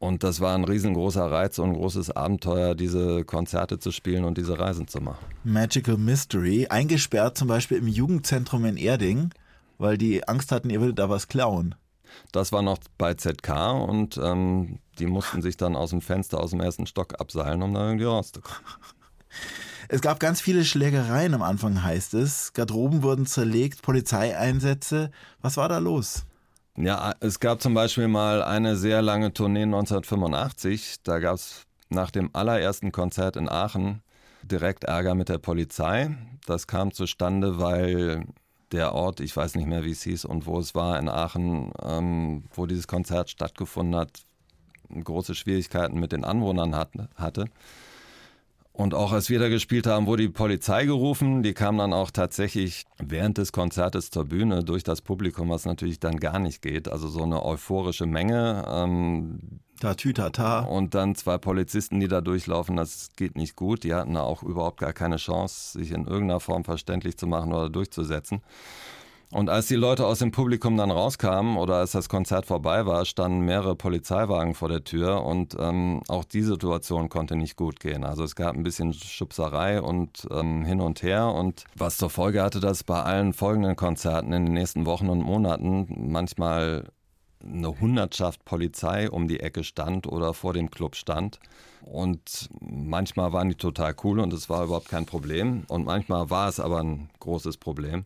Und 0.01 0.23
das 0.23 0.39
war 0.39 0.55
ein 0.55 0.63
riesengroßer 0.63 1.29
Reiz 1.29 1.59
und 1.59 1.69
ein 1.69 1.75
großes 1.75 2.09
Abenteuer, 2.09 2.73
diese 2.73 3.23
Konzerte 3.23 3.77
zu 3.77 3.91
spielen 3.91 4.23
und 4.25 4.35
diese 4.35 4.57
Reisen 4.57 4.87
zu 4.87 4.99
machen. 4.99 5.23
Magical 5.43 5.95
Mystery, 5.95 6.65
eingesperrt 6.67 7.37
zum 7.37 7.47
Beispiel 7.47 7.77
im 7.77 7.87
Jugendzentrum 7.87 8.65
in 8.65 8.77
Erding, 8.77 9.29
weil 9.77 9.99
die 9.99 10.27
Angst 10.27 10.51
hatten, 10.51 10.71
ihr 10.71 10.81
würdet 10.81 10.97
da 10.97 11.07
was 11.07 11.27
klauen. 11.27 11.75
Das 12.31 12.51
war 12.51 12.63
noch 12.63 12.79
bei 12.97 13.13
ZK 13.13 13.73
und 13.87 14.17
ähm, 14.17 14.79
die 14.97 15.05
mussten 15.05 15.43
sich 15.43 15.55
dann 15.55 15.75
aus 15.75 15.91
dem 15.91 16.01
Fenster 16.01 16.39
aus 16.39 16.49
dem 16.49 16.61
ersten 16.61 16.87
Stock 16.87 17.21
abseilen, 17.21 17.61
um 17.61 17.71
da 17.75 17.85
irgendwie 17.85 18.05
rauszukommen. 18.05 18.59
Es 19.87 20.01
gab 20.01 20.19
ganz 20.19 20.41
viele 20.41 20.65
Schlägereien 20.65 21.35
am 21.35 21.43
Anfang, 21.43 21.83
heißt 21.83 22.15
es. 22.15 22.53
Garderoben 22.53 23.03
wurden 23.03 23.27
zerlegt, 23.27 23.83
Polizeieinsätze. 23.83 25.11
Was 25.41 25.57
war 25.57 25.69
da 25.69 25.77
los? 25.77 26.25
Ja, 26.81 27.13
es 27.19 27.39
gab 27.39 27.61
zum 27.61 27.75
Beispiel 27.75 28.07
mal 28.07 28.41
eine 28.41 28.75
sehr 28.75 29.03
lange 29.03 29.33
Tournee 29.33 29.63
1985. 29.63 31.03
Da 31.03 31.19
gab 31.19 31.35
es 31.35 31.67
nach 31.89 32.09
dem 32.09 32.31
allerersten 32.33 32.91
Konzert 32.91 33.35
in 33.35 33.47
Aachen 33.49 34.01
direkt 34.41 34.85
Ärger 34.85 35.13
mit 35.13 35.29
der 35.29 35.37
Polizei. 35.37 36.17
Das 36.47 36.65
kam 36.65 36.91
zustande, 36.91 37.59
weil 37.59 38.25
der 38.71 38.95
Ort, 38.95 39.19
ich 39.19 39.37
weiß 39.37 39.53
nicht 39.55 39.67
mehr, 39.67 39.83
wie 39.85 39.91
es 39.91 40.01
hieß 40.01 40.25
und 40.25 40.47
wo 40.47 40.57
es 40.57 40.73
war, 40.73 40.97
in 40.97 41.07
Aachen, 41.07 41.71
ähm, 41.83 42.45
wo 42.51 42.65
dieses 42.65 42.87
Konzert 42.87 43.29
stattgefunden 43.29 43.95
hat, 43.95 44.23
große 45.03 45.35
Schwierigkeiten 45.35 45.99
mit 45.99 46.11
den 46.11 46.23
Anwohnern 46.23 46.75
hat, 46.75 46.93
hatte. 47.15 47.45
Und 48.73 48.93
auch 48.93 49.11
als 49.11 49.29
wir 49.29 49.39
da 49.39 49.49
gespielt 49.49 49.85
haben, 49.85 50.05
wurde 50.05 50.23
die 50.23 50.29
Polizei 50.29 50.85
gerufen. 50.85 51.43
Die 51.43 51.53
kam 51.53 51.77
dann 51.77 51.91
auch 51.91 52.09
tatsächlich 52.09 52.85
während 52.97 53.37
des 53.37 53.51
Konzertes 53.51 54.11
zur 54.11 54.25
Bühne 54.25 54.63
durch 54.63 54.83
das 54.83 55.01
Publikum, 55.01 55.49
was 55.49 55.65
natürlich 55.65 55.99
dann 55.99 56.17
gar 56.17 56.39
nicht 56.39 56.61
geht. 56.61 56.87
Also 56.89 57.09
so 57.09 57.23
eine 57.23 57.43
euphorische 57.43 58.05
Menge. 58.05 58.65
Ähm, 58.67 59.59
Tatütata. 59.81 60.61
Und 60.61 60.95
dann 60.95 61.15
zwei 61.15 61.37
Polizisten, 61.37 61.99
die 61.99 62.07
da 62.07 62.21
durchlaufen, 62.21 62.77
das 62.77 63.09
geht 63.17 63.35
nicht 63.35 63.55
gut. 63.55 63.83
Die 63.83 63.93
hatten 63.93 64.13
da 64.13 64.21
auch 64.21 64.43
überhaupt 64.43 64.79
gar 64.79 64.93
keine 64.93 65.17
Chance, 65.17 65.77
sich 65.77 65.91
in 65.91 66.05
irgendeiner 66.05 66.39
Form 66.39 66.63
verständlich 66.63 67.17
zu 67.17 67.27
machen 67.27 67.51
oder 67.51 67.69
durchzusetzen. 67.69 68.41
Und 69.31 69.49
als 69.49 69.67
die 69.67 69.75
Leute 69.75 70.05
aus 70.05 70.19
dem 70.19 70.31
Publikum 70.31 70.75
dann 70.75 70.91
rauskamen 70.91 71.55
oder 71.55 71.75
als 71.75 71.91
das 71.91 72.09
Konzert 72.09 72.45
vorbei 72.45 72.85
war, 72.85 73.05
standen 73.05 73.39
mehrere 73.41 73.75
Polizeiwagen 73.77 74.55
vor 74.55 74.67
der 74.67 74.83
Tür 74.83 75.23
und 75.23 75.55
ähm, 75.57 76.01
auch 76.09 76.25
die 76.25 76.41
Situation 76.41 77.07
konnte 77.07 77.37
nicht 77.37 77.55
gut 77.55 77.79
gehen. 77.79 78.03
Also 78.03 78.25
es 78.25 78.35
gab 78.35 78.55
ein 78.55 78.63
bisschen 78.63 78.93
Schubserei 78.93 79.81
und 79.81 80.27
ähm, 80.31 80.65
hin 80.65 80.81
und 80.81 81.01
her 81.01 81.27
und 81.27 81.63
was 81.77 81.95
zur 81.95 82.09
Folge 82.09 82.43
hatte, 82.43 82.59
dass 82.59 82.83
bei 82.83 83.01
allen 83.01 83.31
folgenden 83.31 83.77
Konzerten 83.77 84.33
in 84.33 84.45
den 84.47 84.53
nächsten 84.53 84.85
Wochen 84.85 85.07
und 85.07 85.21
Monaten 85.21 86.11
manchmal 86.11 86.89
eine 87.41 87.79
Hundertschaft 87.79 88.43
Polizei 88.43 89.09
um 89.09 89.29
die 89.29 89.39
Ecke 89.39 89.63
stand 89.63 90.07
oder 90.07 90.33
vor 90.33 90.53
dem 90.53 90.69
Club 90.69 90.95
stand. 90.97 91.39
Und 91.83 92.49
manchmal 92.59 93.33
waren 93.33 93.49
die 93.49 93.55
total 93.55 93.95
cool 94.03 94.19
und 94.19 94.33
es 94.33 94.49
war 94.49 94.65
überhaupt 94.65 94.89
kein 94.89 95.05
Problem. 95.05 95.63
Und 95.67 95.85
manchmal 95.85 96.29
war 96.29 96.47
es 96.47 96.59
aber 96.59 96.79
ein 96.79 97.09
großes 97.19 97.57
Problem. 97.57 98.05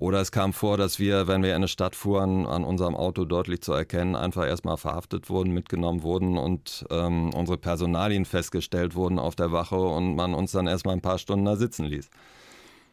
Oder 0.00 0.22
es 0.22 0.32
kam 0.32 0.54
vor, 0.54 0.78
dass 0.78 0.98
wir, 0.98 1.28
wenn 1.28 1.42
wir 1.42 1.50
in 1.50 1.56
eine 1.56 1.68
Stadt 1.68 1.94
fuhren, 1.94 2.46
an 2.46 2.64
unserem 2.64 2.96
Auto 2.96 3.26
deutlich 3.26 3.60
zu 3.60 3.74
erkennen, 3.74 4.16
einfach 4.16 4.46
erstmal 4.46 4.78
verhaftet 4.78 5.28
wurden, 5.28 5.52
mitgenommen 5.52 6.02
wurden 6.02 6.38
und 6.38 6.86
ähm, 6.88 7.34
unsere 7.34 7.58
Personalien 7.58 8.24
festgestellt 8.24 8.94
wurden 8.94 9.18
auf 9.18 9.36
der 9.36 9.52
Wache 9.52 9.76
und 9.76 10.16
man 10.16 10.32
uns 10.32 10.52
dann 10.52 10.66
erstmal 10.66 10.94
ein 10.94 11.02
paar 11.02 11.18
Stunden 11.18 11.44
da 11.44 11.56
sitzen 11.56 11.84
ließ. 11.84 12.08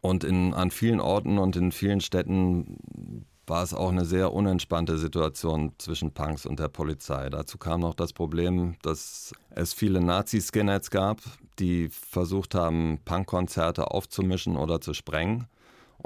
Und 0.02 0.26
in, 0.26 0.54
an 0.54 0.70
vielen 0.70 1.00
Orten 1.00 1.38
und 1.38 1.56
in 1.56 1.72
vielen 1.72 2.02
Städten 2.02 3.26
war 3.46 3.64
es 3.64 3.74
auch 3.74 3.90
eine 3.90 4.04
sehr 4.04 4.34
unentspannte 4.34 4.98
Situation 4.98 5.72
zwischen 5.78 6.12
Punks 6.12 6.46
und 6.46 6.60
der 6.60 6.68
Polizei. 6.68 7.30
Dazu 7.30 7.58
kam 7.58 7.80
noch 7.80 7.94
das 7.94 8.12
Problem, 8.12 8.76
dass 8.82 9.32
es 9.52 9.74
viele 9.74 10.02
Nazi-Skinheads 10.02 10.92
gab, 10.92 11.22
die 11.58 11.88
versucht 11.88 12.54
haben, 12.54 13.00
Punkkonzerte 13.06 13.92
aufzumischen 13.92 14.58
oder 14.58 14.82
zu 14.82 14.94
sprengen. 14.94 15.48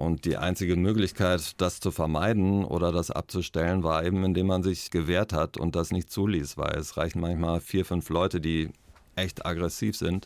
Und 0.01 0.25
die 0.25 0.37
einzige 0.37 0.75
Möglichkeit, 0.77 1.61
das 1.61 1.79
zu 1.79 1.91
vermeiden 1.91 2.65
oder 2.65 2.91
das 2.91 3.11
abzustellen, 3.11 3.83
war 3.83 4.03
eben, 4.03 4.23
indem 4.23 4.47
man 4.47 4.63
sich 4.63 4.89
gewehrt 4.89 5.31
hat 5.31 5.57
und 5.57 5.75
das 5.75 5.91
nicht 5.91 6.09
zuließ, 6.09 6.57
weil 6.57 6.75
es 6.75 6.97
reichen 6.97 7.21
manchmal 7.21 7.61
vier, 7.61 7.85
fünf 7.85 8.09
Leute, 8.09 8.41
die 8.41 8.71
echt 9.15 9.45
aggressiv 9.45 9.95
sind 9.95 10.25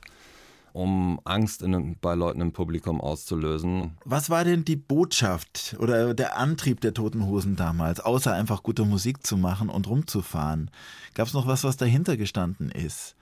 um 0.71 1.21
Angst 1.23 1.61
in, 1.61 1.95
bei 2.01 2.15
Leuten 2.15 2.41
im 2.41 2.51
Publikum 2.51 2.99
auszulösen. 2.99 3.97
Was 4.03 4.29
war 4.29 4.43
denn 4.43 4.65
die 4.65 4.75
Botschaft 4.75 5.75
oder 5.79 6.13
der 6.13 6.37
Antrieb 6.37 6.81
der 6.81 6.93
Toten 6.93 7.25
Hosen 7.25 7.55
damals, 7.55 8.01
außer 8.01 8.33
einfach 8.33 8.61
gute 8.61 8.83
Musik 8.83 9.25
zu 9.25 9.37
machen 9.37 9.69
und 9.69 9.87
rumzufahren? 9.87 10.69
Gab 11.13 11.27
es 11.27 11.33
noch 11.33 11.47
was, 11.47 11.63
was 11.63 11.77
dahinter 11.77 12.17
gestanden 12.17 12.71
ist? 12.71 13.15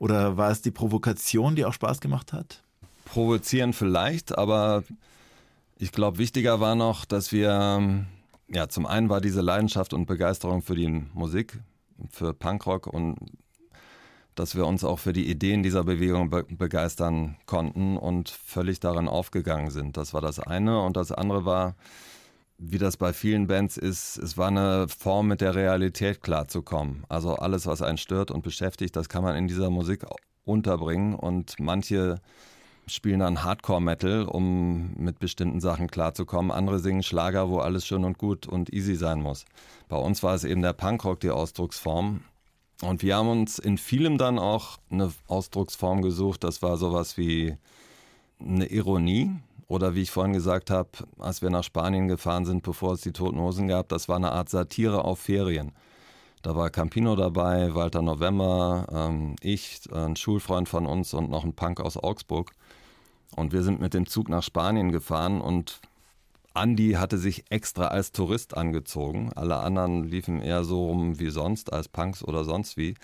Oder 0.00 0.36
war 0.36 0.50
es 0.50 0.60
die 0.60 0.72
Provokation, 0.72 1.54
die 1.54 1.64
auch 1.64 1.72
Spaß 1.72 2.00
gemacht 2.00 2.32
hat? 2.32 2.62
Provozieren 3.04 3.72
vielleicht, 3.72 4.36
aber 4.36 4.82
ich 5.78 5.92
glaube, 5.92 6.18
wichtiger 6.18 6.60
war 6.60 6.74
noch, 6.74 7.04
dass 7.04 7.32
wir, 7.32 8.06
ja, 8.48 8.68
zum 8.68 8.86
einen 8.86 9.08
war 9.08 9.20
diese 9.20 9.40
Leidenschaft 9.40 9.94
und 9.94 10.06
Begeisterung 10.06 10.62
für 10.62 10.74
die 10.74 10.88
Musik, 10.88 11.58
für 12.10 12.34
Punkrock 12.34 12.86
und 12.86 13.16
dass 14.34 14.54
wir 14.54 14.66
uns 14.66 14.84
auch 14.84 14.98
für 14.98 15.12
die 15.12 15.28
Ideen 15.28 15.62
dieser 15.62 15.82
Bewegung 15.84 16.30
be 16.30 16.44
begeistern 16.44 17.36
konnten 17.46 17.96
und 17.96 18.28
völlig 18.28 18.78
darin 18.78 19.08
aufgegangen 19.08 19.70
sind. 19.70 19.96
Das 19.96 20.14
war 20.14 20.20
das 20.20 20.38
eine. 20.38 20.80
Und 20.80 20.96
das 20.96 21.10
andere 21.10 21.44
war, 21.44 21.74
wie 22.56 22.78
das 22.78 22.96
bei 22.96 23.12
vielen 23.12 23.48
Bands 23.48 23.76
ist, 23.76 24.16
es 24.16 24.36
war 24.36 24.48
eine 24.48 24.86
Form, 24.88 25.28
mit 25.28 25.40
der 25.40 25.54
Realität 25.54 26.22
klarzukommen. 26.22 27.04
Also 27.08 27.34
alles, 27.34 27.66
was 27.66 27.82
einen 27.82 27.98
stört 27.98 28.30
und 28.30 28.42
beschäftigt, 28.42 28.94
das 28.94 29.08
kann 29.08 29.24
man 29.24 29.36
in 29.36 29.48
dieser 29.48 29.70
Musik 29.70 30.04
unterbringen. 30.44 31.14
Und 31.14 31.56
manche 31.58 32.20
spielen 32.88 33.20
dann 33.20 33.44
Hardcore-Metal, 33.44 34.24
um 34.24 34.94
mit 34.96 35.18
bestimmten 35.18 35.60
Sachen 35.60 35.88
klarzukommen. 35.88 36.50
Andere 36.50 36.78
singen 36.78 37.02
Schlager, 37.02 37.48
wo 37.48 37.58
alles 37.58 37.86
schön 37.86 38.04
und 38.04 38.18
gut 38.18 38.46
und 38.46 38.72
easy 38.72 38.94
sein 38.94 39.20
muss. 39.20 39.44
Bei 39.88 39.96
uns 39.96 40.22
war 40.22 40.34
es 40.34 40.44
eben 40.44 40.62
der 40.62 40.72
Punkrock 40.72 41.20
die 41.20 41.30
Ausdrucksform. 41.30 42.22
Und 42.82 43.02
wir 43.02 43.16
haben 43.16 43.28
uns 43.28 43.58
in 43.58 43.76
vielem 43.78 44.18
dann 44.18 44.38
auch 44.38 44.78
eine 44.90 45.12
Ausdrucksform 45.26 46.02
gesucht. 46.02 46.44
Das 46.44 46.62
war 46.62 46.76
sowas 46.76 47.16
wie 47.16 47.56
eine 48.40 48.66
Ironie. 48.66 49.32
Oder 49.66 49.94
wie 49.94 50.00
ich 50.00 50.10
vorhin 50.10 50.32
gesagt 50.32 50.70
habe, 50.70 50.88
als 51.18 51.42
wir 51.42 51.50
nach 51.50 51.62
Spanien 51.62 52.08
gefahren 52.08 52.46
sind, 52.46 52.62
bevor 52.62 52.94
es 52.94 53.02
die 53.02 53.12
Toten 53.12 53.38
Hosen 53.38 53.68
gab, 53.68 53.90
das 53.90 54.08
war 54.08 54.16
eine 54.16 54.32
Art 54.32 54.48
Satire 54.48 55.04
auf 55.04 55.18
Ferien. 55.18 55.72
Da 56.42 56.56
war 56.56 56.70
Campino 56.70 57.16
dabei, 57.16 57.74
Walter 57.74 58.00
November, 58.00 58.86
ähm, 58.90 59.36
ich, 59.42 59.80
ein 59.92 60.16
Schulfreund 60.16 60.68
von 60.68 60.86
uns 60.86 61.12
und 61.12 61.28
noch 61.28 61.44
ein 61.44 61.52
Punk 61.52 61.80
aus 61.80 61.96
Augsburg. 61.96 62.52
Und 63.36 63.52
wir 63.52 63.62
sind 63.62 63.80
mit 63.80 63.94
dem 63.94 64.06
Zug 64.06 64.28
nach 64.28 64.42
Spanien 64.42 64.90
gefahren 64.90 65.40
und 65.40 65.80
Andy 66.54 66.92
hatte 66.92 67.18
sich 67.18 67.44
extra 67.50 67.88
als 67.88 68.12
Tourist 68.12 68.56
angezogen. 68.56 69.30
Alle 69.34 69.56
anderen 69.58 70.04
liefen 70.04 70.40
eher 70.40 70.64
so 70.64 70.86
rum 70.86 71.18
wie 71.18 71.30
sonst, 71.30 71.72
als 71.72 71.88
Punks 71.88 72.24
oder 72.24 72.44
sonst 72.44 72.76
wie. 72.76 72.94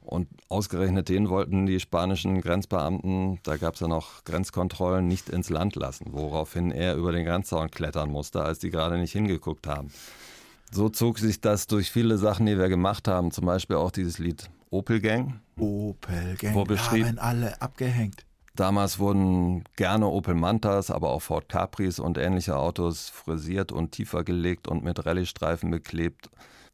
Und 0.00 0.28
ausgerechnet 0.48 1.08
den 1.08 1.28
wollten 1.28 1.66
die 1.66 1.78
spanischen 1.78 2.40
Grenzbeamten, 2.40 3.38
da 3.44 3.56
gab 3.56 3.74
es 3.74 3.80
ja 3.80 3.86
noch 3.86 4.24
Grenzkontrollen, 4.24 5.06
nicht 5.06 5.28
ins 5.28 5.48
Land 5.48 5.76
lassen, 5.76 6.06
woraufhin 6.10 6.72
er 6.72 6.96
über 6.96 7.12
den 7.12 7.24
Grenzzaun 7.24 7.70
klettern 7.70 8.10
musste, 8.10 8.42
als 8.42 8.58
die 8.58 8.70
gerade 8.70 8.98
nicht 8.98 9.12
hingeguckt 9.12 9.68
haben. 9.68 9.92
So 10.72 10.88
zog 10.88 11.18
sich 11.18 11.40
das 11.40 11.66
durch 11.68 11.90
viele 11.90 12.18
Sachen, 12.18 12.46
die 12.46 12.58
wir 12.58 12.68
gemacht 12.68 13.06
haben, 13.06 13.30
zum 13.30 13.44
Beispiel 13.44 13.76
auch 13.76 13.90
dieses 13.92 14.18
Lied 14.18 14.50
Opel 14.70 15.00
Gang. 15.00 15.40
Opel 15.58 16.34
Gang, 16.36 16.54
wo 16.54 16.66
haben 16.66 17.18
alle 17.18 17.60
abgehängt. 17.60 18.24
Damals 18.54 18.98
wurden 18.98 19.64
gerne 19.76 20.06
Opel 20.06 20.34
Mantas, 20.34 20.90
aber 20.90 21.10
auch 21.10 21.22
Ford 21.22 21.48
Capris 21.48 21.98
und 21.98 22.18
ähnliche 22.18 22.56
Autos 22.56 23.08
frisiert 23.08 23.72
und 23.72 23.92
tiefer 23.92 24.24
gelegt 24.24 24.68
und 24.68 24.84
mit 24.84 25.04
Rallye-Streifen 25.04 25.70
beklebt. 25.70 26.28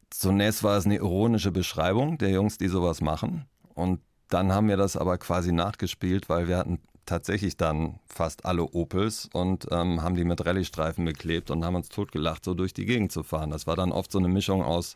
Zunächst 0.09 0.63
war 0.63 0.77
es 0.77 0.85
eine 0.85 0.97
ironische 0.97 1.51
Beschreibung 1.51 2.17
der 2.17 2.31
Jungs, 2.31 2.57
die 2.57 2.67
sowas 2.67 2.99
machen. 2.99 3.45
Und 3.75 4.01
dann 4.27 4.51
haben 4.51 4.67
wir 4.67 4.77
das 4.77 4.97
aber 4.97 5.17
quasi 5.17 5.53
nachgespielt, 5.53 6.27
weil 6.27 6.47
wir 6.47 6.57
hatten 6.57 6.79
tatsächlich 7.05 7.55
dann 7.55 7.99
fast 8.05 8.45
alle 8.45 8.63
Opels 8.63 9.29
und 9.33 9.67
ähm, 9.71 10.01
haben 10.01 10.15
die 10.15 10.25
mit 10.25 10.45
Rallye-Streifen 10.45 11.05
beklebt 11.05 11.49
und 11.49 11.63
haben 11.63 11.75
uns 11.75 11.89
totgelacht, 11.89 12.43
so 12.43 12.53
durch 12.53 12.73
die 12.73 12.85
Gegend 12.85 13.11
zu 13.11 13.23
fahren. 13.23 13.51
Das 13.51 13.67
war 13.67 13.75
dann 13.75 13.91
oft 13.91 14.11
so 14.11 14.19
eine 14.19 14.27
Mischung 14.27 14.63
aus 14.63 14.93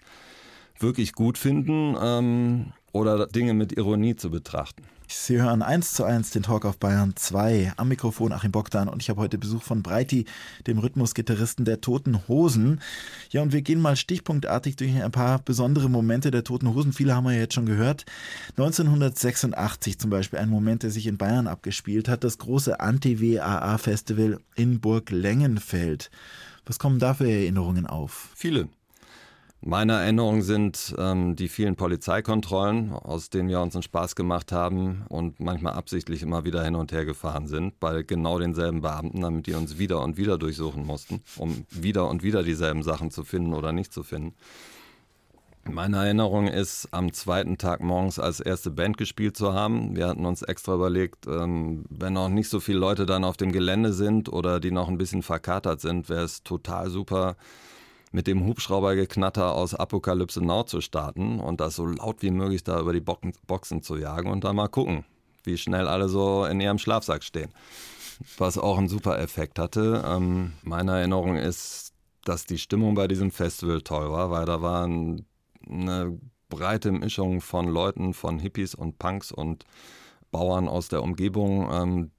wirklich 0.80 1.14
gut 1.14 1.38
finden 1.38 1.96
ähm, 2.00 2.74
oder 2.92 3.26
Dinge 3.28 3.54
mit 3.54 3.72
Ironie 3.72 4.16
zu 4.16 4.30
betrachten. 4.30 4.84
Sie 5.08 5.42
hören 5.42 5.62
eins 5.62 5.94
zu 5.94 6.04
eins 6.04 6.32
den 6.32 6.44
Talk 6.44 6.66
auf 6.66 6.78
Bayern 6.78 7.14
2 7.16 7.74
am 7.78 7.88
Mikrofon 7.88 8.32
Achim 8.32 8.52
Bogdan 8.52 8.88
und 8.88 9.02
ich 9.02 9.10
habe 9.10 9.22
heute 9.22 9.38
Besuch 9.38 9.62
von 9.62 9.84
Breiti, 9.84 10.26
dem 10.68 10.80
Rhythmusgitarristen 10.80 11.66
der 11.66 11.82
Toten 11.82 12.28
Hosen. 12.28 12.82
Ja, 13.30 13.42
und 13.42 13.54
wir 13.54 13.62
gehen 13.62 13.82
mal 13.82 13.96
stichpunktartig 13.96 14.76
durch 14.76 15.02
ein 15.02 15.12
paar 15.12 15.40
besondere 15.40 15.90
Momente 15.90 16.32
der 16.32 16.44
Toten 16.44 16.74
Hosen. 16.74 16.94
Viele 16.94 17.16
haben 17.16 17.26
wir 17.26 17.34
ja 17.34 17.42
jetzt 17.42 17.54
schon 17.54 17.66
gehört. 17.66 18.06
1986 18.58 20.00
zum 20.00 20.10
Beispiel 20.10 20.40
ein 20.40 20.50
Moment, 20.50 20.84
der 20.84 20.92
sich 20.92 21.08
in 21.08 21.18
Bayern 21.18 21.48
abgespielt 21.48 22.08
hat, 22.08 22.24
das 22.24 22.38
große 22.38 22.80
Anti-WAA-Festival 22.80 24.40
in 24.56 24.80
Burg 24.80 25.10
Lengenfeld. 25.10 26.12
Was 26.66 26.80
kommen 26.80 27.00
da 27.00 27.14
für 27.14 27.30
Erinnerungen 27.30 27.88
auf? 27.88 28.30
Viele. 28.36 28.68
Meine 29.66 29.94
Erinnerungen 29.94 30.42
sind 30.42 30.94
ähm, 30.98 31.38
die 31.38 31.48
vielen 31.48 31.78
Polizeikontrollen, 31.78 32.92
aus 32.92 33.30
denen 33.30 33.48
wir 33.48 33.62
uns 33.62 33.74
einen 33.74 33.84
Spaß 33.84 34.14
gemacht 34.14 34.52
haben 34.52 35.06
und 35.08 35.40
manchmal 35.40 35.72
absichtlich 35.74 36.22
immer 36.22 36.44
wieder 36.44 36.66
hin 36.66 36.76
und 36.76 36.92
her 36.92 37.06
gefahren 37.06 37.48
sind, 37.48 37.80
bei 37.80 38.04
genau 38.04 38.40
denselben 38.40 38.82
Beamten, 38.82 39.22
damit 39.22 39.48
die 39.48 39.54
uns 39.54 39.78
wieder 39.78 40.02
und 40.02 40.18
wieder 40.18 40.38
durchsuchen 40.38 40.86
mussten, 40.86 41.24
um 41.38 41.66
wieder 41.70 42.10
und 42.10 42.24
wieder 42.24 42.44
dieselben 42.44 42.84
Sachen 42.84 43.10
zu 43.10 43.24
finden 43.24 43.54
oder 43.54 43.72
nicht 43.72 43.94
zu 43.94 44.04
finden. 44.04 44.36
Meine 45.64 45.96
Erinnerung 45.96 46.50
ist, 46.50 46.90
am 46.92 47.14
zweiten 47.14 47.58
Tag 47.58 47.80
morgens 47.80 48.20
als 48.20 48.42
erste 48.42 48.70
Band 48.70 48.98
gespielt 48.98 49.38
zu 49.38 49.54
haben. 49.54 49.96
Wir 49.96 50.10
hatten 50.10 50.26
uns 50.26 50.42
extra 50.42 50.76
überlegt, 50.76 51.26
ähm, 51.26 51.86
wenn 51.90 52.12
noch 52.12 52.28
nicht 52.28 52.50
so 52.50 52.60
viele 52.60 52.80
Leute 52.80 53.06
dann 53.06 53.24
auf 53.24 53.38
dem 53.38 53.54
Gelände 53.54 53.94
sind 53.94 54.28
oder 54.28 54.60
die 54.60 54.72
noch 54.72 54.90
ein 54.90 54.98
bisschen 54.98 55.24
verkatert 55.24 55.80
sind, 55.80 56.10
wäre 56.10 56.26
es 56.26 56.44
total 56.44 56.90
super, 56.90 57.38
mit 58.14 58.28
dem 58.28 58.46
Hubschraubergeknatter 58.46 59.54
aus 59.54 59.74
Apokalypse 59.74 60.40
Now 60.40 60.64
zu 60.64 60.82
starten 60.82 61.40
und 61.40 61.60
das 61.60 61.76
so 61.76 61.86
laut 61.88 62.22
wie 62.22 62.30
möglich 62.30 62.64
da 62.64 62.80
über 62.80 62.94
die 62.94 63.02
Boxen 63.02 63.82
zu 63.82 63.98
jagen 63.98 64.30
und 64.30 64.44
dann 64.44 64.56
mal 64.56 64.68
gucken, 64.68 65.04
wie 65.44 65.58
schnell 65.58 65.88
alle 65.88 66.08
so 66.08 66.46
in 66.46 66.62
ihrem 66.62 66.78
Schlafsack 66.78 67.24
stehen. 67.24 67.52
Was 68.38 68.60
auch 68.60 68.78
einen 68.78 68.88
super 68.88 69.20
Effekt 69.20 69.58
hatte. 69.58 70.04
Ähm, 70.08 70.54
meine 70.62 71.00
Erinnerung 71.00 71.36
ist, 71.36 71.94
dass 72.24 72.46
die 72.46 72.60
Stimmung 72.60 72.94
bei 72.94 73.08
diesem 73.08 73.32
Festival 73.32 73.82
toll 73.82 74.12
war, 74.12 74.30
weil 74.30 74.46
da 74.46 74.62
war 74.62 74.86
eine 74.86 76.20
breite 76.50 76.92
Mischung 76.92 77.42
von 77.42 77.68
Leuten, 77.68 78.14
von 78.14 78.38
Hippies 78.38 78.76
und 78.76 79.00
Punks 79.00 79.32
und 79.32 79.66
Bauern 80.30 80.68
aus 80.68 80.88
der 80.88 81.02
Umgebung, 81.02 81.68
ähm, 81.72 82.12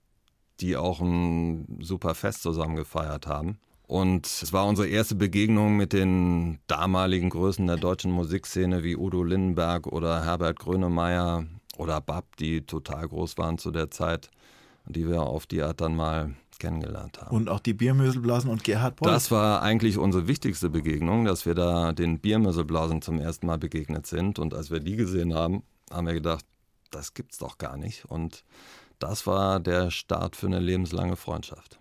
die 0.58 0.76
auch 0.76 1.00
ein 1.00 1.78
super 1.80 2.16
Fest 2.16 2.42
zusammen 2.42 2.74
gefeiert 2.74 3.28
haben. 3.28 3.58
Und 3.86 4.26
es 4.26 4.52
war 4.52 4.66
unsere 4.66 4.88
erste 4.88 5.14
Begegnung 5.14 5.76
mit 5.76 5.92
den 5.92 6.58
damaligen 6.66 7.30
Größen 7.30 7.66
der 7.66 7.76
deutschen 7.76 8.10
Musikszene 8.10 8.82
wie 8.82 8.96
Udo 8.96 9.22
Lindenberg 9.22 9.86
oder 9.86 10.24
Herbert 10.24 10.58
Grönemeyer 10.58 11.44
oder 11.76 12.00
Bab, 12.00 12.36
die 12.36 12.62
total 12.62 13.08
groß 13.08 13.36
waren 13.36 13.58
zu 13.58 13.70
der 13.70 13.90
Zeit, 13.90 14.30
die 14.86 15.06
wir 15.06 15.22
auf 15.22 15.46
die 15.46 15.62
Art 15.62 15.80
dann 15.80 15.96
mal 15.96 16.34
kennengelernt 16.58 17.20
haben. 17.20 17.36
Und 17.36 17.50
auch 17.50 17.60
die 17.60 17.74
Biermöselblasen 17.74 18.50
und 18.50 18.64
Gerhard 18.64 18.96
Poll. 18.96 19.10
Das 19.10 19.30
war 19.30 19.60
eigentlich 19.60 19.98
unsere 19.98 20.28
wichtigste 20.28 20.70
Begegnung, 20.70 21.26
dass 21.26 21.44
wir 21.44 21.54
da 21.54 21.92
den 21.92 22.20
Biermöselblasen 22.20 23.02
zum 23.02 23.18
ersten 23.18 23.46
Mal 23.46 23.58
begegnet 23.58 24.06
sind. 24.06 24.38
Und 24.38 24.54
als 24.54 24.70
wir 24.70 24.80
die 24.80 24.96
gesehen 24.96 25.34
haben, 25.34 25.62
haben 25.90 26.06
wir 26.06 26.14
gedacht, 26.14 26.46
das 26.90 27.12
gibt's 27.12 27.38
doch 27.38 27.58
gar 27.58 27.76
nicht. 27.76 28.04
Und 28.06 28.44
das 28.98 29.26
war 29.26 29.60
der 29.60 29.90
Start 29.90 30.36
für 30.36 30.46
eine 30.46 30.60
lebenslange 30.60 31.16
Freundschaft. 31.16 31.78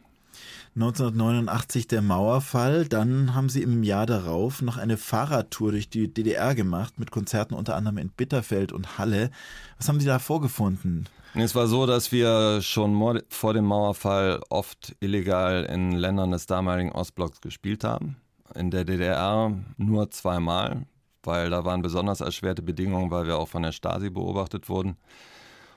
1989 0.75 1.87
der 1.87 2.01
Mauerfall. 2.01 2.85
Dann 2.85 3.35
haben 3.35 3.49
Sie 3.49 3.61
im 3.61 3.83
Jahr 3.83 4.07
darauf 4.07 4.63
noch 4.63 4.77
eine 4.77 4.97
Fahrradtour 4.97 5.71
durch 5.71 5.89
die 5.89 6.11
DDR 6.11 6.55
gemacht 6.55 6.97
mit 6.97 7.11
Konzerten 7.11 7.53
unter 7.53 7.75
anderem 7.75 7.99
in 7.99 8.09
Bitterfeld 8.09 8.71
und 8.71 8.97
Halle. 8.97 9.29
Was 9.77 9.87
haben 9.87 9.99
Sie 9.99 10.07
da 10.07 10.17
vorgefunden? 10.17 11.07
Es 11.35 11.53
war 11.53 11.67
so, 11.67 11.85
dass 11.85 12.11
wir 12.11 12.61
schon 12.61 13.21
vor 13.29 13.53
dem 13.53 13.65
Mauerfall 13.65 14.39
oft 14.49 14.95
illegal 14.99 15.65
in 15.65 15.91
Ländern 15.91 16.31
des 16.31 16.47
damaligen 16.47 16.91
Ostblocks 16.91 17.41
gespielt 17.41 17.83
haben. 17.83 18.17
In 18.55 18.71
der 18.71 18.83
DDR 18.83 19.51
nur 19.77 20.09
zweimal, 20.09 20.85
weil 21.23 21.49
da 21.49 21.65
waren 21.65 21.81
besonders 21.81 22.21
erschwerte 22.21 22.61
Bedingungen, 22.61 23.11
weil 23.11 23.25
wir 23.25 23.37
auch 23.37 23.47
von 23.47 23.63
der 23.63 23.71
Stasi 23.71 24.09
beobachtet 24.09 24.69
wurden. 24.69 24.97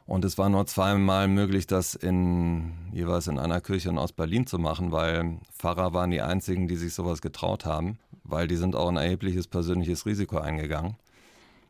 Und 0.06 0.24
es 0.24 0.38
war 0.38 0.48
nur 0.48 0.66
zweimal 0.66 1.26
möglich, 1.26 1.66
das 1.66 1.96
in, 1.96 2.72
jeweils 2.92 3.26
in 3.26 3.40
einer 3.40 3.60
Kirche 3.60 3.88
in 3.88 3.98
Ostberlin 3.98 4.46
zu 4.46 4.58
machen, 4.58 4.92
weil 4.92 5.38
Pfarrer 5.58 5.92
waren 5.92 6.12
die 6.12 6.20
einzigen, 6.20 6.68
die 6.68 6.76
sich 6.76 6.94
sowas 6.94 7.20
getraut 7.20 7.64
haben, 7.64 7.98
weil 8.22 8.46
die 8.46 8.56
sind 8.56 8.76
auch 8.76 8.88
ein 8.88 8.96
erhebliches 8.96 9.48
persönliches 9.48 10.06
Risiko 10.06 10.38
eingegangen. 10.38 10.94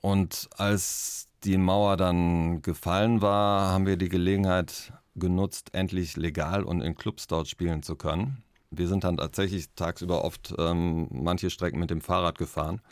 Und 0.02 0.50
als 0.58 1.28
die 1.44 1.56
Mauer 1.56 1.96
dann 1.96 2.60
gefallen 2.60 3.22
war, 3.22 3.70
haben 3.72 3.86
wir 3.86 3.96
die 3.96 4.10
Gelegenheit 4.10 4.92
genutzt, 5.14 5.70
endlich 5.72 6.16
legal 6.18 6.62
und 6.62 6.82
in 6.82 6.94
Clubs 6.94 7.26
dort 7.26 7.48
spielen 7.48 7.82
zu 7.82 7.96
können. 7.96 8.42
Wir 8.70 8.88
sind 8.88 9.04
dann 9.04 9.16
tatsächlich 9.16 9.70
tagsüber 9.74 10.24
oft 10.24 10.54
ähm, 10.58 11.08
manche 11.10 11.48
Strecken 11.48 11.80
mit 11.80 11.88
dem 11.88 12.02
Fahrrad 12.02 12.36
gefahren 12.36 12.82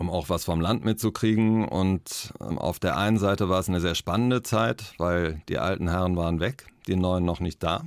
um 0.00 0.08
auch 0.08 0.30
was 0.30 0.44
vom 0.44 0.62
Land 0.62 0.82
mitzukriegen. 0.84 1.68
Und 1.68 2.32
ähm, 2.40 2.58
auf 2.58 2.78
der 2.78 2.96
einen 2.96 3.18
Seite 3.18 3.50
war 3.50 3.60
es 3.60 3.68
eine 3.68 3.80
sehr 3.80 3.94
spannende 3.94 4.42
Zeit, 4.42 4.94
weil 4.96 5.42
die 5.48 5.58
alten 5.58 5.88
Herren 5.88 6.16
waren 6.16 6.40
weg, 6.40 6.66
die 6.86 6.96
neuen 6.96 7.24
noch 7.24 7.38
nicht 7.38 7.62
da. 7.62 7.84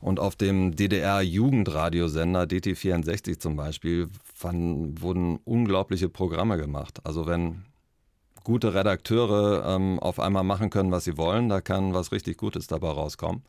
Und 0.00 0.20
auf 0.20 0.36
dem 0.36 0.76
DDR-Jugendradiosender 0.76 2.42
DT64 2.42 3.40
zum 3.40 3.56
Beispiel 3.56 4.08
fanden, 4.34 5.00
wurden 5.02 5.38
unglaubliche 5.44 6.08
Programme 6.08 6.56
gemacht. 6.58 7.00
Also 7.04 7.26
wenn 7.26 7.64
gute 8.44 8.74
Redakteure 8.74 9.64
ähm, 9.66 9.98
auf 9.98 10.20
einmal 10.20 10.44
machen 10.44 10.70
können, 10.70 10.92
was 10.92 11.04
sie 11.04 11.16
wollen, 11.16 11.48
da 11.48 11.60
kann 11.60 11.92
was 11.92 12.12
richtig 12.12 12.38
Gutes 12.38 12.68
dabei 12.68 12.90
rauskommen. 12.90 13.42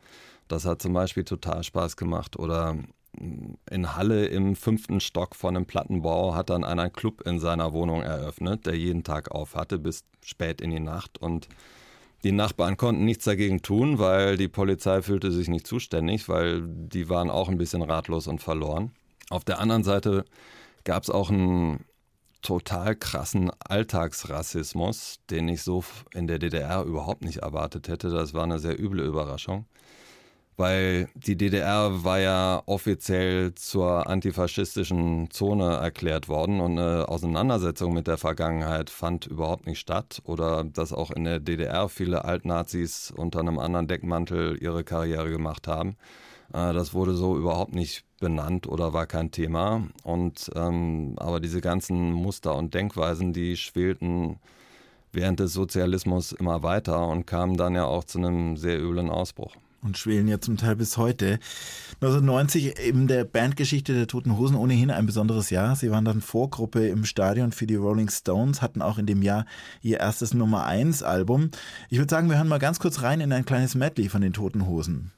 Das 0.48 0.64
hat 0.64 0.82
zum 0.82 0.92
Beispiel 0.92 1.24
total 1.24 1.62
Spaß 1.62 1.96
gemacht. 1.96 2.38
Oder 2.38 2.76
in 3.70 3.96
Halle 3.96 4.26
im 4.26 4.56
fünften 4.56 5.00
Stock 5.00 5.34
von 5.34 5.56
einem 5.56 5.66
Plattenbau 5.66 6.34
hat 6.34 6.50
dann 6.50 6.64
einer 6.64 6.90
Club 6.90 7.22
in 7.26 7.38
seiner 7.38 7.72
Wohnung 7.72 8.02
eröffnet, 8.02 8.66
der 8.66 8.76
jeden 8.76 9.04
Tag 9.04 9.30
auf 9.30 9.54
hatte 9.54 9.78
bis 9.78 10.04
spät 10.22 10.60
in 10.60 10.70
die 10.70 10.80
Nacht 10.80 11.18
und 11.18 11.48
die 12.24 12.32
Nachbarn 12.32 12.78
konnten 12.78 13.04
nichts 13.04 13.24
dagegen 13.24 13.60
tun, 13.60 13.98
weil 13.98 14.38
die 14.38 14.48
Polizei 14.48 15.02
fühlte 15.02 15.30
sich 15.30 15.48
nicht 15.48 15.66
zuständig, 15.66 16.28
weil 16.28 16.62
die 16.66 17.10
waren 17.10 17.28
auch 17.28 17.50
ein 17.50 17.58
bisschen 17.58 17.82
ratlos 17.82 18.26
und 18.26 18.40
verloren. 18.40 18.92
Auf 19.28 19.44
der 19.44 19.60
anderen 19.60 19.84
Seite 19.84 20.24
gab 20.84 21.02
es 21.02 21.10
auch 21.10 21.30
einen 21.30 21.84
total 22.40 22.96
krassen 22.96 23.50
Alltagsrassismus, 23.58 25.20
den 25.28 25.48
ich 25.48 25.62
so 25.62 25.84
in 26.14 26.26
der 26.26 26.38
DDR 26.38 26.82
überhaupt 26.84 27.24
nicht 27.24 27.38
erwartet 27.38 27.88
hätte. 27.88 28.08
Das 28.08 28.32
war 28.32 28.44
eine 28.44 28.58
sehr 28.58 28.80
üble 28.80 29.02
Überraschung 29.02 29.66
weil 30.56 31.08
die 31.14 31.36
DDR 31.36 32.04
war 32.04 32.20
ja 32.20 32.62
offiziell 32.66 33.54
zur 33.54 34.06
antifaschistischen 34.06 35.30
Zone 35.30 35.76
erklärt 35.76 36.28
worden 36.28 36.60
und 36.60 36.78
eine 36.78 37.08
Auseinandersetzung 37.08 37.92
mit 37.92 38.06
der 38.06 38.18
Vergangenheit 38.18 38.90
fand 38.90 39.26
überhaupt 39.26 39.66
nicht 39.66 39.80
statt 39.80 40.22
oder 40.24 40.64
dass 40.64 40.92
auch 40.92 41.10
in 41.10 41.24
der 41.24 41.40
DDR 41.40 41.88
viele 41.88 42.24
Altnazis 42.24 43.12
unter 43.16 43.40
einem 43.40 43.58
anderen 43.58 43.88
Deckmantel 43.88 44.56
ihre 44.62 44.84
Karriere 44.84 45.30
gemacht 45.30 45.66
haben. 45.66 45.96
Äh, 46.52 46.72
das 46.72 46.94
wurde 46.94 47.14
so 47.14 47.36
überhaupt 47.36 47.74
nicht 47.74 48.04
benannt 48.20 48.68
oder 48.68 48.92
war 48.92 49.06
kein 49.06 49.30
Thema. 49.32 49.88
Und 50.04 50.50
ähm, 50.54 51.14
aber 51.16 51.40
diese 51.40 51.60
ganzen 51.60 52.12
Muster 52.12 52.54
und 52.54 52.74
Denkweisen, 52.74 53.32
die 53.32 53.56
schwelten 53.56 54.38
während 55.12 55.40
des 55.40 55.52
Sozialismus 55.52 56.32
immer 56.32 56.62
weiter 56.62 57.08
und 57.08 57.26
kamen 57.26 57.56
dann 57.56 57.74
ja 57.74 57.86
auch 57.86 58.04
zu 58.04 58.18
einem 58.18 58.56
sehr 58.56 58.80
üblen 58.80 59.10
Ausbruch 59.10 59.56
und 59.84 59.98
schwelen 59.98 60.26
ja 60.26 60.40
zum 60.40 60.56
Teil 60.56 60.76
bis 60.76 60.96
heute. 60.96 61.38
1990 62.00 62.78
in 62.78 63.06
der 63.06 63.24
Bandgeschichte 63.24 63.94
der 63.94 64.06
Toten 64.06 64.36
Hosen 64.36 64.56
ohnehin 64.56 64.90
ein 64.90 65.06
besonderes 65.06 65.50
Jahr. 65.50 65.76
Sie 65.76 65.90
waren 65.90 66.04
dann 66.04 66.20
Vorgruppe 66.20 66.88
im 66.88 67.04
Stadion 67.04 67.52
für 67.52 67.66
die 67.66 67.76
Rolling 67.76 68.08
Stones, 68.08 68.62
hatten 68.62 68.82
auch 68.82 68.98
in 68.98 69.06
dem 69.06 69.22
Jahr 69.22 69.46
ihr 69.82 70.00
erstes 70.00 70.34
Nummer 70.34 70.64
1 70.64 71.02
Album. 71.02 71.50
Ich 71.90 71.98
würde 71.98 72.10
sagen, 72.10 72.28
wir 72.28 72.36
hören 72.36 72.48
mal 72.48 72.58
ganz 72.58 72.80
kurz 72.80 73.02
rein 73.02 73.20
in 73.20 73.32
ein 73.32 73.44
kleines 73.44 73.74
Medley 73.74 74.08
von 74.08 74.22
den 74.22 74.32
Toten 74.32 74.66
Hosen. 74.66 75.12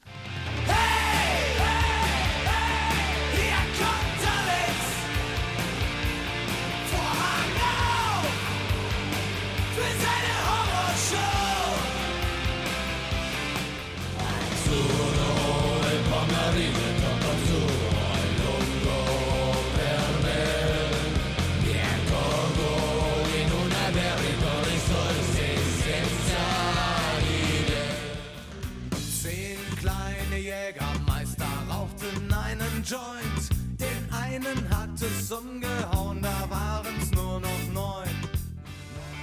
es 35.02 35.30
umgehauen, 35.30 36.22
da 36.22 36.48
waren's 36.48 37.10
nur 37.12 37.40
noch 37.40 37.72
neun. 37.72 38.16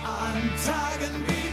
An 0.04 0.52
Tagen 0.64 1.24
wie 1.28 1.53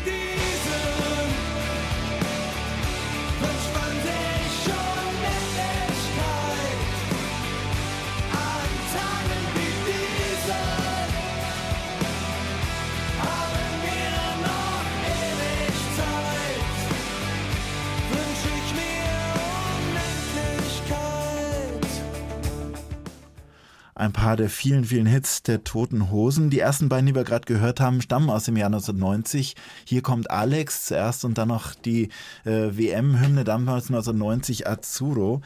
ein 24.01 24.13
paar 24.13 24.37
der 24.37 24.49
vielen, 24.49 24.85
vielen 24.85 25.07
Hits 25.07 25.43
der 25.43 25.63
Toten 25.63 26.11
Hosen. 26.11 26.51
Die 26.51 26.59
ersten 26.59 26.89
beiden, 26.89 27.07
die 27.07 27.15
wir 27.15 27.25
gerade 27.25 27.45
gehört 27.45 27.81
haben, 27.81 28.01
stammen 28.01 28.31
aus 28.31 28.45
dem 28.45 28.57
Jahr 28.57 28.67
1990. 28.67 29.55
Hier 29.85 30.03
kommt 30.03 30.31
Alex 30.31 30.87
zuerst 30.87 31.25
und 31.25 31.39
dann 31.39 31.49
noch 31.49 31.75
die 31.75 32.09
äh, 32.45 32.77
WM-Hymne 32.77 33.45
damals 33.45 33.89
1990 33.89 34.67
Azzurro. 34.67 35.43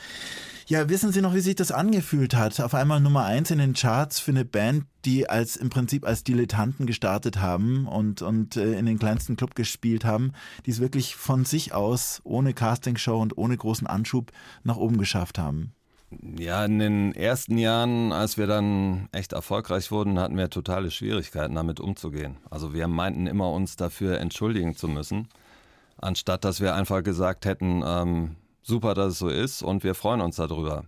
Ja, 0.66 0.88
wissen 0.88 1.12
Sie 1.12 1.20
noch, 1.20 1.34
wie 1.34 1.40
sich 1.40 1.56
das 1.56 1.72
angefühlt 1.72 2.34
hat? 2.34 2.58
Auf 2.60 2.74
einmal 2.74 3.00
Nummer 3.00 3.24
eins 3.24 3.50
in 3.50 3.58
den 3.58 3.74
Charts 3.74 4.18
für 4.18 4.30
eine 4.30 4.46
Band, 4.46 4.86
die 5.04 5.28
als 5.28 5.56
im 5.56 5.68
Prinzip 5.68 6.06
als 6.06 6.24
Dilettanten 6.24 6.86
gestartet 6.86 7.38
haben 7.38 7.86
und, 7.86 8.22
und 8.22 8.56
äh, 8.56 8.78
in 8.78 8.86
den 8.86 8.98
kleinsten 8.98 9.36
Club 9.36 9.54
gespielt 9.56 10.06
haben, 10.06 10.32
die 10.64 10.70
es 10.70 10.80
wirklich 10.80 11.16
von 11.16 11.44
sich 11.44 11.74
aus, 11.74 12.22
ohne 12.24 12.54
Castingshow 12.54 13.20
und 13.20 13.36
ohne 13.36 13.56
großen 13.56 13.86
Anschub 13.86 14.32
nach 14.62 14.76
oben 14.76 14.96
geschafft 14.96 15.38
haben. 15.38 15.74
Ja, 16.38 16.64
in 16.64 16.78
den 16.78 17.14
ersten 17.14 17.58
Jahren, 17.58 18.12
als 18.12 18.36
wir 18.38 18.46
dann 18.46 19.08
echt 19.12 19.32
erfolgreich 19.32 19.90
wurden, 19.90 20.18
hatten 20.18 20.36
wir 20.36 20.50
totale 20.50 20.90
Schwierigkeiten, 20.90 21.54
damit 21.54 21.80
umzugehen. 21.80 22.36
Also 22.50 22.72
wir 22.72 22.88
meinten 22.88 23.26
immer, 23.26 23.50
uns 23.50 23.76
dafür 23.76 24.18
entschuldigen 24.18 24.76
zu 24.76 24.88
müssen, 24.88 25.28
anstatt 25.98 26.44
dass 26.44 26.60
wir 26.60 26.74
einfach 26.74 27.02
gesagt 27.02 27.46
hätten, 27.46 27.82
ähm, 27.84 28.36
super, 28.62 28.94
dass 28.94 29.12
es 29.12 29.18
so 29.18 29.28
ist 29.28 29.62
und 29.62 29.84
wir 29.84 29.94
freuen 29.94 30.20
uns 30.20 30.36
darüber. 30.36 30.84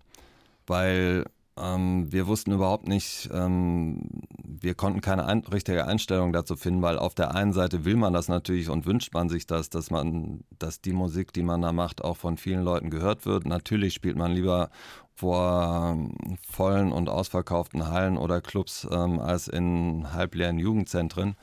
Weil 0.66 1.24
ähm, 1.59 2.13
wir 2.13 2.27
wussten 2.27 2.53
überhaupt 2.53 2.87
nicht, 2.87 3.31
ähm, 3.33 4.03
wir 4.45 4.75
konnten 4.75 5.01
keine 5.01 5.25
ein 5.27 5.41
richtige 5.41 5.87
Einstellung 5.87 6.33
dazu 6.33 6.57
finden, 6.57 6.83
weil 6.83 6.99
auf 6.99 7.15
der 7.15 7.35
einen 7.35 7.53
Seite 7.53 7.85
will 7.85 7.97
man 7.97 8.13
das 8.13 8.29
natürlich 8.29 8.69
und 8.69 8.87
wünscht 8.87 9.15
man 9.15 9.29
sich 9.29 9.47
das, 9.47 9.71
dass 9.71 9.91
man, 9.91 10.45
dass 10.59 10.81
die 10.81 10.93
Musik, 10.93 11.33
die 11.33 11.43
man 11.43 11.63
da 11.63 11.73
macht, 11.73 12.05
auch 12.05 12.17
von 12.17 12.37
vielen 12.37 12.63
Leuten 12.63 12.91
gehört 12.91 13.25
wird. 13.27 13.47
Natürlich 13.47 13.95
spielt 13.95 14.17
man 14.17 14.33
lieber 14.33 14.71
vor 15.15 15.95
ähm, 15.95 16.15
vollen 16.47 16.93
und 16.93 17.09
ausverkauften 17.09 17.89
Hallen 17.89 18.19
oder 18.19 18.43
Clubs 18.43 18.87
ähm, 18.91 19.19
als 19.19 19.49
in 19.49 20.13
halbleeren 20.13 20.59
Jugendzentren. 20.59 21.37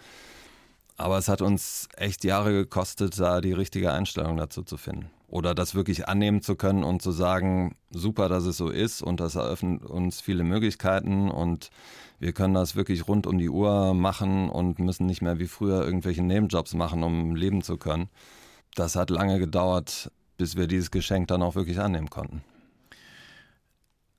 Aber 0.97 1.17
es 1.17 1.27
hat 1.27 1.41
uns 1.41 1.87
echt 1.97 2.23
Jahre 2.23 2.51
gekostet, 2.51 3.19
da 3.19 3.41
die 3.41 3.53
richtige 3.53 3.91
Einstellung 3.91 4.37
dazu 4.37 4.63
zu 4.63 4.77
finden. 4.77 5.09
Oder 5.27 5.55
das 5.55 5.73
wirklich 5.73 6.07
annehmen 6.07 6.43
zu 6.43 6.55
können 6.55 6.83
und 6.83 7.01
zu 7.01 7.11
sagen, 7.11 7.75
super, 7.89 8.29
dass 8.29 8.45
es 8.45 8.57
so 8.57 8.69
ist 8.69 9.01
und 9.01 9.19
das 9.19 9.33
eröffnet 9.33 9.83
uns 9.83 10.21
viele 10.21 10.43
Möglichkeiten 10.43 11.31
und 11.31 11.71
wir 12.19 12.33
können 12.33 12.53
das 12.53 12.75
wirklich 12.75 13.07
rund 13.07 13.25
um 13.25 13.39
die 13.39 13.49
Uhr 13.49 13.95
machen 13.95 14.49
und 14.49 14.77
müssen 14.77 15.07
nicht 15.07 15.23
mehr 15.23 15.39
wie 15.39 15.47
früher 15.47 15.83
irgendwelche 15.83 16.21
Nebenjobs 16.21 16.75
machen, 16.75 17.01
um 17.01 17.35
leben 17.35 17.63
zu 17.63 17.77
können. 17.77 18.09
Das 18.75 18.95
hat 18.95 19.09
lange 19.09 19.39
gedauert, 19.39 20.11
bis 20.37 20.55
wir 20.55 20.67
dieses 20.67 20.91
Geschenk 20.91 21.27
dann 21.29 21.41
auch 21.41 21.55
wirklich 21.55 21.79
annehmen 21.79 22.11
konnten. 22.11 22.43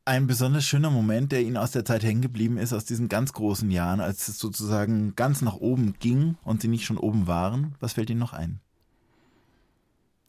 Ein 0.07 0.27
besonders 0.27 0.65
schöner 0.67 0.91
Moment, 0.91 1.33
der 1.33 1.41
Ihnen 1.41 1.57
aus 1.57 1.71
der 1.71 1.87
Zeit 1.87 2.05
hängen 2.05 2.21
geblieben 2.21 2.59
ist, 2.59 2.75
aus 2.75 2.85
diesen 2.85 3.09
ganz 3.09 3.33
großen 3.33 3.71
Jahren, 3.71 4.01
als 4.01 4.29
es 4.29 4.39
sozusagen 4.39 5.17
ganz 5.17 5.41
nach 5.41 5.57
oben 5.57 5.95
ging 5.99 6.37
und 6.45 6.61
Sie 6.61 6.69
nicht 6.69 6.85
schon 6.85 6.99
oben 6.99 7.27
waren. 7.27 7.75
Was 7.81 7.95
fällt 7.95 8.11
Ihnen 8.11 8.21
noch 8.21 8.35
ein? 8.35 8.61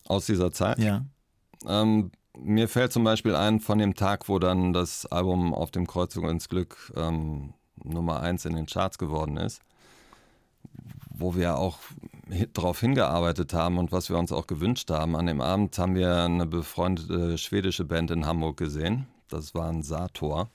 Aus 0.06 0.28
dieser 0.28 0.54
Zeit? 0.54 0.80
Ja. 0.80 1.04
Ähm, 1.68 2.12
mir 2.38 2.70
fällt 2.70 2.94
zum 2.94 3.04
Beispiel 3.04 3.36
ein 3.36 3.60
von 3.60 3.78
dem 3.78 3.96
Tag, 3.96 4.30
wo 4.30 4.40
dann 4.40 4.72
das 4.72 5.06
Album 5.08 5.54
Auf 5.54 5.72
dem 5.72 5.88
Kreuzung 5.88 6.30
ins 6.30 6.48
Glück 6.48 6.94
ähm, 6.96 7.54
Nummer 7.84 8.22
eins 8.22 8.46
in 8.46 8.56
den 8.56 8.68
Charts 8.68 8.98
geworden 8.98 9.36
ist, 9.36 9.62
wo 11.10 11.36
wir 11.36 11.58
auch 11.58 11.80
darauf 12.54 12.80
hingearbeitet 12.80 13.54
haben 13.54 13.78
und 13.78 13.92
was 13.92 14.10
wir 14.10 14.18
uns 14.18 14.32
auch 14.32 14.48
gewünscht 14.48 14.90
haben. 14.90 15.18
An 15.18 15.26
dem 15.26 15.42
Abend 15.42 15.78
haben 15.78 15.96
wir 15.96 16.24
eine 16.24 16.46
befreundete 16.46 17.38
schwedische 17.38 17.84
Band 17.84 18.12
in 18.12 18.26
Hamburg 18.26 18.56
gesehen. 18.56 19.08
Das 19.30 19.54
war 19.56 19.70
ein 19.70 19.84
Sator. 19.84 20.50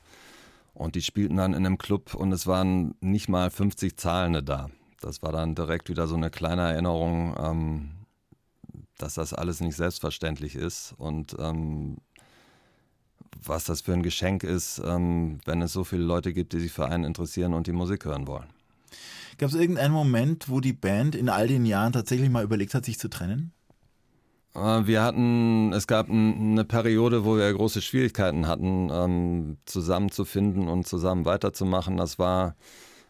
Und 0.75 0.95
die 0.95 1.03
spielten 1.03 1.37
dann 1.37 1.53
in 1.53 1.67
einem 1.67 1.79
Club 1.79 2.15
und 2.15 2.33
es 2.33 2.47
waren 2.47 2.95
nicht 3.01 3.29
mal 3.29 3.51
50 3.51 3.97
Zahlende 3.97 4.43
da. 4.43 4.71
Das 5.01 5.23
war 5.23 5.33
dann 5.33 5.55
direkt 5.55 5.89
wieder 5.89 6.07
so 6.07 6.15
eine 6.15 6.31
kleine 6.31 6.63
Erinnerung, 6.63 7.35
ähm, 7.39 7.91
dass 8.99 9.15
das 9.15 9.33
alles 9.33 9.61
nicht 9.61 9.77
selbstverständlich 9.77 10.55
ist 10.55 10.95
und 10.99 11.37
ähm, 11.39 11.97
was 13.43 13.65
das 13.65 13.81
für 13.81 13.93
ein 13.93 14.03
Geschenk 14.03 14.43
ist, 14.43 14.81
ähm, 14.85 15.41
wenn 15.45 15.63
es 15.63 15.73
so 15.73 15.85
viele 15.85 16.03
Leute 16.03 16.33
gibt, 16.33 16.53
die 16.53 16.61
sich 16.61 16.73
für 16.73 16.87
einen 16.87 17.05
interessieren 17.05 17.55
und 17.55 17.67
die 17.67 17.73
Musik 17.73 18.05
hören 18.05 18.27
wollen. 18.27 18.49
Gab 19.39 19.49
es 19.49 19.55
irgendeinen 19.55 19.95
Moment, 19.95 20.49
wo 20.51 20.61
die 20.61 20.75
Band 20.75 21.15
in 21.15 21.29
all 21.29 21.49
den 21.49 21.65
Jahren 21.65 21.93
tatsächlich 21.93 22.29
mal 22.29 22.45
überlegt 22.45 22.75
hat, 22.75 22.85
sich 22.85 22.99
zu 22.99 23.09
trennen? 23.09 23.53
Äh, 24.55 24.87
wir 24.87 25.03
hatten, 25.03 25.73
es 25.73 25.87
gab 25.87 26.09
eine 26.11 26.65
Periode, 26.65 27.25
wo 27.25 27.37
wir 27.37 27.53
große 27.53 27.83
Schwierigkeiten 27.83 28.47
hatten, 28.47 28.91
ähm, 28.93 29.59
zusammenzufinden 29.67 30.69
und 30.69 30.87
zusammen 30.87 31.25
weiterzumachen. 31.25 31.97
Das 31.97 32.19
war, 32.19 32.57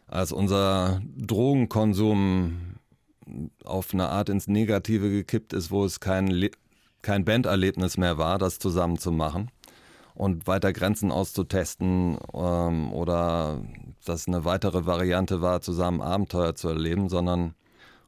als 0.07 0.33
unser 0.33 1.01
Drogenkonsum 1.17 2.77
auf 3.65 3.93
eine 3.95 4.09
Art 4.09 4.29
ins 4.29 4.49
Negative 4.49 5.11
gekippt 5.11 5.53
ist, 5.53 5.71
wo 5.71 5.85
es 5.85 6.01
kein, 6.01 6.51
kein 7.03 7.25
Banderlebnis 7.25 7.97
mehr 7.97 8.19
war, 8.19 8.39
das 8.39 8.59
zusammen 8.59 8.99
zu 8.99 9.13
machen 9.13 9.51
und 10.15 10.47
weiter 10.47 10.73
Grenzen 10.73 11.13
auszutesten 11.13 12.19
ähm, 12.35 12.93
oder 12.93 13.63
dass 14.05 14.27
eine 14.29 14.45
weitere 14.45 14.85
Variante 14.87 15.41
war, 15.41 15.61
zusammen 15.61 16.03
Abenteuer 16.03 16.55
zu 16.55 16.69
erleben, 16.69 17.09
sondern 17.09 17.55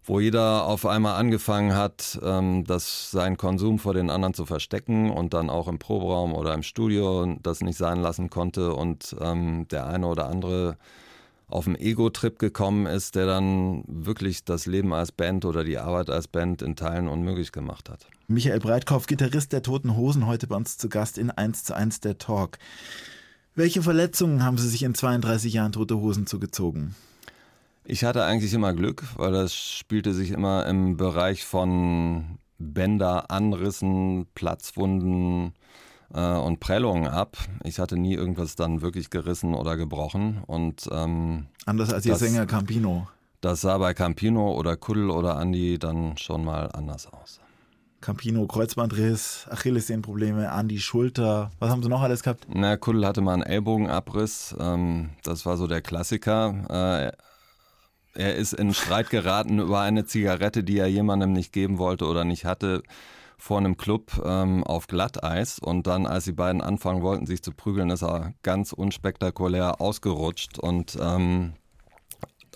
wo 0.04 0.18
jeder 0.18 0.66
auf 0.66 0.84
einmal 0.84 1.16
angefangen 1.16 1.74
hat, 1.74 2.18
ähm, 2.22 2.64
das 2.64 3.10
seinen 3.10 3.36
Konsum 3.36 3.78
vor 3.78 3.94
den 3.94 4.10
anderen 4.10 4.34
zu 4.34 4.46
verstecken 4.46 5.10
und 5.10 5.32
dann 5.32 5.48
auch 5.48 5.68
im 5.68 5.78
Proberaum 5.78 6.34
oder 6.34 6.54
im 6.54 6.62
Studio 6.62 7.36
das 7.42 7.60
nicht 7.60 7.78
sein 7.78 8.00
lassen 8.00 8.28
konnte 8.28 8.74
und 8.74 9.14
ähm, 9.20 9.66
der 9.70 9.86
eine 9.86 10.06
oder 10.06 10.28
andere 10.28 10.76
auf 11.52 11.66
einen 11.66 11.76
Ego-Trip 11.76 12.38
gekommen 12.38 12.86
ist, 12.86 13.14
der 13.14 13.26
dann 13.26 13.84
wirklich 13.86 14.44
das 14.44 14.66
Leben 14.66 14.92
als 14.94 15.12
Band 15.12 15.44
oder 15.44 15.64
die 15.64 15.78
Arbeit 15.78 16.08
als 16.08 16.26
Band 16.26 16.62
in 16.62 16.76
Teilen 16.76 17.08
unmöglich 17.08 17.52
gemacht 17.52 17.90
hat. 17.90 18.06
Michael 18.26 18.60
Breitkopf, 18.60 19.06
Gitarrist 19.06 19.52
der 19.52 19.62
Toten 19.62 19.94
Hosen, 19.96 20.26
heute 20.26 20.46
bei 20.46 20.56
uns 20.56 20.78
zu 20.78 20.88
Gast 20.88 21.18
in 21.18 21.30
1 21.30 21.64
zu 21.64 21.76
1 21.76 22.00
der 22.00 22.16
Talk. 22.16 22.58
Welche 23.54 23.82
Verletzungen 23.82 24.42
haben 24.42 24.56
Sie 24.56 24.68
sich 24.68 24.82
in 24.82 24.94
32 24.94 25.52
Jahren 25.52 25.72
Tote 25.72 25.98
Hosen 25.98 26.26
zugezogen? 26.26 26.94
Ich 27.84 28.04
hatte 28.04 28.24
eigentlich 28.24 28.54
immer 28.54 28.72
Glück, 28.74 29.04
weil 29.16 29.32
das 29.32 29.54
spielte 29.54 30.14
sich 30.14 30.30
immer 30.30 30.66
im 30.66 30.96
Bereich 30.96 31.44
von 31.44 32.38
Bänder, 32.58 33.30
Anrissen, 33.30 34.26
Platzwunden, 34.34 35.54
äh, 36.14 36.36
und 36.36 36.60
Prellungen 36.60 37.06
ab. 37.06 37.36
Ich 37.64 37.78
hatte 37.78 37.96
nie 37.96 38.14
irgendwas 38.14 38.54
dann 38.56 38.82
wirklich 38.82 39.10
gerissen 39.10 39.54
oder 39.54 39.76
gebrochen. 39.76 40.42
Und, 40.46 40.88
ähm, 40.92 41.46
Anders 41.66 41.92
als 41.92 42.06
Ihr 42.06 42.16
Sänger 42.16 42.46
Campino. 42.46 43.08
Das 43.40 43.62
sah 43.62 43.78
bei 43.78 43.94
Campino 43.94 44.52
oder 44.52 44.76
Kuddel 44.76 45.10
oder 45.10 45.36
Andi 45.36 45.78
dann 45.78 46.16
schon 46.16 46.44
mal 46.44 46.70
anders 46.72 47.12
aus. 47.12 47.40
Campino, 48.00 48.46
Kreuzbandriss, 48.46 49.46
Achillessehnenprobleme, 49.50 50.50
Andi 50.50 50.78
Schulter. 50.80 51.50
Was 51.60 51.70
haben 51.70 51.82
Sie 51.82 51.88
noch 51.88 52.02
alles 52.02 52.22
gehabt? 52.22 52.46
Na, 52.48 52.76
Kuddel 52.76 53.06
hatte 53.06 53.20
mal 53.20 53.34
einen 53.34 53.42
Ellbogenabriss. 53.42 54.56
Ähm, 54.58 55.10
das 55.22 55.46
war 55.46 55.56
so 55.56 55.66
der 55.66 55.82
Klassiker. 55.82 56.64
Äh, 56.68 57.12
er 58.14 58.34
ist 58.36 58.52
in 58.52 58.74
Streit 58.74 59.10
geraten 59.10 59.58
über 59.58 59.80
eine 59.80 60.04
Zigarette, 60.04 60.64
die 60.64 60.78
er 60.78 60.86
jemandem 60.86 61.32
nicht 61.32 61.52
geben 61.52 61.78
wollte 61.78 62.06
oder 62.06 62.24
nicht 62.24 62.44
hatte 62.44 62.82
vor 63.42 63.58
einem 63.58 63.76
Club 63.76 64.22
ähm, 64.24 64.62
auf 64.62 64.86
Glatteis 64.86 65.58
und 65.58 65.88
dann, 65.88 66.06
als 66.06 66.24
die 66.26 66.32
beiden 66.32 66.60
anfangen 66.60 67.02
wollten, 67.02 67.26
sich 67.26 67.42
zu 67.42 67.50
prügeln, 67.50 67.90
ist 67.90 68.02
er 68.04 68.34
ganz 68.44 68.72
unspektakulär 68.72 69.80
ausgerutscht 69.80 70.60
und 70.60 70.96
ähm, 71.00 71.54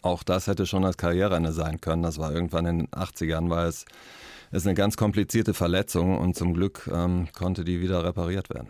auch 0.03 0.23
das 0.23 0.47
hätte 0.47 0.65
schon 0.65 0.85
als 0.85 0.97
Karriereende 0.97 1.53
sein 1.53 1.81
können. 1.81 2.05
Das 2.05 2.19
war 2.19 2.33
irgendwann 2.33 2.67
in 2.67 2.79
den 2.79 2.89
80ern, 2.89 3.51
weil 3.51 3.67
es 3.67 3.85
ist 4.53 4.65
eine 4.65 4.75
ganz 4.77 4.97
komplizierte 4.97 5.55
Verletzung 5.55 6.17
und 6.19 6.37
zum 6.37 6.55
Glück 6.55 6.89
ähm, 6.93 7.27
konnte 7.37 7.65
die 7.65 7.81
wieder 7.81 8.05
repariert 8.05 8.49
werden. 8.51 8.69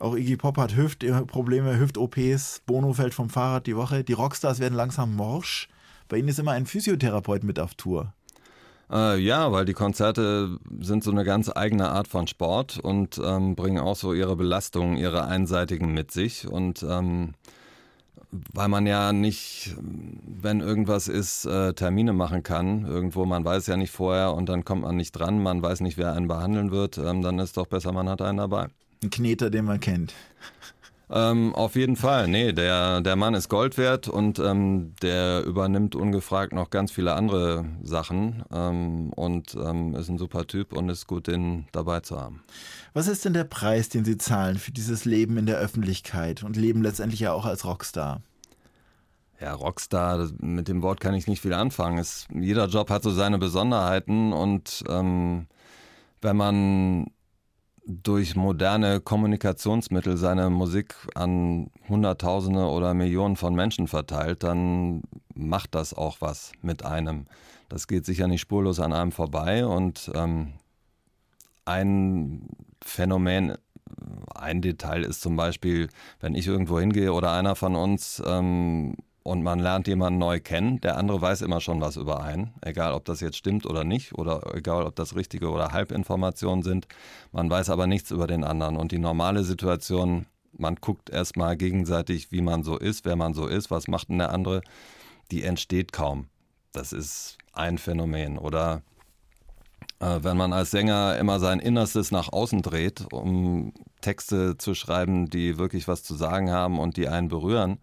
Auch 0.00 0.16
Iggy 0.16 0.36
Pop 0.36 0.58
hat 0.58 0.74
Hüftprobleme, 0.74 1.78
Hüft-OPs, 1.78 2.62
Bono 2.66 2.92
fällt 2.94 3.14
vom 3.14 3.30
Fahrrad 3.30 3.68
die 3.68 3.76
Woche. 3.76 4.02
Die 4.02 4.12
Rockstars 4.12 4.58
werden 4.58 4.74
langsam 4.74 5.14
morsch. 5.14 5.68
Bei 6.08 6.18
ihnen 6.18 6.28
ist 6.28 6.38
immer 6.38 6.52
ein 6.52 6.66
Physiotherapeut 6.66 7.44
mit 7.44 7.58
auf 7.58 7.74
Tour. 7.74 8.12
Äh, 8.90 9.18
ja, 9.18 9.50
weil 9.50 9.64
die 9.64 9.72
Konzerte 9.72 10.58
sind 10.80 11.04
so 11.04 11.10
eine 11.10 11.24
ganz 11.24 11.50
eigene 11.54 11.88
Art 11.88 12.06
von 12.08 12.26
Sport 12.26 12.78
und 12.78 13.20
ähm, 13.24 13.56
bringen 13.56 13.78
auch 13.78 13.96
so 13.96 14.12
ihre 14.12 14.36
Belastungen, 14.36 14.96
ihre 14.96 15.24
einseitigen 15.24 15.92
mit 15.94 16.10
sich. 16.10 16.46
Und 16.46 16.82
ähm, 16.82 17.34
weil 18.52 18.68
man 18.68 18.86
ja 18.86 19.12
nicht, 19.12 19.74
wenn 19.80 20.60
irgendwas 20.60 21.08
ist, 21.08 21.46
äh, 21.46 21.72
Termine 21.72 22.12
machen 22.12 22.42
kann, 22.42 22.84
irgendwo, 22.84 23.24
man 23.24 23.44
weiß 23.44 23.66
ja 23.68 23.76
nicht 23.76 23.90
vorher 23.90 24.34
und 24.34 24.48
dann 24.48 24.64
kommt 24.64 24.82
man 24.82 24.96
nicht 24.96 25.12
dran, 25.12 25.42
man 25.42 25.62
weiß 25.62 25.80
nicht, 25.80 25.96
wer 25.96 26.12
einen 26.12 26.28
behandeln 26.28 26.70
wird, 26.70 26.98
ähm, 26.98 27.22
dann 27.22 27.38
ist 27.38 27.56
doch 27.56 27.66
besser, 27.66 27.92
man 27.92 28.08
hat 28.08 28.22
einen 28.22 28.38
dabei. 28.38 28.68
Ein 29.02 29.10
Kneter, 29.10 29.50
den 29.50 29.64
man 29.64 29.80
kennt. 29.80 30.14
Ähm, 31.10 31.54
auf 31.54 31.76
jeden 31.76 31.96
Fall. 31.96 32.28
Nee, 32.28 32.52
der, 32.52 33.02
der 33.02 33.16
Mann 33.16 33.34
ist 33.34 33.48
Gold 33.48 33.76
wert 33.76 34.08
und 34.08 34.38
ähm, 34.38 34.94
der 35.02 35.44
übernimmt 35.44 35.94
ungefragt 35.94 36.52
noch 36.54 36.70
ganz 36.70 36.92
viele 36.92 37.14
andere 37.14 37.66
Sachen 37.82 38.42
ähm, 38.50 39.12
und 39.12 39.54
ähm, 39.54 39.94
ist 39.94 40.08
ein 40.08 40.18
super 40.18 40.46
Typ 40.46 40.72
und 40.72 40.88
ist 40.88 41.06
gut, 41.06 41.26
den 41.26 41.66
dabei 41.72 42.00
zu 42.00 42.18
haben. 42.18 42.42
Was 42.94 43.06
ist 43.06 43.24
denn 43.24 43.34
der 43.34 43.44
Preis, 43.44 43.90
den 43.90 44.04
Sie 44.04 44.16
zahlen 44.16 44.58
für 44.58 44.72
dieses 44.72 45.04
Leben 45.04 45.36
in 45.36 45.46
der 45.46 45.58
Öffentlichkeit 45.58 46.42
und 46.42 46.56
leben 46.56 46.82
letztendlich 46.82 47.20
ja 47.20 47.32
auch 47.32 47.44
als 47.44 47.66
Rockstar? 47.66 48.22
Ja, 49.40 49.52
Rockstar, 49.52 50.30
mit 50.38 50.68
dem 50.68 50.80
Wort 50.80 51.00
kann 51.00 51.12
ich 51.12 51.26
nicht 51.26 51.42
viel 51.42 51.52
anfangen. 51.52 51.98
Es, 51.98 52.26
jeder 52.32 52.66
Job 52.66 52.88
hat 52.88 53.02
so 53.02 53.10
seine 53.10 53.36
Besonderheiten 53.36 54.32
und 54.32 54.84
ähm, 54.88 55.48
wenn 56.22 56.36
man 56.36 57.10
durch 57.86 58.34
moderne 58.34 59.00
Kommunikationsmittel 59.00 60.16
seine 60.16 60.50
Musik 60.50 60.94
an 61.14 61.70
Hunderttausende 61.88 62.66
oder 62.66 62.94
Millionen 62.94 63.36
von 63.36 63.54
Menschen 63.54 63.88
verteilt, 63.88 64.42
dann 64.42 65.02
macht 65.34 65.74
das 65.74 65.92
auch 65.92 66.20
was 66.20 66.52
mit 66.62 66.84
einem. 66.84 67.26
Das 67.68 67.86
geht 67.86 68.06
sicher 68.06 68.26
nicht 68.26 68.40
spurlos 68.40 68.80
an 68.80 68.92
einem 68.92 69.12
vorbei 69.12 69.66
und 69.66 70.10
ähm, 70.14 70.54
ein 71.64 72.48
Phänomen, 72.82 73.54
ein 74.34 74.62
Detail 74.62 75.04
ist 75.04 75.20
zum 75.20 75.36
Beispiel, 75.36 75.88
wenn 76.20 76.34
ich 76.34 76.46
irgendwo 76.46 76.78
hingehe 76.78 77.12
oder 77.12 77.32
einer 77.32 77.54
von 77.54 77.74
uns 77.74 78.22
ähm, 78.26 78.96
und 79.24 79.42
man 79.42 79.58
lernt 79.58 79.88
jemanden 79.88 80.18
neu 80.18 80.38
kennen. 80.38 80.80
Der 80.82 80.98
andere 80.98 81.20
weiß 81.20 81.40
immer 81.40 81.60
schon 81.60 81.80
was 81.80 81.96
über 81.96 82.22
einen, 82.22 82.52
egal 82.60 82.92
ob 82.92 83.06
das 83.06 83.20
jetzt 83.20 83.38
stimmt 83.38 83.64
oder 83.66 83.82
nicht 83.82 84.12
oder 84.14 84.54
egal 84.54 84.84
ob 84.84 84.94
das 84.94 85.16
richtige 85.16 85.50
oder 85.50 85.72
Halbinformationen 85.72 86.62
sind. 86.62 86.86
Man 87.32 87.50
weiß 87.50 87.70
aber 87.70 87.86
nichts 87.86 88.10
über 88.10 88.26
den 88.26 88.44
anderen. 88.44 88.76
Und 88.76 88.92
die 88.92 88.98
normale 88.98 89.42
Situation, 89.42 90.26
man 90.52 90.76
guckt 90.76 91.08
erstmal 91.08 91.56
gegenseitig, 91.56 92.32
wie 92.32 92.42
man 92.42 92.64
so 92.64 92.76
ist, 92.76 93.06
wer 93.06 93.16
man 93.16 93.32
so 93.32 93.46
ist, 93.46 93.70
was 93.70 93.88
macht 93.88 94.10
denn 94.10 94.18
der 94.18 94.30
andere, 94.30 94.60
die 95.30 95.42
entsteht 95.42 95.92
kaum. 95.92 96.26
Das 96.72 96.92
ist 96.92 97.38
ein 97.54 97.78
Phänomen. 97.78 98.36
Oder 98.36 98.82
äh, 100.00 100.18
wenn 100.20 100.36
man 100.36 100.52
als 100.52 100.70
Sänger 100.70 101.16
immer 101.18 101.40
sein 101.40 101.60
Innerstes 101.60 102.10
nach 102.10 102.30
außen 102.30 102.60
dreht, 102.60 103.10
um 103.10 103.72
Texte 104.02 104.58
zu 104.58 104.74
schreiben, 104.74 105.30
die 105.30 105.56
wirklich 105.56 105.88
was 105.88 106.02
zu 106.02 106.14
sagen 106.14 106.50
haben 106.50 106.78
und 106.78 106.98
die 106.98 107.08
einen 107.08 107.28
berühren, 107.28 107.78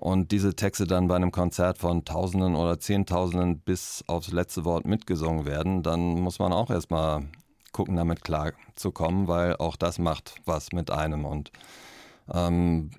und 0.00 0.32
diese 0.32 0.56
Texte 0.56 0.86
dann 0.86 1.08
bei 1.08 1.16
einem 1.16 1.30
Konzert 1.30 1.76
von 1.76 2.06
Tausenden 2.06 2.54
oder 2.54 2.80
Zehntausenden 2.80 3.58
bis 3.60 4.02
aufs 4.06 4.32
letzte 4.32 4.64
Wort 4.64 4.86
mitgesungen 4.86 5.44
werden, 5.44 5.82
dann 5.82 6.20
muss 6.20 6.38
man 6.38 6.54
auch 6.54 6.70
erstmal 6.70 7.26
gucken, 7.72 7.96
damit 7.96 8.24
klar 8.24 8.52
zu 8.76 8.92
kommen, 8.92 9.28
weil 9.28 9.56
auch 9.56 9.76
das 9.76 9.98
macht 9.98 10.36
was 10.46 10.72
mit 10.72 10.90
einem. 10.90 11.26
Und 11.26 11.52
ähm, 12.32 12.92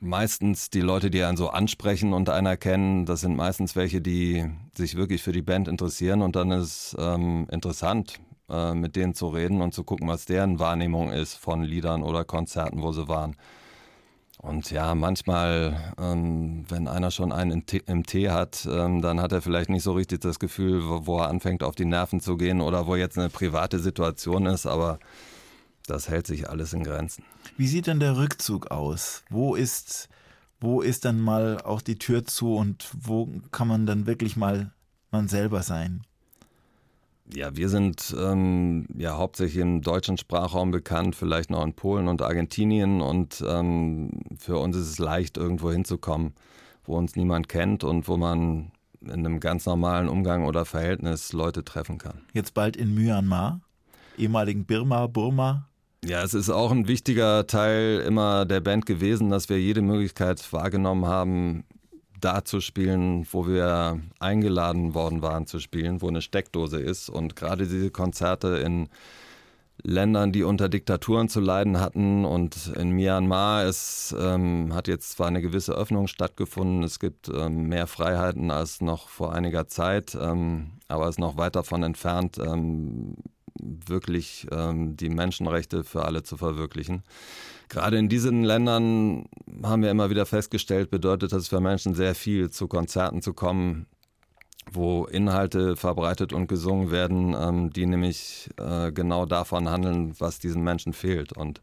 meistens 0.00 0.70
die 0.70 0.80
Leute, 0.80 1.10
die 1.10 1.22
einen 1.22 1.36
so 1.36 1.50
ansprechen 1.50 2.14
und 2.14 2.30
einer 2.30 2.56
kennen, 2.56 3.04
das 3.04 3.20
sind 3.20 3.36
meistens 3.36 3.76
welche, 3.76 4.00
die 4.00 4.50
sich 4.74 4.96
wirklich 4.96 5.22
für 5.22 5.32
die 5.32 5.42
Band 5.42 5.68
interessieren 5.68 6.22
und 6.22 6.34
dann 6.34 6.50
ist 6.50 6.96
ähm, 6.98 7.46
interessant, 7.50 8.18
äh, 8.48 8.72
mit 8.72 8.96
denen 8.96 9.12
zu 9.12 9.28
reden 9.28 9.60
und 9.60 9.74
zu 9.74 9.84
gucken, 9.84 10.08
was 10.08 10.24
deren 10.24 10.58
Wahrnehmung 10.58 11.12
ist 11.12 11.34
von 11.34 11.62
Liedern 11.62 12.02
oder 12.02 12.24
Konzerten, 12.24 12.80
wo 12.80 12.92
sie 12.92 13.06
waren. 13.06 13.36
Und 14.38 14.70
ja, 14.70 14.94
manchmal, 14.94 15.92
ähm, 15.98 16.64
wenn 16.68 16.86
einer 16.86 17.10
schon 17.10 17.32
einen 17.32 17.64
im 17.86 18.06
Tee 18.06 18.30
hat, 18.30 18.66
ähm, 18.70 19.02
dann 19.02 19.20
hat 19.20 19.32
er 19.32 19.42
vielleicht 19.42 19.68
nicht 19.68 19.82
so 19.82 19.92
richtig 19.92 20.20
das 20.20 20.38
Gefühl, 20.38 20.88
wo, 20.88 21.06
wo, 21.06 21.18
er 21.18 21.28
anfängt 21.28 21.64
auf 21.64 21.74
die 21.74 21.84
Nerven 21.84 22.20
zu 22.20 22.36
gehen 22.36 22.60
oder 22.60 22.86
wo 22.86 22.94
jetzt 22.94 23.18
eine 23.18 23.30
private 23.30 23.80
Situation 23.80 24.46
ist, 24.46 24.66
aber 24.66 25.00
das 25.86 26.08
hält 26.08 26.28
sich 26.28 26.48
alles 26.48 26.72
in 26.72 26.84
Grenzen. 26.84 27.24
Wie 27.56 27.66
sieht 27.66 27.88
denn 27.88 27.98
der 27.98 28.16
Rückzug 28.16 28.70
aus? 28.70 29.24
Wo 29.28 29.56
ist, 29.56 30.08
wo 30.60 30.82
ist 30.82 31.04
dann 31.04 31.20
mal 31.20 31.60
auch 31.62 31.82
die 31.82 31.98
Tür 31.98 32.24
zu 32.24 32.54
und 32.54 32.88
wo 32.94 33.28
kann 33.50 33.66
man 33.66 33.86
dann 33.86 34.06
wirklich 34.06 34.36
mal 34.36 34.70
man 35.10 35.26
selber 35.26 35.62
sein? 35.62 36.02
Ja, 37.34 37.54
wir 37.56 37.68
sind 37.68 38.14
ähm, 38.18 38.86
ja 38.96 39.16
hauptsächlich 39.16 39.60
im 39.60 39.82
deutschen 39.82 40.16
Sprachraum 40.16 40.70
bekannt, 40.70 41.14
vielleicht 41.14 41.50
noch 41.50 41.64
in 41.64 41.74
Polen 41.74 42.08
und 42.08 42.22
Argentinien 42.22 43.00
und 43.00 43.44
ähm, 43.46 44.10
für 44.38 44.58
uns 44.58 44.76
ist 44.76 44.88
es 44.88 44.98
leicht, 44.98 45.36
irgendwo 45.36 45.70
hinzukommen, 45.70 46.34
wo 46.84 46.96
uns 46.96 47.16
niemand 47.16 47.48
kennt 47.48 47.84
und 47.84 48.08
wo 48.08 48.16
man 48.16 48.72
in 49.02 49.10
einem 49.10 49.40
ganz 49.40 49.66
normalen 49.66 50.08
Umgang 50.08 50.44
oder 50.44 50.64
Verhältnis 50.64 51.32
Leute 51.32 51.64
treffen 51.64 51.98
kann. 51.98 52.22
Jetzt 52.32 52.54
bald 52.54 52.76
in 52.76 52.94
Myanmar, 52.94 53.60
ehemaligen 54.16 54.64
Birma, 54.64 55.06
Burma. 55.06 55.68
Ja, 56.04 56.22
es 56.22 56.32
ist 56.32 56.48
auch 56.48 56.70
ein 56.70 56.88
wichtiger 56.88 57.46
Teil 57.46 58.02
immer 58.06 58.46
der 58.46 58.60
Band 58.60 58.86
gewesen, 58.86 59.30
dass 59.30 59.48
wir 59.48 59.60
jede 59.60 59.82
Möglichkeit 59.82 60.52
wahrgenommen 60.52 61.06
haben, 61.06 61.64
da 62.20 62.44
zu 62.44 62.60
spielen, 62.60 63.26
wo 63.30 63.46
wir 63.46 64.00
eingeladen 64.18 64.94
worden 64.94 65.22
waren 65.22 65.46
zu 65.46 65.58
spielen, 65.58 66.02
wo 66.02 66.08
eine 66.08 66.22
Steckdose 66.22 66.78
ist. 66.78 67.08
Und 67.08 67.36
gerade 67.36 67.66
diese 67.66 67.90
Konzerte 67.90 68.58
in 68.58 68.88
Ländern, 69.82 70.32
die 70.32 70.42
unter 70.42 70.68
Diktaturen 70.68 71.28
zu 71.28 71.40
leiden 71.40 71.78
hatten 71.78 72.24
und 72.24 72.72
in 72.76 72.90
Myanmar, 72.90 73.64
es 73.64 74.14
ähm, 74.18 74.74
hat 74.74 74.88
jetzt 74.88 75.12
zwar 75.12 75.28
eine 75.28 75.40
gewisse 75.40 75.72
Öffnung 75.72 76.08
stattgefunden, 76.08 76.82
es 76.82 76.98
gibt 76.98 77.28
ähm, 77.28 77.68
mehr 77.68 77.86
Freiheiten 77.86 78.50
als 78.50 78.80
noch 78.80 79.08
vor 79.08 79.32
einiger 79.34 79.68
Zeit, 79.68 80.18
ähm, 80.20 80.72
aber 80.88 81.04
es 81.04 81.10
ist 81.10 81.20
noch 81.20 81.36
weit 81.36 81.54
davon 81.54 81.84
entfernt, 81.84 82.38
ähm, 82.38 83.14
wirklich 83.60 84.46
ähm, 84.50 84.96
die 84.96 85.08
Menschenrechte 85.08 85.84
für 85.84 86.04
alle 86.04 86.22
zu 86.22 86.36
verwirklichen. 86.36 87.02
Gerade 87.68 87.98
in 87.98 88.08
diesen 88.08 88.44
Ländern 88.44 89.26
haben 89.62 89.82
wir 89.82 89.90
immer 89.90 90.10
wieder 90.10 90.26
festgestellt, 90.26 90.90
bedeutet 90.90 91.32
das 91.32 91.48
für 91.48 91.60
Menschen 91.60 91.94
sehr 91.94 92.14
viel, 92.14 92.50
zu 92.50 92.66
Konzerten 92.66 93.20
zu 93.20 93.34
kommen, 93.34 93.86
wo 94.70 95.04
Inhalte 95.04 95.76
verbreitet 95.76 96.32
und 96.32 96.46
gesungen 96.46 96.90
werden, 96.90 97.34
ähm, 97.38 97.70
die 97.70 97.86
nämlich 97.86 98.50
äh, 98.56 98.92
genau 98.92 99.26
davon 99.26 99.68
handeln, 99.68 100.14
was 100.18 100.38
diesen 100.38 100.62
Menschen 100.62 100.92
fehlt. 100.92 101.32
Und 101.32 101.60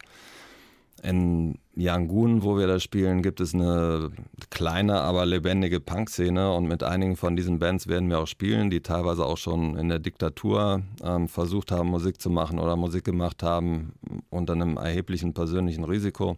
in 1.04 1.60
Yangon, 1.76 2.44
wo 2.44 2.58
wir 2.58 2.68
da 2.68 2.80
spielen, 2.80 3.22
gibt 3.22 3.42
es 3.42 3.54
eine 3.54 4.12
kleine, 4.50 5.02
aber 5.02 5.26
lebendige 5.26 5.80
Punk-Szene 5.80 6.54
und 6.54 6.68
mit 6.68 6.84
einigen 6.84 7.18
von 7.18 7.36
diesen 7.36 7.60
Bands 7.60 7.88
werden 7.88 8.10
wir 8.10 8.20
auch 8.20 8.28
spielen, 8.28 8.70
die 8.70 8.82
teilweise 8.82 9.26
auch 9.26 9.38
schon 9.38 9.78
in 9.78 9.90
der 9.90 10.00
Diktatur 10.00 10.84
ähm, 11.04 11.28
versucht 11.28 11.72
haben, 11.72 11.90
Musik 11.90 12.22
zu 12.22 12.30
machen 12.30 12.60
oder 12.60 12.76
Musik 12.76 13.04
gemacht 13.04 13.44
haben 13.44 13.94
unter 14.30 14.54
einem 14.54 14.78
erheblichen 14.78 15.34
persönlichen 15.34 15.84
Risiko. 15.84 16.38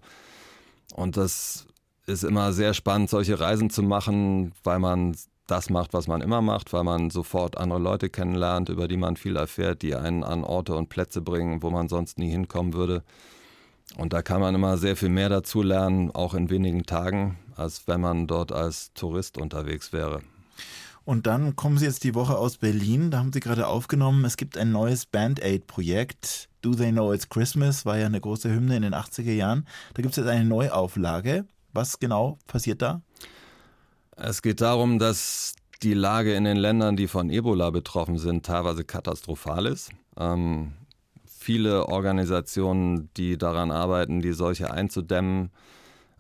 Und 0.96 1.18
das 1.18 1.68
ist 2.08 2.24
immer 2.24 2.52
sehr 2.54 2.74
spannend, 2.74 3.10
solche 3.10 3.40
Reisen 3.40 3.70
zu 3.70 3.84
machen, 3.84 4.54
weil 4.64 4.80
man 4.80 5.16
das 5.46 5.70
macht, 5.70 5.94
was 5.94 6.08
man 6.08 6.22
immer 6.22 6.42
macht, 6.42 6.74
weil 6.74 6.84
man 6.84 7.10
sofort 7.10 7.58
andere 7.58 7.80
Leute 7.80 8.10
kennenlernt, 8.10 8.70
über 8.70 8.88
die 8.88 8.98
man 8.98 9.16
viel 9.16 9.36
erfährt, 9.36 9.82
die 9.82 9.96
einen 9.96 10.24
an 10.24 10.44
Orte 10.44 10.76
und 10.76 10.90
Plätze 10.90 11.22
bringen, 11.22 11.64
wo 11.64 11.70
man 11.70 11.88
sonst 11.88 12.18
nie 12.18 12.30
hinkommen 12.30 12.74
würde. 12.74 13.04
Und 13.96 14.14
da 14.14 14.22
kann 14.22 14.42
man 14.42 14.54
immer 14.54 14.78
sehr 14.78 14.96
viel 14.96 15.10
mehr 15.10 15.30
dazu 15.30 15.62
lernen, 15.62 16.12
auch 16.12 16.34
in 16.34 16.50
wenigen 16.50 16.86
Tagen, 16.86 17.38
als 17.56 17.88
wenn 17.88 18.02
man 18.02 18.28
dort 18.28 18.52
als 18.52 18.94
Tourist 18.94 19.38
unterwegs 19.38 19.94
wäre. 19.94 20.22
Und 21.06 21.26
dann 21.26 21.56
kommen 21.56 21.78
Sie 21.78 21.86
jetzt 21.86 22.04
die 22.04 22.16
Woche 22.16 22.38
aus 22.38 22.58
Berlin, 22.58 23.12
da 23.12 23.20
haben 23.20 23.32
Sie 23.32 23.40
gerade 23.40 23.68
aufgenommen, 23.68 24.26
es 24.26 24.36
gibt 24.36 24.58
ein 24.58 24.74
neues 24.74 25.06
Band-Aid-Projekt. 25.06 26.50
Do 26.62 26.76
They 26.76 26.92
Know 26.92 27.14
It's 27.14 27.30
Christmas 27.30 27.86
war 27.86 27.98
ja 27.98 28.08
eine 28.08 28.20
große 28.20 28.50
Hymne 28.50 28.76
in 28.76 28.82
den 28.82 28.94
80er 28.94 29.32
Jahren. 29.32 29.66
Da 29.94 30.02
gibt 30.02 30.12
es 30.12 30.18
jetzt 30.18 30.28
eine 30.28 30.44
Neuauflage. 30.44 31.46
Was 31.72 32.00
genau 32.00 32.38
passiert 32.46 32.82
da? 32.82 33.02
Es 34.18 34.42
geht 34.42 34.60
darum, 34.60 35.00
dass 35.00 35.56
die 35.82 35.94
Lage 35.94 36.34
in 36.34 36.44
den 36.44 36.58
Ländern, 36.58 36.98
die 36.98 37.08
von 37.08 37.30
Ebola 37.30 37.70
betroffen 37.70 38.18
sind, 38.18 38.46
teilweise 38.46 38.84
katastrophal 38.84 39.68
ist. 39.68 39.92
Ähm, 40.18 40.74
viele 41.48 41.88
Organisationen, 41.88 43.10
die 43.16 43.38
daran 43.38 43.72
arbeiten, 43.72 44.20
die 44.20 44.34
Seuche 44.34 44.70
einzudämmen. 44.70 45.50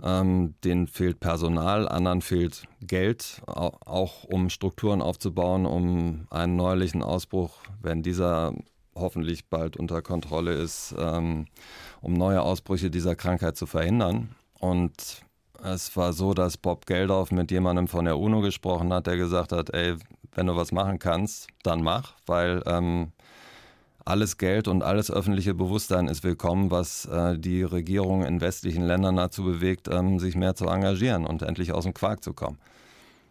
Ähm, 0.01 0.55
denen 0.63 0.87
fehlt 0.87 1.19
Personal, 1.19 1.89
anderen 1.89 2.21
fehlt 2.21 2.63
Geld, 2.79 3.41
auch 3.45 4.23
um 4.23 4.49
Strukturen 4.49 5.01
aufzubauen, 5.01 5.65
um 5.65 6.27
einen 6.29 6.55
neuerlichen 6.55 7.03
Ausbruch, 7.03 7.57
wenn 7.81 8.03
dieser 8.03 8.53
hoffentlich 8.95 9.49
bald 9.49 9.75
unter 9.75 10.01
Kontrolle 10.01 10.53
ist, 10.53 10.95
ähm, 10.97 11.47
um 11.99 12.13
neue 12.13 12.41
Ausbrüche 12.41 12.89
dieser 12.89 13.17
Krankheit 13.17 13.57
zu 13.57 13.65
verhindern. 13.65 14.29
Und 14.59 15.23
es 15.61 15.97
war 15.97 16.13
so, 16.13 16.33
dass 16.35 16.55
Bob 16.55 16.85
Geldof 16.85 17.31
mit 17.31 17.51
jemandem 17.51 17.89
von 17.89 18.05
der 18.05 18.17
UNO 18.17 18.39
gesprochen 18.39 18.93
hat, 18.93 19.07
der 19.07 19.17
gesagt 19.17 19.51
hat, 19.51 19.71
ey, 19.71 19.95
wenn 20.35 20.47
du 20.47 20.55
was 20.55 20.71
machen 20.71 20.99
kannst, 20.99 21.49
dann 21.63 21.83
mach, 21.83 22.13
weil 22.27 22.63
ähm, 22.65 23.11
alles 24.07 24.37
Geld 24.37 24.67
und 24.67 24.83
alles 24.83 25.11
öffentliche 25.11 25.53
Bewusstsein 25.53 26.07
ist 26.07 26.23
willkommen, 26.23 26.71
was 26.71 27.05
äh, 27.05 27.37
die 27.37 27.63
Regierung 27.63 28.23
in 28.23 28.39
westlichen 28.39 28.83
Ländern 28.83 29.17
dazu 29.17 29.43
bewegt, 29.43 29.89
ähm, 29.91 30.17
sich 30.19 30.35
mehr 30.35 30.55
zu 30.55 30.65
engagieren 30.67 31.25
und 31.25 31.41
endlich 31.41 31.73
aus 31.73 31.83
dem 31.83 31.93
Quark 31.93 32.23
zu 32.23 32.33
kommen. 32.33 32.57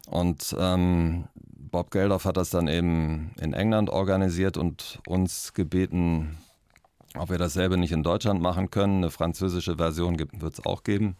Und 0.06 0.54
ähm, 0.58 1.24
Bob 1.70 1.90
Geldof 1.90 2.26
hat 2.26 2.36
das 2.36 2.50
dann 2.50 2.68
eben 2.68 3.32
in 3.40 3.54
England 3.54 3.88
organisiert 3.88 4.58
und 4.58 5.00
uns 5.06 5.54
gebeten, 5.54 6.36
ob 7.16 7.30
wir 7.30 7.38
dasselbe 7.38 7.78
nicht 7.78 7.92
in 7.92 8.02
Deutschland 8.02 8.42
machen 8.42 8.70
können. 8.70 8.98
Eine 8.98 9.10
französische 9.10 9.76
Version 9.76 10.18
wird 10.18 10.52
es 10.52 10.64
auch 10.66 10.84
geben. 10.84 11.16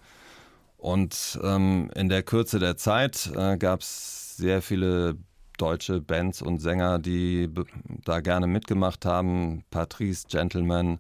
Und 0.77 1.41
ähm, 1.43 1.91
in 1.95 2.11
der 2.11 2.23
Kürze 2.23 2.59
der 2.59 2.77
Zeit 2.77 3.33
äh, 3.35 3.57
gab 3.57 3.81
es 3.81 4.37
sehr 4.37 4.61
viele 4.61 5.17
deutsche 5.57 6.01
Bands 6.01 6.43
und 6.43 6.61
Sänger, 6.61 6.99
die 6.99 7.49
da 8.05 8.21
gerne 8.21 8.47
mitgemacht 8.47 9.05
haben. 9.05 9.65
Patrice 9.71 10.27
Gentleman, 10.29 10.99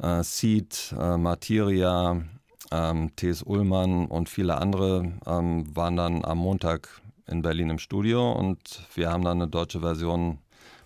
äh, 0.00 0.22
Seed, 0.22 0.94
äh, 0.98 1.16
Materia, 1.16 2.22
ähm, 2.70 3.14
T.S. 3.16 3.42
Ullmann 3.42 4.06
und 4.06 4.28
viele 4.28 4.58
andere 4.58 5.12
ähm, 5.26 5.64
waren 5.74 5.96
dann 5.96 6.24
am 6.24 6.38
Montag 6.38 6.88
in 7.26 7.42
Berlin 7.42 7.70
im 7.70 7.78
Studio 7.78 8.32
und 8.32 8.86
wir 8.94 9.10
haben 9.10 9.24
dann 9.24 9.40
eine 9.40 9.50
deutsche 9.50 9.80
Version 9.80 10.38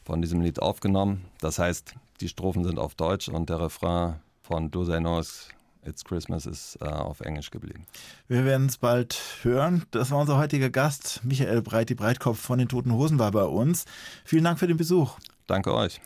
von 0.04 0.20
diesem 0.20 0.40
Lied 0.40 0.60
aufgenommen. 0.60 1.24
Das 1.40 1.58
heißt, 1.58 1.94
die 2.20 2.28
Strophen 2.28 2.64
sind 2.64 2.78
auf 2.78 2.94
Deutsch 2.94 3.28
und 3.28 3.48
der 3.48 3.60
Refrain 3.60 4.16
von 4.42 4.70
Do 4.70 4.84
They 4.84 5.00
It's 5.84 6.04
Christmas 6.04 6.46
ist 6.46 6.78
äh, 6.80 6.84
auf 6.84 7.20
Englisch 7.20 7.50
geblieben. 7.50 7.86
Wir 8.28 8.44
werden 8.44 8.68
es 8.68 8.78
bald 8.78 9.20
hören. 9.42 9.84
Das 9.90 10.10
war 10.10 10.18
unser 10.18 10.38
heutiger 10.38 10.70
Gast. 10.70 11.20
Michael 11.24 11.62
Breiti 11.62 11.94
Breitkopf 11.94 12.38
von 12.38 12.58
den 12.58 12.68
Toten 12.68 12.92
Hosen 12.92 13.18
war 13.18 13.32
bei 13.32 13.44
uns. 13.44 13.84
Vielen 14.24 14.44
Dank 14.44 14.58
für 14.58 14.68
den 14.68 14.76
Besuch. 14.76 15.18
Danke 15.46 15.74
euch. 15.74 16.00